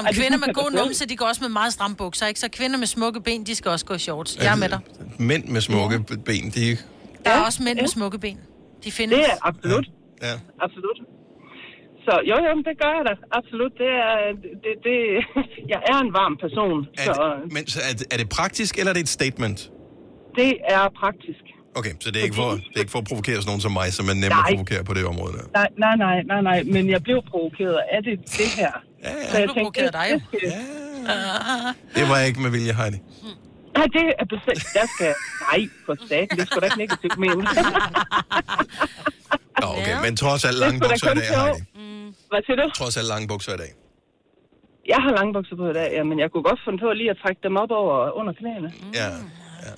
det 0.06 0.16
kvinder 0.18 0.38
med 0.38 0.54
selv. 0.54 0.76
numse, 0.78 1.08
de 1.08 1.16
går 1.16 1.26
også 1.26 1.42
med 1.44 1.48
meget 1.60 1.72
stramme 1.72 1.96
bukser, 1.96 2.26
ikke? 2.26 2.40
Så 2.40 2.48
kvinder 2.48 2.78
med 2.78 2.86
smukke 2.86 3.20
ben, 3.20 3.46
de 3.46 3.54
skal 3.54 3.70
også 3.70 3.86
gå 3.86 3.94
i 3.94 3.98
shorts. 3.98 4.36
Jeg 4.36 4.52
er 4.52 4.56
med 4.56 4.68
dig. 4.68 4.80
Mænd 5.18 5.44
med 5.44 5.60
smukke 5.60 5.96
ja. 6.10 6.16
ben, 6.16 6.50
de... 6.50 6.76
Der 7.24 7.30
er 7.30 7.42
også 7.44 7.62
mænd 7.62 7.78
med 7.80 7.88
smukke 7.88 8.18
ben. 8.18 8.38
De 8.84 8.92
findes. 8.92 9.18
Det 9.18 9.26
er 9.26 9.36
absolut. 9.42 9.86
Ja. 10.22 10.34
Absolut. 10.60 10.98
Så 12.06 12.20
jo, 12.30 12.36
jo, 12.46 12.52
det 12.68 12.74
gør 12.82 12.92
jeg 12.98 13.04
da. 13.08 13.14
Absolut. 13.38 13.72
Det 13.82 13.90
er, 14.10 14.16
det, 14.64 14.72
det, 14.86 14.96
jeg 15.72 15.80
er 15.92 15.98
en 16.06 16.12
varm 16.20 16.36
person, 16.44 16.86
Er 16.98 17.02
så 17.02 17.34
det, 17.44 17.52
men 17.52 17.66
så 17.66 17.80
er, 17.90 17.92
det, 17.98 18.06
er 18.14 18.16
det 18.16 18.28
praktisk, 18.28 18.78
eller 18.78 18.90
er 18.90 18.94
det 18.94 19.00
et 19.00 19.08
statement? 19.08 19.70
det 20.40 20.52
er 20.76 20.84
praktisk. 21.02 21.44
Okay, 21.74 21.92
så 22.00 22.10
det 22.10 22.18
er 22.20 22.24
ikke 22.24 22.36
for, 22.36 22.50
det 22.50 22.76
er 22.76 22.80
ikke 22.80 22.90
for 22.90 22.98
at 22.98 23.04
provokere 23.04 23.36
sådan 23.36 23.46
nogen 23.50 23.60
som 23.60 23.72
mig, 23.72 23.92
som 23.92 24.04
er 24.08 24.14
nemme 24.14 24.38
at 24.38 24.44
provokere 24.52 24.84
på 24.84 24.94
det 24.94 25.04
område 25.12 25.32
der. 25.38 25.44
Nej, 25.54 25.68
nej, 25.84 25.96
nej, 25.96 26.22
nej, 26.22 26.40
nej, 26.50 26.62
men 26.74 26.90
jeg 26.90 27.02
blev 27.02 27.22
provokeret 27.30 27.78
af 27.92 28.02
det, 28.02 28.14
det 28.38 28.48
her. 28.60 28.72
Ja, 29.02 29.10
ja. 29.10 29.30
Så 29.30 29.38
jeg 29.38 29.48
blev 29.54 29.64
tænkte, 29.64 29.90
dig, 29.98 30.06
jo. 30.12 30.14
det, 30.14 30.22
skal, 30.28 30.50
Det 31.96 32.04
var 32.10 32.18
ikke 32.28 32.40
med 32.40 32.50
vilje, 32.50 32.72
Heidi. 32.80 32.98
Nej, 33.76 33.86
det 33.96 34.04
er 34.18 34.24
bestemt. 34.34 34.64
Der 34.76 34.84
skal... 34.94 35.14
Nej, 35.50 35.60
for 35.86 35.94
satan. 36.08 36.28
Det 36.36 36.40
er 36.40 36.46
sgu 36.46 36.60
da 36.60 36.66
ikke 36.70 36.78
negativt 36.84 37.18
ment. 37.18 37.48
Nå, 39.62 39.66
okay, 39.78 39.96
men 40.04 40.16
trods 40.16 40.44
alt 40.44 40.52
Det 40.54 40.60
lange 40.64 40.80
bukser 40.80 41.10
i 41.12 41.14
dag. 41.14 41.28
Heidi. 41.40 41.60
Hvad 42.30 42.40
siger 42.46 42.56
du? 42.62 42.66
Trods 42.80 42.96
alt 42.96 43.08
lange 43.12 43.28
bukser 43.28 43.52
i 43.54 43.56
dag. 43.64 43.70
Jeg 44.92 45.00
har 45.04 45.12
lange 45.18 45.32
bukser 45.36 45.56
på 45.56 45.66
i 45.70 45.72
dag, 45.80 45.88
ja, 45.96 46.02
men 46.10 46.16
jeg 46.22 46.28
kunne 46.32 46.42
godt 46.50 46.60
finde 46.64 46.78
på 46.84 46.88
lige 47.00 47.10
at 47.10 47.18
trække 47.22 47.40
dem 47.46 47.56
op 47.56 47.70
over 47.70 48.10
under 48.20 48.32
knæene. 48.40 48.72
Ja, 49.00 49.08
ja. 49.66 49.72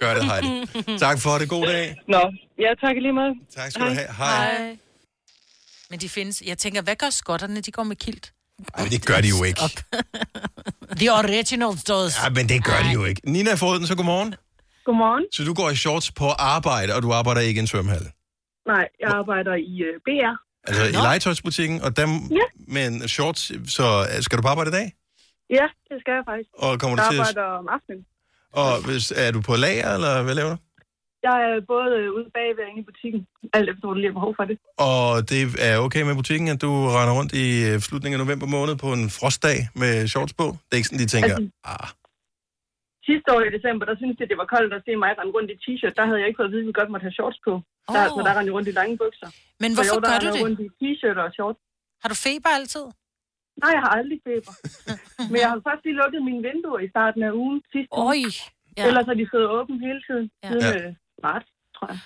Gør 0.00 0.14
det, 0.14 0.24
Heidi. 0.30 0.98
Tak 0.98 1.20
for 1.20 1.38
det. 1.38 1.48
God 1.48 1.66
dag. 1.66 1.96
Nå, 2.08 2.22
ja, 2.58 2.70
tak 2.86 2.96
lige 3.04 3.12
meget. 3.12 3.34
Tak 3.56 3.70
skal 3.72 3.86
du 3.86 3.90
have. 3.94 4.08
Hej. 4.18 4.76
Men 5.90 5.98
de 6.00 6.08
findes. 6.08 6.42
Jeg 6.46 6.58
tænker, 6.58 6.82
hvad 6.82 6.96
gør 6.96 7.10
skotterne? 7.10 7.60
De 7.60 7.70
går 7.72 7.82
med 7.82 7.96
kilt. 7.96 8.32
Ej, 8.74 8.82
men 8.82 8.90
det 8.92 9.06
gør 9.06 9.20
de 9.20 9.28
jo 9.28 9.44
ikke. 9.44 9.60
The 11.00 11.12
original 11.12 11.72
does. 11.88 12.14
Ja, 12.24 12.28
men 12.30 12.48
det 12.48 12.64
gør 12.64 12.80
de 12.86 12.90
jo 12.94 13.04
ikke. 13.04 13.20
Nina 13.30 13.54
Foden, 13.54 13.86
så 13.86 13.96
godmorgen. 13.96 14.34
Godmorgen. 14.84 15.24
Så 15.32 15.44
du 15.44 15.54
går 15.54 15.70
i 15.70 15.76
shorts 15.76 16.12
på 16.12 16.28
arbejde, 16.38 16.94
og 16.94 17.02
du 17.02 17.12
arbejder 17.12 17.40
ikke 17.40 17.58
i 17.58 17.60
en 17.60 17.66
svømmehal? 17.66 18.06
Nej, 18.66 18.84
jeg 19.00 19.08
arbejder 19.20 19.54
i 19.54 19.72
uh, 19.88 19.94
BR. 20.06 20.32
Altså 20.68 20.84
i 20.84 20.92
legetøjsbutikken, 20.92 21.82
og 21.82 21.96
dem 21.96 22.10
Ja. 22.40 22.46
med 22.74 22.86
en 22.86 23.08
shorts, 23.08 23.42
så 23.76 23.86
øh, 24.16 24.22
skal 24.22 24.38
du 24.38 24.42
på 24.42 24.48
arbejde 24.48 24.70
i 24.70 24.72
dag? 24.72 24.92
Ja, 25.50 25.66
det 25.88 25.96
skal 26.02 26.12
jeg 26.18 26.24
faktisk. 26.30 26.50
Og 26.64 26.80
kommer 26.80 26.96
du 26.96 27.02
jeg 27.02 27.10
til 27.12 27.18
at- 27.20 27.28
arbejder 27.28 27.48
om 27.60 27.66
aftenen. 27.76 28.00
Og 28.62 28.72
hvis, 28.86 29.04
er 29.24 29.30
du 29.36 29.40
på 29.48 29.54
lager, 29.64 29.88
eller 29.96 30.12
hvad 30.26 30.34
laver 30.40 30.52
du? 30.54 30.58
Jeg 31.28 31.36
er 31.48 31.54
både 31.74 31.90
øh, 32.00 32.08
ude 32.16 32.26
bagved 32.36 32.62
og 32.66 32.70
inde 32.70 32.82
i 32.84 32.88
butikken. 32.90 33.20
Alt 33.56 33.66
efter, 33.70 33.82
hvor 33.84 33.94
du 33.94 34.00
lige 34.00 34.10
har 34.12 34.18
behov 34.20 34.32
for 34.38 34.44
det. 34.50 34.56
Og 34.90 35.06
det 35.30 35.40
er 35.68 35.74
okay 35.86 36.02
med 36.08 36.14
butikken, 36.22 36.48
at 36.54 36.60
du 36.64 36.70
render 36.98 37.14
rundt 37.18 37.32
i 37.44 37.46
øh, 37.68 37.74
slutningen 37.86 38.16
af 38.20 38.22
november 38.26 38.48
måned 38.56 38.74
på 38.84 38.88
en 38.98 39.04
frostdag 39.18 39.58
med 39.82 39.92
shorts 40.12 40.34
på? 40.40 40.46
Det 40.66 40.72
er 40.72 40.78
ikke 40.80 40.90
sådan, 40.90 41.04
de 41.04 41.10
tænker, 41.16 41.34
Altså- 41.36 41.72
ah, 41.74 41.88
Sidste 43.10 43.28
år 43.34 43.40
i 43.48 43.50
december, 43.56 43.84
der 43.90 43.96
syntes 44.00 44.16
jeg, 44.20 44.28
det 44.32 44.38
var 44.42 44.48
koldt 44.54 44.72
at 44.78 44.82
se 44.86 44.92
mig 45.02 45.10
rende 45.18 45.32
rundt 45.36 45.48
i 45.54 45.56
t-shirt. 45.64 45.94
Der 45.98 46.04
havde 46.08 46.18
jeg 46.22 46.28
ikke 46.28 46.38
fået 46.40 46.50
at 46.50 46.54
vide, 46.54 46.64
at 46.64 46.68
vi 46.70 46.74
godt 46.80 46.90
måtte 46.92 47.04
have 47.08 47.16
shorts 47.18 47.38
på. 47.46 47.52
Der, 47.94 48.02
Åh. 48.04 48.14
så 48.16 48.20
der 48.26 48.32
rendte 48.36 48.48
jeg 48.50 48.56
rundt 48.58 48.68
i 48.72 48.74
lange 48.80 48.94
bukser. 49.02 49.28
Men 49.62 49.70
hvorfor 49.76 49.96
jo, 49.96 50.00
der 50.04 50.08
gør 50.12 50.18
du 50.26 50.28
det? 50.34 50.42
rundt 50.44 50.58
i 50.66 50.68
t-shirt 50.80 51.18
og 51.24 51.28
shorts. 51.38 51.58
Har 52.02 52.08
du 52.12 52.16
feber 52.26 52.50
altid? 52.58 52.84
Nej, 53.62 53.70
jeg 53.76 53.82
har 53.86 53.92
aldrig 54.00 54.18
feber. 54.28 54.52
Men 55.30 55.38
jeg 55.42 55.48
har 55.52 55.58
først 55.68 55.82
lige 55.86 55.96
lukket 56.02 56.20
mine 56.28 56.40
vinduer 56.48 56.80
i 56.86 56.88
starten 56.94 57.20
af 57.28 57.32
ugen 57.42 57.58
sidste 57.72 57.90
uge. 57.92 58.06
Oj. 58.12 58.20
Ja. 58.78 58.82
Ellers 58.88 59.06
har 59.10 59.16
de 59.20 59.26
stået 59.32 59.48
åbne 59.58 59.76
hele 59.86 60.00
tiden. 60.08 60.26
Ja. 60.42 60.48
Siden 60.50 60.62
Ja. 60.66 60.86
ja. 60.86 60.92
marts, 61.26 61.48
tror 61.76 61.86
jeg. 61.92 62.00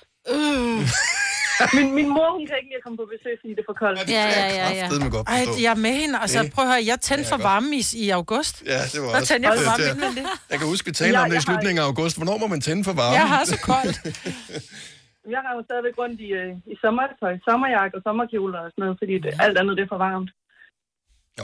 min, 1.79 1.89
min 1.99 2.09
mor, 2.17 2.29
hun 2.37 2.43
kan 2.49 2.57
ikke 2.61 2.71
lide 2.73 2.81
at 2.83 2.85
komme 2.87 2.99
på 3.03 3.07
besøg, 3.15 3.35
fordi 3.41 3.51
det 3.57 3.63
er 3.65 3.69
for 3.73 3.79
koldt. 3.85 3.99
Ja, 4.19 4.25
ja, 4.39 4.47
ja, 4.61 4.69
ja. 4.81 4.87
Ej, 5.35 5.43
jeg 5.65 5.71
er 5.77 5.81
med 5.87 5.95
hende. 6.01 6.15
Altså, 6.25 6.39
Det- 6.43 6.53
prøv 6.55 6.65
at 6.67 6.71
høre, 6.73 6.83
jeg 6.93 6.99
tændte 7.09 7.27
Ja, 7.29 7.33
for 7.33 7.39
varme 7.51 7.71
i, 7.81 7.83
i 8.05 8.07
august. 8.21 8.55
Ja, 8.73 8.81
det 8.93 8.99
var 9.03 9.09
også 9.17 9.27
tændte 9.31 9.45
jeg 9.49 9.53
for 9.61 9.67
varme 9.71 9.85
inden 9.93 10.13
det? 10.19 10.25
Jeg 10.53 10.57
kan 10.61 10.67
huske, 10.73 10.85
vi 10.91 10.95
talte 11.01 11.19
Ja, 11.19 11.25
om 11.25 11.31
det 11.31 11.39
i 11.43 11.45
slutningen 11.49 11.79
af 11.83 11.87
august. 11.93 12.15
Hvornår 12.19 12.37
må 12.43 12.47
man 12.55 12.61
tænde 12.67 12.83
for 12.89 12.95
varme? 13.03 13.15
Jeg 13.21 13.27
har 13.35 13.43
så 13.53 13.59
koldt. 13.71 13.97
Jeg 15.37 15.41
har 15.47 15.53
jo 15.57 15.61
stadigvæk 15.69 15.97
rundt 16.03 16.19
i, 16.27 16.29
øh, 16.41 16.51
i 16.73 16.75
sommertøj, 16.85 17.35
sommerjakke 17.49 17.95
og 17.99 18.03
sommerkjoler 18.09 18.61
og 18.65 18.69
sådan 18.73 18.83
noget, 18.85 18.97
fordi 19.03 19.15
det, 19.25 19.31
alt 19.45 19.57
andet 19.61 19.75
det 19.79 19.85
er 19.87 19.91
for 19.95 20.01
varmt. 20.09 20.31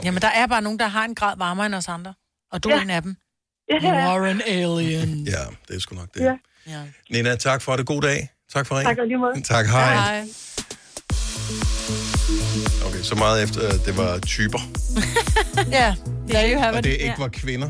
Jamen, 0.03 0.21
der 0.21 0.27
er 0.27 0.47
bare 0.47 0.61
nogen, 0.61 0.79
der 0.79 0.87
har 0.87 1.05
en 1.05 1.15
grad 1.15 1.33
varmere 1.37 1.65
end 1.65 1.75
os 1.75 1.87
andre. 1.87 2.13
Og 2.51 2.63
du 2.63 2.69
er 2.69 2.75
Ja. 2.75 2.81
en 2.81 2.89
af 2.89 3.01
dem. 3.01 3.15
Ja, 3.71 3.75
You 3.81 3.89
are 3.89 4.29
an 4.29 4.41
alien. 4.47 5.25
Ja, 5.25 5.31
det 5.67 5.75
er 5.75 5.79
sgu 5.79 5.95
nok 5.95 6.07
det. 6.13 6.21
Ja. 6.21 6.33
Ja. 6.67 6.79
Nina, 7.09 7.35
tak 7.35 7.61
for 7.61 7.75
det. 7.75 7.85
God 7.85 8.01
dag. 8.01 8.29
Tak 8.53 8.67
for 8.67 8.75
ringen. 8.79 8.95
Tak 8.95 9.01
og 9.01 9.07
lige 9.07 9.17
måde. 9.17 9.41
Tak, 9.41 9.65
hej. 9.65 9.93
Hej. 9.95 10.27
Okay, 12.87 13.01
så 13.03 13.15
meget 13.15 13.43
efter, 13.43 13.67
at 13.67 13.85
det 13.85 13.97
var 13.97 14.19
typer, 14.19 14.59
Ja, 15.77 15.95
there 16.29 16.53
you 16.53 16.59
have 16.59 16.71
og 16.73 16.77
it. 16.79 16.83
det 16.83 16.91
ikke 16.91 17.13
var 17.17 17.27
kvinder. 17.27 17.69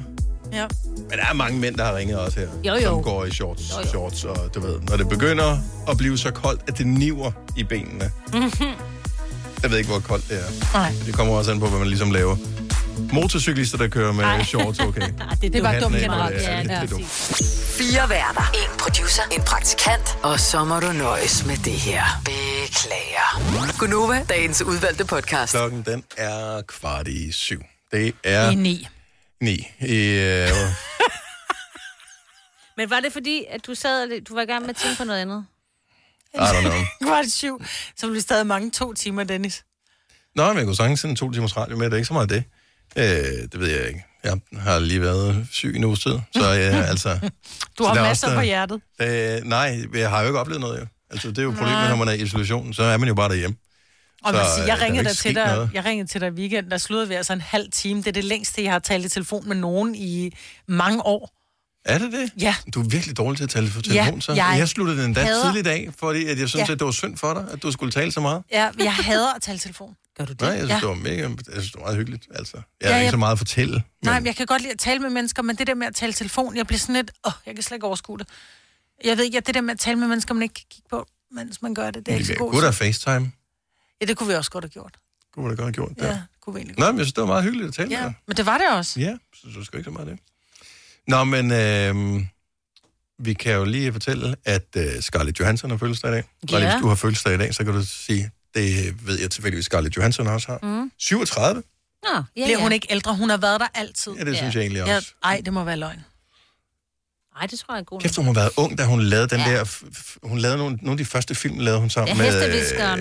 Ja. 0.51 0.67
Men 0.97 1.11
der 1.19 1.25
er 1.29 1.33
mange 1.33 1.59
mænd, 1.59 1.75
der 1.75 1.85
har 1.85 1.95
ringet 1.95 2.19
også 2.19 2.39
her, 2.39 2.47
Jo, 2.65 2.73
jo. 2.73 2.81
som 2.81 3.03
går 3.03 3.25
i 3.25 3.31
shorts, 3.31 3.71
jo, 3.71 3.79
jo. 3.81 3.87
shorts, 3.87 4.23
og 4.23 4.53
du 4.55 4.59
ved, 4.59 4.79
når 4.81 4.97
det 4.97 5.09
begynder 5.09 5.57
at 5.89 5.97
blive 5.97 6.17
så 6.17 6.31
koldt, 6.31 6.61
at 6.67 6.77
det 6.77 6.87
niver 6.87 7.31
i 7.57 7.63
benene. 7.63 8.11
Jeg 9.63 9.71
ved 9.71 9.77
ikke, 9.77 9.89
hvor 9.89 9.99
koldt 9.99 10.29
det 10.29 10.37
er. 10.39 10.73
Nej. 10.73 10.91
Det 11.05 11.13
kommer 11.15 11.33
også 11.33 11.51
an 11.51 11.59
på, 11.59 11.67
hvad 11.67 11.79
man 11.79 11.87
ligesom 11.87 12.11
laver. 12.11 12.35
Motorcyklister, 13.13 13.77
der 13.77 13.87
kører 13.87 14.11
med 14.11 14.23
Ej. 14.23 14.43
shorts, 14.43 14.79
okay. 14.79 15.01
Ah, 15.29 15.41
det, 15.41 15.53
det 15.53 15.63
var 15.63 15.79
dumt 15.79 15.95
generelt. 15.95 16.35
det 16.35 16.45
er- 16.47 16.51
Ja, 16.57 16.63
det 16.63 16.71
er 16.71 16.79
ja, 16.79 16.85
dumt. 16.85 17.05
Fire 17.77 18.09
værter. 18.09 18.51
En 18.53 18.77
producer. 18.79 19.21
En 19.31 19.41
praktikant. 19.41 20.17
Og 20.23 20.39
så 20.39 20.63
må 20.63 20.79
du 20.79 20.91
nøjes 20.91 21.45
med 21.45 21.57
det 21.57 21.73
her. 21.73 22.03
Beklager. 22.25 23.77
Gunova, 23.79 24.25
dagens 24.29 24.61
udvalgte 24.61 25.05
podcast. 25.05 25.53
Klokken, 25.53 25.81
den 25.83 26.03
er 26.17 26.61
kvart 26.67 27.07
i 27.07 27.31
syv. 27.31 27.61
Det 27.91 28.15
er 28.23 28.49
I 28.51 28.55
ni. 28.55 28.87
ni. 29.41 29.67
I, 29.79 29.95
øh, 30.07 30.49
Men 32.77 32.89
var 32.89 32.99
det 32.99 33.13
fordi, 33.13 33.45
at 33.51 33.65
du 33.67 33.75
sad 33.75 34.03
og 34.03 34.09
du 34.29 34.35
var 34.35 34.41
i 34.41 34.45
gang 34.45 34.61
med 34.61 34.69
at 34.69 34.75
tænke 34.75 34.97
på 34.97 35.03
noget 35.03 35.19
andet? 35.21 35.45
I 36.33 36.37
don't 36.37 36.61
know. 36.61 36.81
Kvart 37.09 37.25
syv. 37.31 37.61
Så 37.97 38.05
bliver 38.07 38.13
det 38.13 38.21
stadig 38.23 38.47
mange 38.47 38.71
to 38.71 38.93
timer, 38.93 39.23
Dennis. 39.23 39.63
Nå, 40.35 40.47
men 40.47 40.57
jeg 40.57 40.65
kunne 40.65 40.75
sagtens 40.75 40.99
sende 40.99 41.15
to 41.15 41.31
timers 41.31 41.57
radio 41.57 41.77
med, 41.77 41.85
det 41.85 41.93
er 41.93 41.97
ikke 41.97 42.07
så 42.07 42.13
meget 42.13 42.29
det. 42.29 42.43
Øh, 42.95 43.03
det 43.51 43.59
ved 43.59 43.67
jeg 43.67 43.87
ikke. 43.87 44.03
Jeg 44.23 44.39
har 44.59 44.79
lige 44.79 45.01
været 45.01 45.47
syg 45.51 45.73
i 45.73 45.77
en 45.77 45.83
uges 45.83 45.99
tid, 45.99 46.19
så 46.35 46.49
ja, 46.51 46.81
altså... 46.91 47.19
Du 47.77 47.83
har 47.83 47.93
der 47.93 48.01
er 48.01 48.05
masser 48.07 48.27
også, 48.27 48.35
på 48.35 48.41
der- 48.41 48.45
hjertet. 48.45 48.81
Øh, 49.01 49.43
nej, 49.49 49.79
jeg 49.93 50.09
har 50.09 50.21
jo 50.21 50.27
ikke 50.27 50.39
oplevet 50.39 50.61
noget, 50.61 50.79
jo. 50.81 50.85
Altså, 51.11 51.27
det 51.29 51.37
er 51.37 51.43
jo 51.43 51.49
problemet, 51.51 51.89
når 51.89 51.95
man 51.95 52.07
er 52.07 52.11
i 52.11 52.21
isolation, 52.21 52.73
så 52.73 52.83
er 52.83 52.97
man 52.97 53.07
jo 53.07 53.15
bare 53.15 53.29
derhjemme. 53.29 53.57
Og 54.23 54.33
Så, 54.33 54.37
man 54.37 54.45
siger, 54.45 54.63
øh, 54.63 54.67
jeg 54.67 54.77
der 54.77 54.83
ringede 54.85 55.09
dig 55.09 55.17
til 55.17 55.35
dig, 55.35 55.45
noget. 55.55 55.69
jeg 55.73 55.85
ringede 55.85 56.09
til 56.09 56.21
dig 56.21 56.27
i 56.27 56.31
weekenden, 56.31 56.71
der 56.71 56.77
sludrede 56.77 57.07
vi 57.07 57.13
altså 57.13 57.33
en 57.33 57.41
halv 57.41 57.71
time. 57.71 57.99
Det 57.99 58.07
er 58.07 58.11
det 58.11 58.23
længste, 58.23 58.63
jeg 58.63 58.71
har 58.71 58.79
talt 58.79 59.05
i 59.05 59.09
telefon 59.09 59.47
med 59.47 59.55
nogen 59.55 59.95
i 59.95 60.31
mange 60.67 61.05
år. 61.05 61.36
Er 61.87 61.97
det 61.97 62.11
det? 62.11 62.31
Ja. 62.41 62.55
Du 62.73 62.81
er 62.83 62.87
virkelig 62.89 63.17
dårlig 63.17 63.37
til 63.37 63.43
at 63.43 63.49
tale 63.49 63.69
for 63.69 63.81
telefon, 63.81 64.21
så. 64.21 64.33
jeg 64.33 64.55
jeg 64.57 64.67
sluttede 64.69 65.03
den 65.03 65.13
da 65.13 65.23
hader- 65.23 65.43
tidlig 65.43 65.59
i 65.59 65.63
dag, 65.63 65.93
fordi 65.99 66.25
at 66.25 66.39
jeg 66.39 66.49
synes, 66.49 66.67
Ja. 66.67 66.73
at 66.73 66.79
det 66.79 66.85
var 66.85 66.91
synd 66.91 67.17
for 67.17 67.33
dig, 67.33 67.47
at 67.51 67.63
du 67.63 67.71
skulle 67.71 67.91
tale 67.91 68.11
så 68.11 68.19
meget. 68.21 68.43
Ja, 68.51 68.69
jeg 68.79 68.93
hader 68.95 69.33
at 69.33 69.41
tale 69.41 69.55
i 69.55 69.59
telefon. 69.59 69.95
Gør 70.17 70.25
du 70.25 70.31
det? 70.31 70.41
Nej, 70.41 70.49
jeg 70.49 70.57
synes, 70.59 70.69
ja. 70.71 70.79
det 70.79 70.87
var 70.87 70.93
mega, 70.95 71.21
jeg 71.21 71.29
synes, 71.51 71.71
det 71.71 71.75
var 71.75 71.81
meget 71.85 71.97
hyggeligt. 71.97 72.27
Altså, 72.35 72.57
jeg 72.57 72.63
Ja, 72.81 72.87
har 72.87 72.95
ikke 72.95 73.03
jeg- 73.05 73.11
så 73.11 73.17
meget 73.17 73.31
at 73.31 73.37
fortælle. 73.37 73.73
Men... 73.73 73.83
Nej, 74.03 74.19
men 74.19 74.25
jeg 74.25 74.35
kan 74.35 74.45
godt 74.45 74.61
lide 74.61 74.71
at 74.73 74.79
tale 74.79 74.99
med 74.99 75.09
mennesker, 75.09 75.41
men 75.41 75.55
det 75.55 75.67
der 75.67 75.73
med 75.75 75.87
at 75.87 75.95
tale 75.95 76.09
i 76.09 76.13
telefon, 76.13 76.55
jeg 76.57 76.67
bliver 76.67 76.79
sådan 76.79 76.95
lidt, 76.95 77.11
åh, 77.27 77.31
jeg 77.45 77.55
kan 77.55 77.63
slet 77.63 77.75
ikke 77.75 77.87
overskue 77.87 78.17
det. 78.17 78.27
Jeg 79.03 79.17
ved 79.17 79.25
ikke, 79.25 79.37
at 79.37 79.47
det 79.47 79.55
der 79.55 79.61
med 79.61 79.71
at 79.73 79.79
tale 79.79 79.99
med 79.99 80.07
mennesker, 80.07 80.33
man 80.33 80.43
ikke 80.43 80.53
kan 80.55 80.65
kigge 80.69 80.87
på, 80.89 81.07
mens 81.31 81.61
man 81.61 81.73
gør 81.73 81.91
det, 81.91 82.05
det 82.05 82.11
er 82.11 82.15
Vi 82.15 82.19
ikke 82.21 82.33
så 82.33 82.39
godt 82.39 82.55
have 82.55 82.71
til. 82.71 82.77
FaceTime. 82.77 83.31
Ja, 84.01 84.05
det 84.05 84.17
kunne 84.17 84.29
vi 84.29 84.35
også 84.35 84.51
godt 84.51 84.63
have 84.63 84.69
gjort. 84.69 84.97
Kunne 85.33 85.47
man 85.47 85.55
da 85.55 85.63
godt 85.63 85.65
have 85.77 85.87
gjort 85.87 85.89
det. 85.99 86.05
Ja, 86.07 86.21
kunne 86.41 86.53
vi 86.53 86.59
egentlig 86.59 86.79
Nå, 86.79 86.85
men 86.91 86.97
jeg 86.97 87.05
synes, 87.05 87.13
det 87.13 87.21
var 87.21 87.27
meget 87.27 87.43
hyggeligt 87.43 87.67
at 87.67 87.73
tale 87.73 87.89
med 87.89 87.97
Ja, 87.97 88.03
dig. 88.03 88.13
men 88.27 88.37
det 88.37 88.45
var 88.45 88.57
det 88.57 88.67
også. 88.71 88.99
Ja, 88.99 89.17
så 89.33 89.47
du 89.55 89.63
skal 89.65 89.79
ikke 89.79 89.87
så 89.87 89.91
meget 89.91 90.09
af 90.09 90.15
det. 90.15 90.23
Nå, 91.07 91.23
men 91.23 91.51
øh, 91.51 92.21
vi 93.19 93.33
kan 93.33 93.53
jo 93.53 93.63
lige 93.65 93.91
fortælle, 93.93 94.35
at 94.45 94.65
øh, 94.77 95.01
Scarlett 95.01 95.39
Johansson 95.39 95.69
har 95.69 95.77
fødselsdag 95.77 96.09
i 96.11 96.13
dag. 96.13 96.23
Bare 96.51 96.59
lige, 96.59 96.69
Ja. 96.69 96.75
hvis 96.75 96.81
du 96.81 96.87
har 96.87 96.95
fødselsdag 96.95 97.33
i 97.33 97.37
dag, 97.37 97.55
så 97.55 97.63
kan 97.63 97.73
du 97.73 97.83
sige, 97.85 98.31
det 98.55 98.95
ved 99.07 99.19
jeg 99.19 99.31
tilfældigvis, 99.31 99.65
Scarlett 99.65 99.97
Johansson 99.97 100.27
også 100.27 100.47
har. 100.47 100.59
Mm. 100.63 100.91
37? 100.97 101.63
Nå, 102.03 102.09
ja, 102.15 102.21
Bliver 102.33 102.49
ja. 102.49 102.63
hun 102.63 102.71
ikke 102.71 102.87
ældre? 102.89 103.15
Hun 103.15 103.29
har 103.29 103.37
været 103.37 103.59
der 103.59 103.67
altid. 103.75 104.11
Ja, 104.19 104.23
det 104.25 104.37
synes 104.37 104.55
jeg 104.55 104.61
egentlig 104.61 104.83
Ja, 104.87 104.95
også. 104.95 105.13
ej, 105.23 105.41
det 105.45 105.53
må 105.53 105.63
være 105.63 105.77
løgn. 105.77 105.99
Nej, 107.37 107.47
det 107.47 107.59
tror 107.59 107.73
jeg 107.73 107.79
er 107.81 107.83
god. 107.85 108.01
Kæft, 108.01 108.15
hun 108.15 108.25
har 108.25 108.33
været 108.33 108.49
ung, 108.57 108.77
da 108.77 108.85
hun 108.85 109.01
lavede 109.01 109.27
den 109.27 109.39
ja. 109.39 109.51
der... 109.51 109.63
f- 109.63 109.83
f- 109.97 110.17
Hun 110.23 110.37
lavede 110.37 110.57
nogle, 110.57 110.75
nogle 110.75 110.91
af 110.91 110.97
de 110.97 111.05
første 111.05 111.35
film, 111.35 111.59
lavede 111.59 111.79
hun 111.79 111.89
sammen 111.89 112.17
Ja, 112.17 112.23
med... 112.23 112.25
hesteviskeren. 112.25 112.99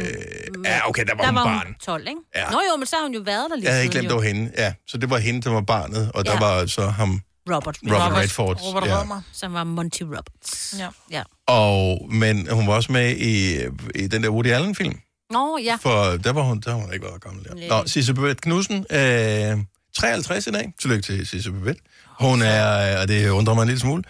ja, 0.64 0.88
okay, 0.88 1.04
der 1.04 1.14
var 1.14 1.20
der 1.22 1.28
hun 1.28 1.36
var 1.36 1.44
barn. 1.44 1.66
hun 1.66 1.74
12, 1.74 2.08
ikke? 2.08 2.20
Ja. 2.34 2.50
Nå 2.50 2.60
jo, 2.72 2.76
men 2.76 2.86
så 2.86 2.96
har 2.96 3.02
hun 3.02 3.14
jo 3.14 3.20
været 3.20 3.46
der 3.50 3.56
lige 3.56 3.64
Jeg 3.64 3.72
havde 3.72 3.84
ikke 3.84 3.92
glemt, 3.92 4.08
det 4.08 4.16
var 4.16 4.22
hende. 4.22 4.52
Ja, 4.58 4.74
så 4.86 4.98
det 4.98 5.10
var 5.10 5.18
hende, 5.18 5.42
der 5.42 5.50
var 5.50 5.60
barnet, 5.60 6.12
og 6.14 6.24
der 6.26 6.32
Ja. 6.32 6.38
var 6.38 6.66
så 6.66 6.86
ham... 6.86 7.20
Robert. 7.50 7.78
Robert 7.82 8.12
Redford, 8.12 8.60
Robert 8.62 8.86
ja. 8.86 9.20
Som 9.32 9.52
var 9.52 9.64
Monty 9.64 10.02
Roberts. 10.02 10.74
Ja. 10.78 10.88
ja. 11.10 11.22
Og, 11.46 12.08
men 12.10 12.48
hun 12.50 12.66
var 12.66 12.74
også 12.74 12.92
med 12.92 13.16
i, 13.16 13.60
i 13.94 14.06
den 14.06 14.22
der 14.22 14.28
Woody 14.30 14.48
Allen-film. 14.48 15.00
Nå, 15.30 15.58
ja. 15.64 15.76
For 15.80 16.16
der 16.16 16.32
var 16.32 16.42
hun, 16.42 16.60
der 16.60 16.72
var 16.72 16.80
hun 16.80 16.92
ikke 16.92 17.06
været 17.06 17.22
gammel 17.22 17.44
der. 17.44 17.54
Nej. 17.54 17.68
Nå, 17.68 17.86
Sisse 17.86 18.14
Babette 18.14 18.40
Knudsen, 18.40 18.86
øh, 18.90 19.58
53 19.94 20.46
i 20.46 20.50
dag. 20.50 20.72
Tillykke 20.80 21.02
til 21.02 21.26
Sisse 21.26 21.52
Babette. 21.52 21.80
Hun 22.20 22.42
er, 22.42 22.94
øh, 22.94 23.00
og 23.00 23.08
det 23.08 23.28
undrer 23.28 23.54
mig 23.54 23.62
en 23.62 23.68
lille 23.68 23.80
smule, 23.80 24.02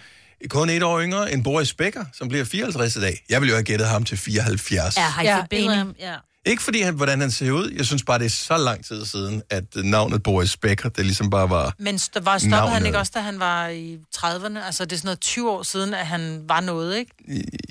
kun 0.48 0.70
et 0.70 0.82
år 0.82 1.00
yngre 1.00 1.32
end 1.32 1.44
Boris 1.44 1.74
Becker, 1.74 2.04
som 2.12 2.28
bliver 2.28 2.44
54 2.44 2.96
i 2.96 3.00
dag. 3.00 3.24
Jeg 3.28 3.40
ville 3.40 3.50
jo 3.50 3.56
have 3.56 3.64
gættet 3.64 3.88
ham 3.88 4.04
til 4.04 4.18
74. 4.18 4.96
Ja, 4.96 5.02
har 5.02 5.22
I 5.22 5.26
Ja? 5.26 5.84
Ja. 5.98 6.16
Ikke 6.46 6.62
fordi, 6.62 6.80
han, 6.80 6.94
hvordan 6.94 7.20
han 7.20 7.30
ser 7.30 7.50
ud. 7.50 7.70
Jeg 7.76 7.86
synes 7.86 8.02
bare, 8.04 8.18
det 8.18 8.24
er 8.24 8.30
så 8.30 8.56
lang 8.56 8.84
tid 8.84 9.04
siden, 9.04 9.42
at 9.50 9.64
navnet 9.76 10.22
Boris 10.22 10.56
Becker, 10.56 10.88
det 10.88 11.04
ligesom 11.04 11.30
bare 11.30 11.50
var... 11.50 11.74
Men 11.78 11.94
st- 11.94 12.08
var 12.20 12.38
stoppede 12.38 12.40
han 12.40 12.50
Navnet. 12.50 12.86
ikke 12.86 12.98
også, 12.98 13.12
da 13.14 13.20
han 13.20 13.40
var 13.40 13.68
i 13.68 13.98
30'erne? 14.16 14.58
Altså, 14.66 14.84
det 14.84 14.92
er 14.92 14.96
sådan 14.96 15.06
noget 15.06 15.20
20 15.20 15.50
år 15.50 15.62
siden, 15.62 15.94
at 15.94 16.06
han 16.06 16.44
var 16.48 16.60
noget, 16.60 16.96
ikke? 16.96 17.10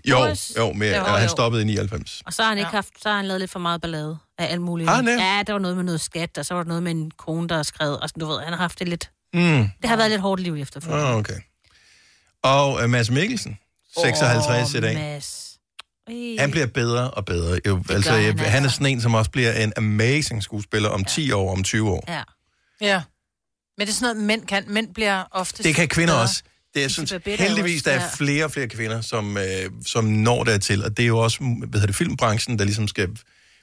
Jo, 0.05 0.17
Boris? 0.17 0.51
jo, 0.57 0.73
men 0.73 0.89
Jo, 0.89 0.95
jo, 0.97 1.03
han 1.03 1.29
stoppede 1.29 1.61
i 1.61 1.65
99. 1.65 2.21
Og 2.25 2.33
så 2.33 2.41
har 2.41 2.49
han 2.49 2.57
ikke 2.57 2.71
haft, 2.71 2.89
så 3.01 3.09
har 3.09 3.15
han 3.15 3.25
lavet 3.25 3.39
lidt 3.41 3.51
for 3.51 3.59
meget 3.59 3.81
ballade 3.81 4.17
af 4.37 4.51
alt 4.51 4.61
muligt. 4.61 4.89
Har 4.89 4.95
han 4.95 5.07
det? 5.07 5.17
Ja, 5.19 5.43
der 5.47 5.53
var 5.53 5.59
noget 5.59 5.75
med 5.77 5.83
noget 5.83 6.01
skat, 6.01 6.37
og 6.37 6.45
så 6.45 6.53
var 6.53 6.63
der 6.63 6.67
noget 6.67 6.83
med 6.83 6.91
en 6.91 7.11
kone, 7.11 7.47
der 7.47 7.63
skrev, 7.63 7.91
og 8.01 8.09
sådan, 8.09 8.19
du 8.19 8.25
ved, 8.27 8.39
han 8.39 8.53
har 8.53 8.57
haft 8.59 8.79
det 8.79 8.87
lidt... 8.87 9.09
Mm. 9.33 9.69
Det 9.81 9.89
har 9.89 9.95
været 9.95 10.09
lidt 10.11 10.21
hårdt 10.21 10.41
liv 10.41 10.55
efterfølgende. 10.55 11.09
Oh, 11.09 11.15
okay. 11.15 11.37
Og 12.43 12.73
uh, 12.73 12.89
Mads 12.89 13.09
Mikkelsen, 13.09 13.57
56 14.01 14.73
i 14.73 14.79
dag. 14.81 14.93
Mads. 14.95 15.44
Ej. 16.07 16.35
Han 16.39 16.51
bliver 16.51 16.65
bedre 16.65 17.11
og 17.11 17.25
bedre. 17.25 17.59
Jo, 17.67 17.83
altså, 17.89 18.09
gør 18.11 18.17
han, 18.17 18.23
han 18.23 18.37
han, 18.37 18.47
er 18.47 18.63
altså. 18.63 18.75
sådan 18.75 18.87
en, 18.87 19.01
som 19.01 19.13
også 19.13 19.31
bliver 19.31 19.51
en 19.53 19.73
amazing 19.77 20.43
skuespiller 20.43 20.89
om 20.89 21.05
10 21.05 21.31
år, 21.31 21.51
om 21.51 21.63
20 21.63 21.89
år. 21.89 22.03
Ja. 22.07 22.23
Ja. 22.81 23.01
Men 23.77 23.87
det 23.87 23.93
er 23.93 23.95
sådan 23.95 24.15
noget, 24.15 24.27
mænd 24.27 24.47
kan. 24.47 24.63
Mænd 24.67 24.93
bliver 24.93 25.23
ofte 25.31 25.63
Det 25.63 25.75
kan 25.75 25.87
kvinder 25.87 26.13
bedre. 26.13 26.23
også. 26.23 26.43
Det, 26.73 26.81
jeg 26.81 26.91
synes 26.91 27.13
heldigvis, 27.25 27.83
der 27.83 27.91
er 27.91 28.09
flere 28.17 28.45
og 28.45 28.51
flere 28.51 28.67
kvinder, 28.67 29.01
som, 29.01 29.37
øh, 29.37 29.71
som 29.85 30.05
når 30.05 30.43
dertil. 30.43 30.83
Og 30.83 30.97
det 30.97 31.03
er 31.03 31.07
jo 31.07 31.17
også 31.17 31.39
hvad 31.39 31.67
hedder 31.73 31.85
det, 31.87 31.95
filmbranchen, 31.95 32.59
der 32.59 32.65
ligesom 32.65 32.87
skal 32.87 33.09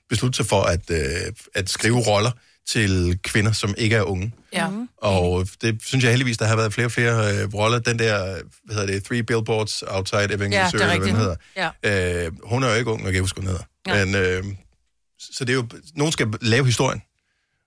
beslutte 0.09 0.37
sig 0.37 0.47
for 0.47 0.63
at, 0.63 0.91
øh, 0.91 1.33
at 1.55 1.71
skrive 1.71 2.01
roller 2.01 2.31
til 2.69 3.19
kvinder, 3.23 3.53
som 3.53 3.75
ikke 3.79 3.97
er 3.97 4.03
unge. 4.03 4.33
Ja. 4.53 4.69
Mhm. 4.69 4.89
Og 4.97 5.47
det 5.63 5.81
synes 5.85 6.05
jeg 6.05 6.11
heldigvis, 6.13 6.39
der 6.39 6.45
har 6.47 6.57
været 6.57 6.73
flere 6.73 6.87
og 6.87 6.93
flere 6.93 7.43
øh, 7.43 7.55
roller. 7.55 7.79
Den 7.79 7.99
der, 7.99 8.41
hvad 8.65 8.77
hedder 8.77 8.93
det, 8.93 9.05
Three 9.05 9.23
Billboards 9.23 9.83
Outside 9.83 10.35
Ebbing, 10.35 10.53
Ja, 10.55 10.59
det 10.59 10.61
er 10.61 10.65
Missouri, 10.65 10.83
eller 10.83 10.99
hvad 10.99 11.09
den 11.09 11.17
hedder. 11.17 11.37
Ja. 11.85 12.25
Øh, 12.27 12.33
hun 12.45 12.63
er 12.63 12.69
jo 12.69 12.75
ikke 12.75 12.91
ung, 12.91 13.05
jeg 13.05 13.13
kan 13.13 13.21
huske, 13.23 13.41
hvad 13.41 13.53
hun 13.53 13.59
hedder. 13.87 13.99
Ja. 13.99 14.05
Men, 14.05 14.15
øh, 14.49 14.57
så 15.21 15.45
det 15.45 15.53
er 15.53 15.55
jo, 15.57 15.67
nogen 15.95 16.13
skal 16.13 16.29
lave 16.41 16.65
historien, 16.65 17.03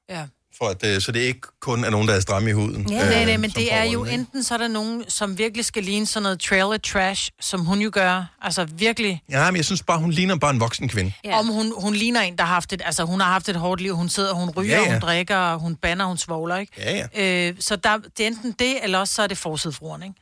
Ja. 0.09 0.25
For 0.57 0.65
at, 0.65 0.85
øh, 0.85 1.01
så 1.01 1.11
det 1.11 1.19
ikke 1.19 1.41
kun 1.59 1.83
er 1.83 1.89
nogen, 1.89 2.07
der 2.07 2.13
er 2.13 2.19
stramme 2.19 2.49
i 2.49 2.53
huden. 2.53 2.89
Ja, 2.89 3.09
nej, 3.09 3.25
nej, 3.25 3.37
men 3.37 3.49
det 3.49 3.73
er 3.73 3.83
jo 3.83 4.05
ikke? 4.05 4.13
enten 4.13 4.43
så 4.43 4.53
er 4.53 4.57
der 4.57 4.67
nogen, 4.67 5.03
som 5.07 5.37
virkelig 5.37 5.65
skal 5.65 5.83
ligne 5.83 6.05
sådan 6.05 6.23
noget 6.23 6.39
trailer 6.39 6.77
trash, 6.77 7.31
som 7.41 7.65
hun 7.65 7.79
jo 7.81 7.89
gør. 7.93 8.25
Altså 8.41 8.65
virkelig. 8.65 9.21
Ja, 9.29 9.51
men 9.51 9.57
jeg 9.57 9.65
synes 9.65 9.83
bare, 9.83 9.99
hun 9.99 10.11
ligner 10.11 10.35
bare 10.35 10.51
en 10.51 10.59
voksen 10.59 10.89
kvinde. 10.89 11.13
Ja. 11.23 11.39
Om 11.39 11.47
hun, 11.47 11.73
hun 11.77 11.93
ligner 11.93 12.21
en, 12.21 12.37
der 12.37 12.43
har 12.43 12.53
haft 12.53 12.73
et, 12.73 12.81
altså 12.85 13.03
hun 13.03 13.19
har 13.19 13.31
haft 13.31 13.49
et 13.49 13.55
hårdt 13.55 13.81
liv. 13.81 13.95
Hun 13.95 14.09
sidder, 14.09 14.33
hun 14.33 14.49
ryger, 14.49 14.75
Ja, 14.77 14.83
ja, 14.83 14.91
hun 14.91 15.01
drikker, 15.01 15.37
og 15.37 15.59
hun 15.59 15.75
banner, 15.75 16.05
hun 16.05 16.17
svogler, 16.17 16.57
ikke? 16.57 16.73
Ja, 16.77 17.07
ja. 17.13 17.47
Øh, 17.49 17.55
så 17.59 17.75
der, 17.75 17.97
det 18.17 18.23
er 18.23 18.27
enten 18.27 18.51
det, 18.59 18.83
eller 18.83 18.99
også 18.99 19.13
så 19.13 19.21
er 19.21 19.27
det 19.27 19.37
forsidfrueren, 19.37 20.03
ikke? 20.03 20.15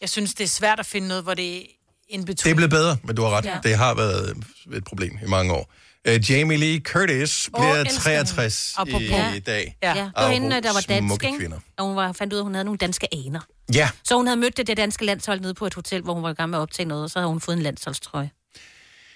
Jeg 0.00 0.08
synes, 0.08 0.34
det 0.34 0.44
er 0.44 0.48
svært 0.48 0.80
at 0.80 0.86
finde 0.86 1.08
noget, 1.08 1.22
hvor 1.22 1.34
det 1.34 1.56
er 1.56 1.62
in 2.08 2.24
between. 2.24 2.44
Det 2.44 2.50
er 2.50 2.54
blevet 2.54 2.70
bedre, 2.70 2.96
men 3.04 3.16
du 3.16 3.22
har 3.22 3.30
ret. 3.30 3.44
Ja. 3.44 3.58
Det 3.62 3.76
har 3.76 3.94
været 3.94 4.36
et 4.72 4.84
problem 4.84 5.18
i 5.26 5.28
mange 5.28 5.52
år. 5.52 5.72
Uh, 6.08 6.30
Jamie 6.30 6.56
Lee 6.56 6.80
Curtis 6.80 7.50
Åh, 7.54 7.60
bliver 7.60 7.74
elsker 7.74 8.00
63 8.02 8.74
hende. 8.88 9.32
i, 9.32 9.36
i 9.36 9.40
dag. 9.40 9.76
Ja, 9.82 9.94
det 9.94 10.12
var 10.16 10.28
hende, 10.28 10.60
der 10.60 10.72
var 10.72 10.84
dansk, 10.88 11.24
ikke? 11.24 11.52
Og 11.78 11.86
hun 11.86 11.96
var, 11.96 12.12
fandt 12.12 12.32
ud 12.32 12.38
af, 12.38 12.42
at 12.42 12.44
hun 12.44 12.54
havde 12.54 12.64
nogle 12.64 12.78
danske 12.78 13.08
aner. 13.26 13.40
Ja, 13.74 13.90
Så 14.04 14.16
hun 14.16 14.26
havde 14.26 14.40
mødt 14.40 14.56
det 14.56 14.76
danske 14.76 15.04
landshold 15.04 15.40
nede 15.40 15.54
på 15.54 15.66
et 15.66 15.74
hotel, 15.74 16.02
hvor 16.02 16.14
hun 16.14 16.22
var 16.22 16.30
i 16.30 16.32
gang 16.32 16.50
med 16.50 16.58
at 16.58 16.62
optage 16.62 16.86
noget, 16.88 17.04
og 17.04 17.10
så 17.10 17.18
havde 17.18 17.28
hun 17.28 17.40
fået 17.40 17.56
en 17.56 17.62
landsholdstrøje. 17.62 18.30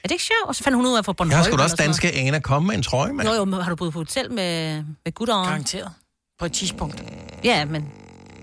Er 0.05 0.09
det 0.09 0.11
ikke 0.11 0.25
sjovt? 0.25 0.49
Og 0.49 0.55
så 0.55 0.63
fandt 0.63 0.77
hun 0.77 0.87
ud 0.87 0.97
af 0.97 1.05
fra 1.05 1.13
Bornholm. 1.13 1.31
jeg 1.31 1.39
har 1.39 1.45
sgu 1.45 1.57
da 1.57 1.63
også 1.63 1.77
danske 1.77 2.13
aner 2.13 2.39
komme 2.39 2.67
med 2.69 2.75
en 2.77 2.83
trøje, 2.83 3.13
mand. 3.13 3.29
Jo, 3.29 3.35
jo, 3.35 3.45
men 3.45 3.61
har 3.61 3.71
du 3.71 3.77
boet 3.77 3.93
på 3.93 3.99
hotel 3.99 4.33
med, 4.33 4.83
med 5.05 5.13
gutter? 5.15 5.35
Garanteret. 5.35 5.91
På 6.39 6.45
et 6.45 6.53
tidspunkt. 6.53 7.03
Ja, 7.45 7.65
men... 7.65 7.93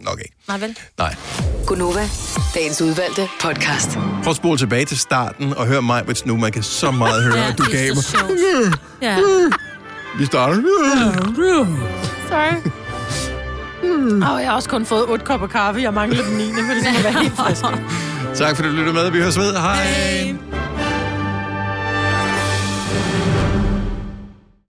Nok 0.04 0.20
ikke. 0.20 0.36
Nej, 0.47 0.58
vel? 0.60 0.78
Nej. 0.97 1.16
Gunova, 1.68 2.10
dagens 2.56 2.82
udvalgte 2.82 3.28
podcast. 3.41 3.89
Prøv 4.24 4.30
at 4.30 4.36
spole 4.36 4.58
tilbage 4.58 4.86
til 4.86 4.97
starten 4.99 5.54
og 5.58 5.68
hør 5.68 5.82
mig, 5.82 6.04
hvis 6.04 6.26
nu 6.26 6.38
man 6.38 6.52
kan 6.52 6.64
så 6.64 6.91
meget 6.91 7.24
høre, 7.24 7.38
Ja, 7.38 7.47
at 7.49 7.58
du 7.58 7.64
det 7.64 7.72
gav 7.72 7.95
mig. 7.95 8.04
Ja. 9.02 9.18
Vi 10.18 10.26
starter. 10.26 10.56
Sorry. 12.30 12.54
Og 14.34 14.41
jeg 14.41 14.49
har 14.49 14.56
også 14.56 14.70
kun 14.70 14.86
fået 14.86 15.06
otte 15.06 15.26
kopper 15.26 15.47
kaffe. 15.47 15.82
Jeg 15.82 15.93
mangler 15.93 16.24
den 16.24 16.38
9. 16.38 16.43
for 16.54 16.74
det 16.74 16.84
skal 16.93 17.04
være 17.04 17.22
helt 17.24 17.34
frisk. 17.38 17.62
Tak 18.36 18.56
fordi 18.56 18.70
du 18.70 18.74
lyttede 18.76 18.93
med. 18.93 19.12
Vi 19.12 19.18
høres 19.22 19.38
ved. 19.38 19.54
Hej. 19.54 19.76
Hej. 19.84 20.36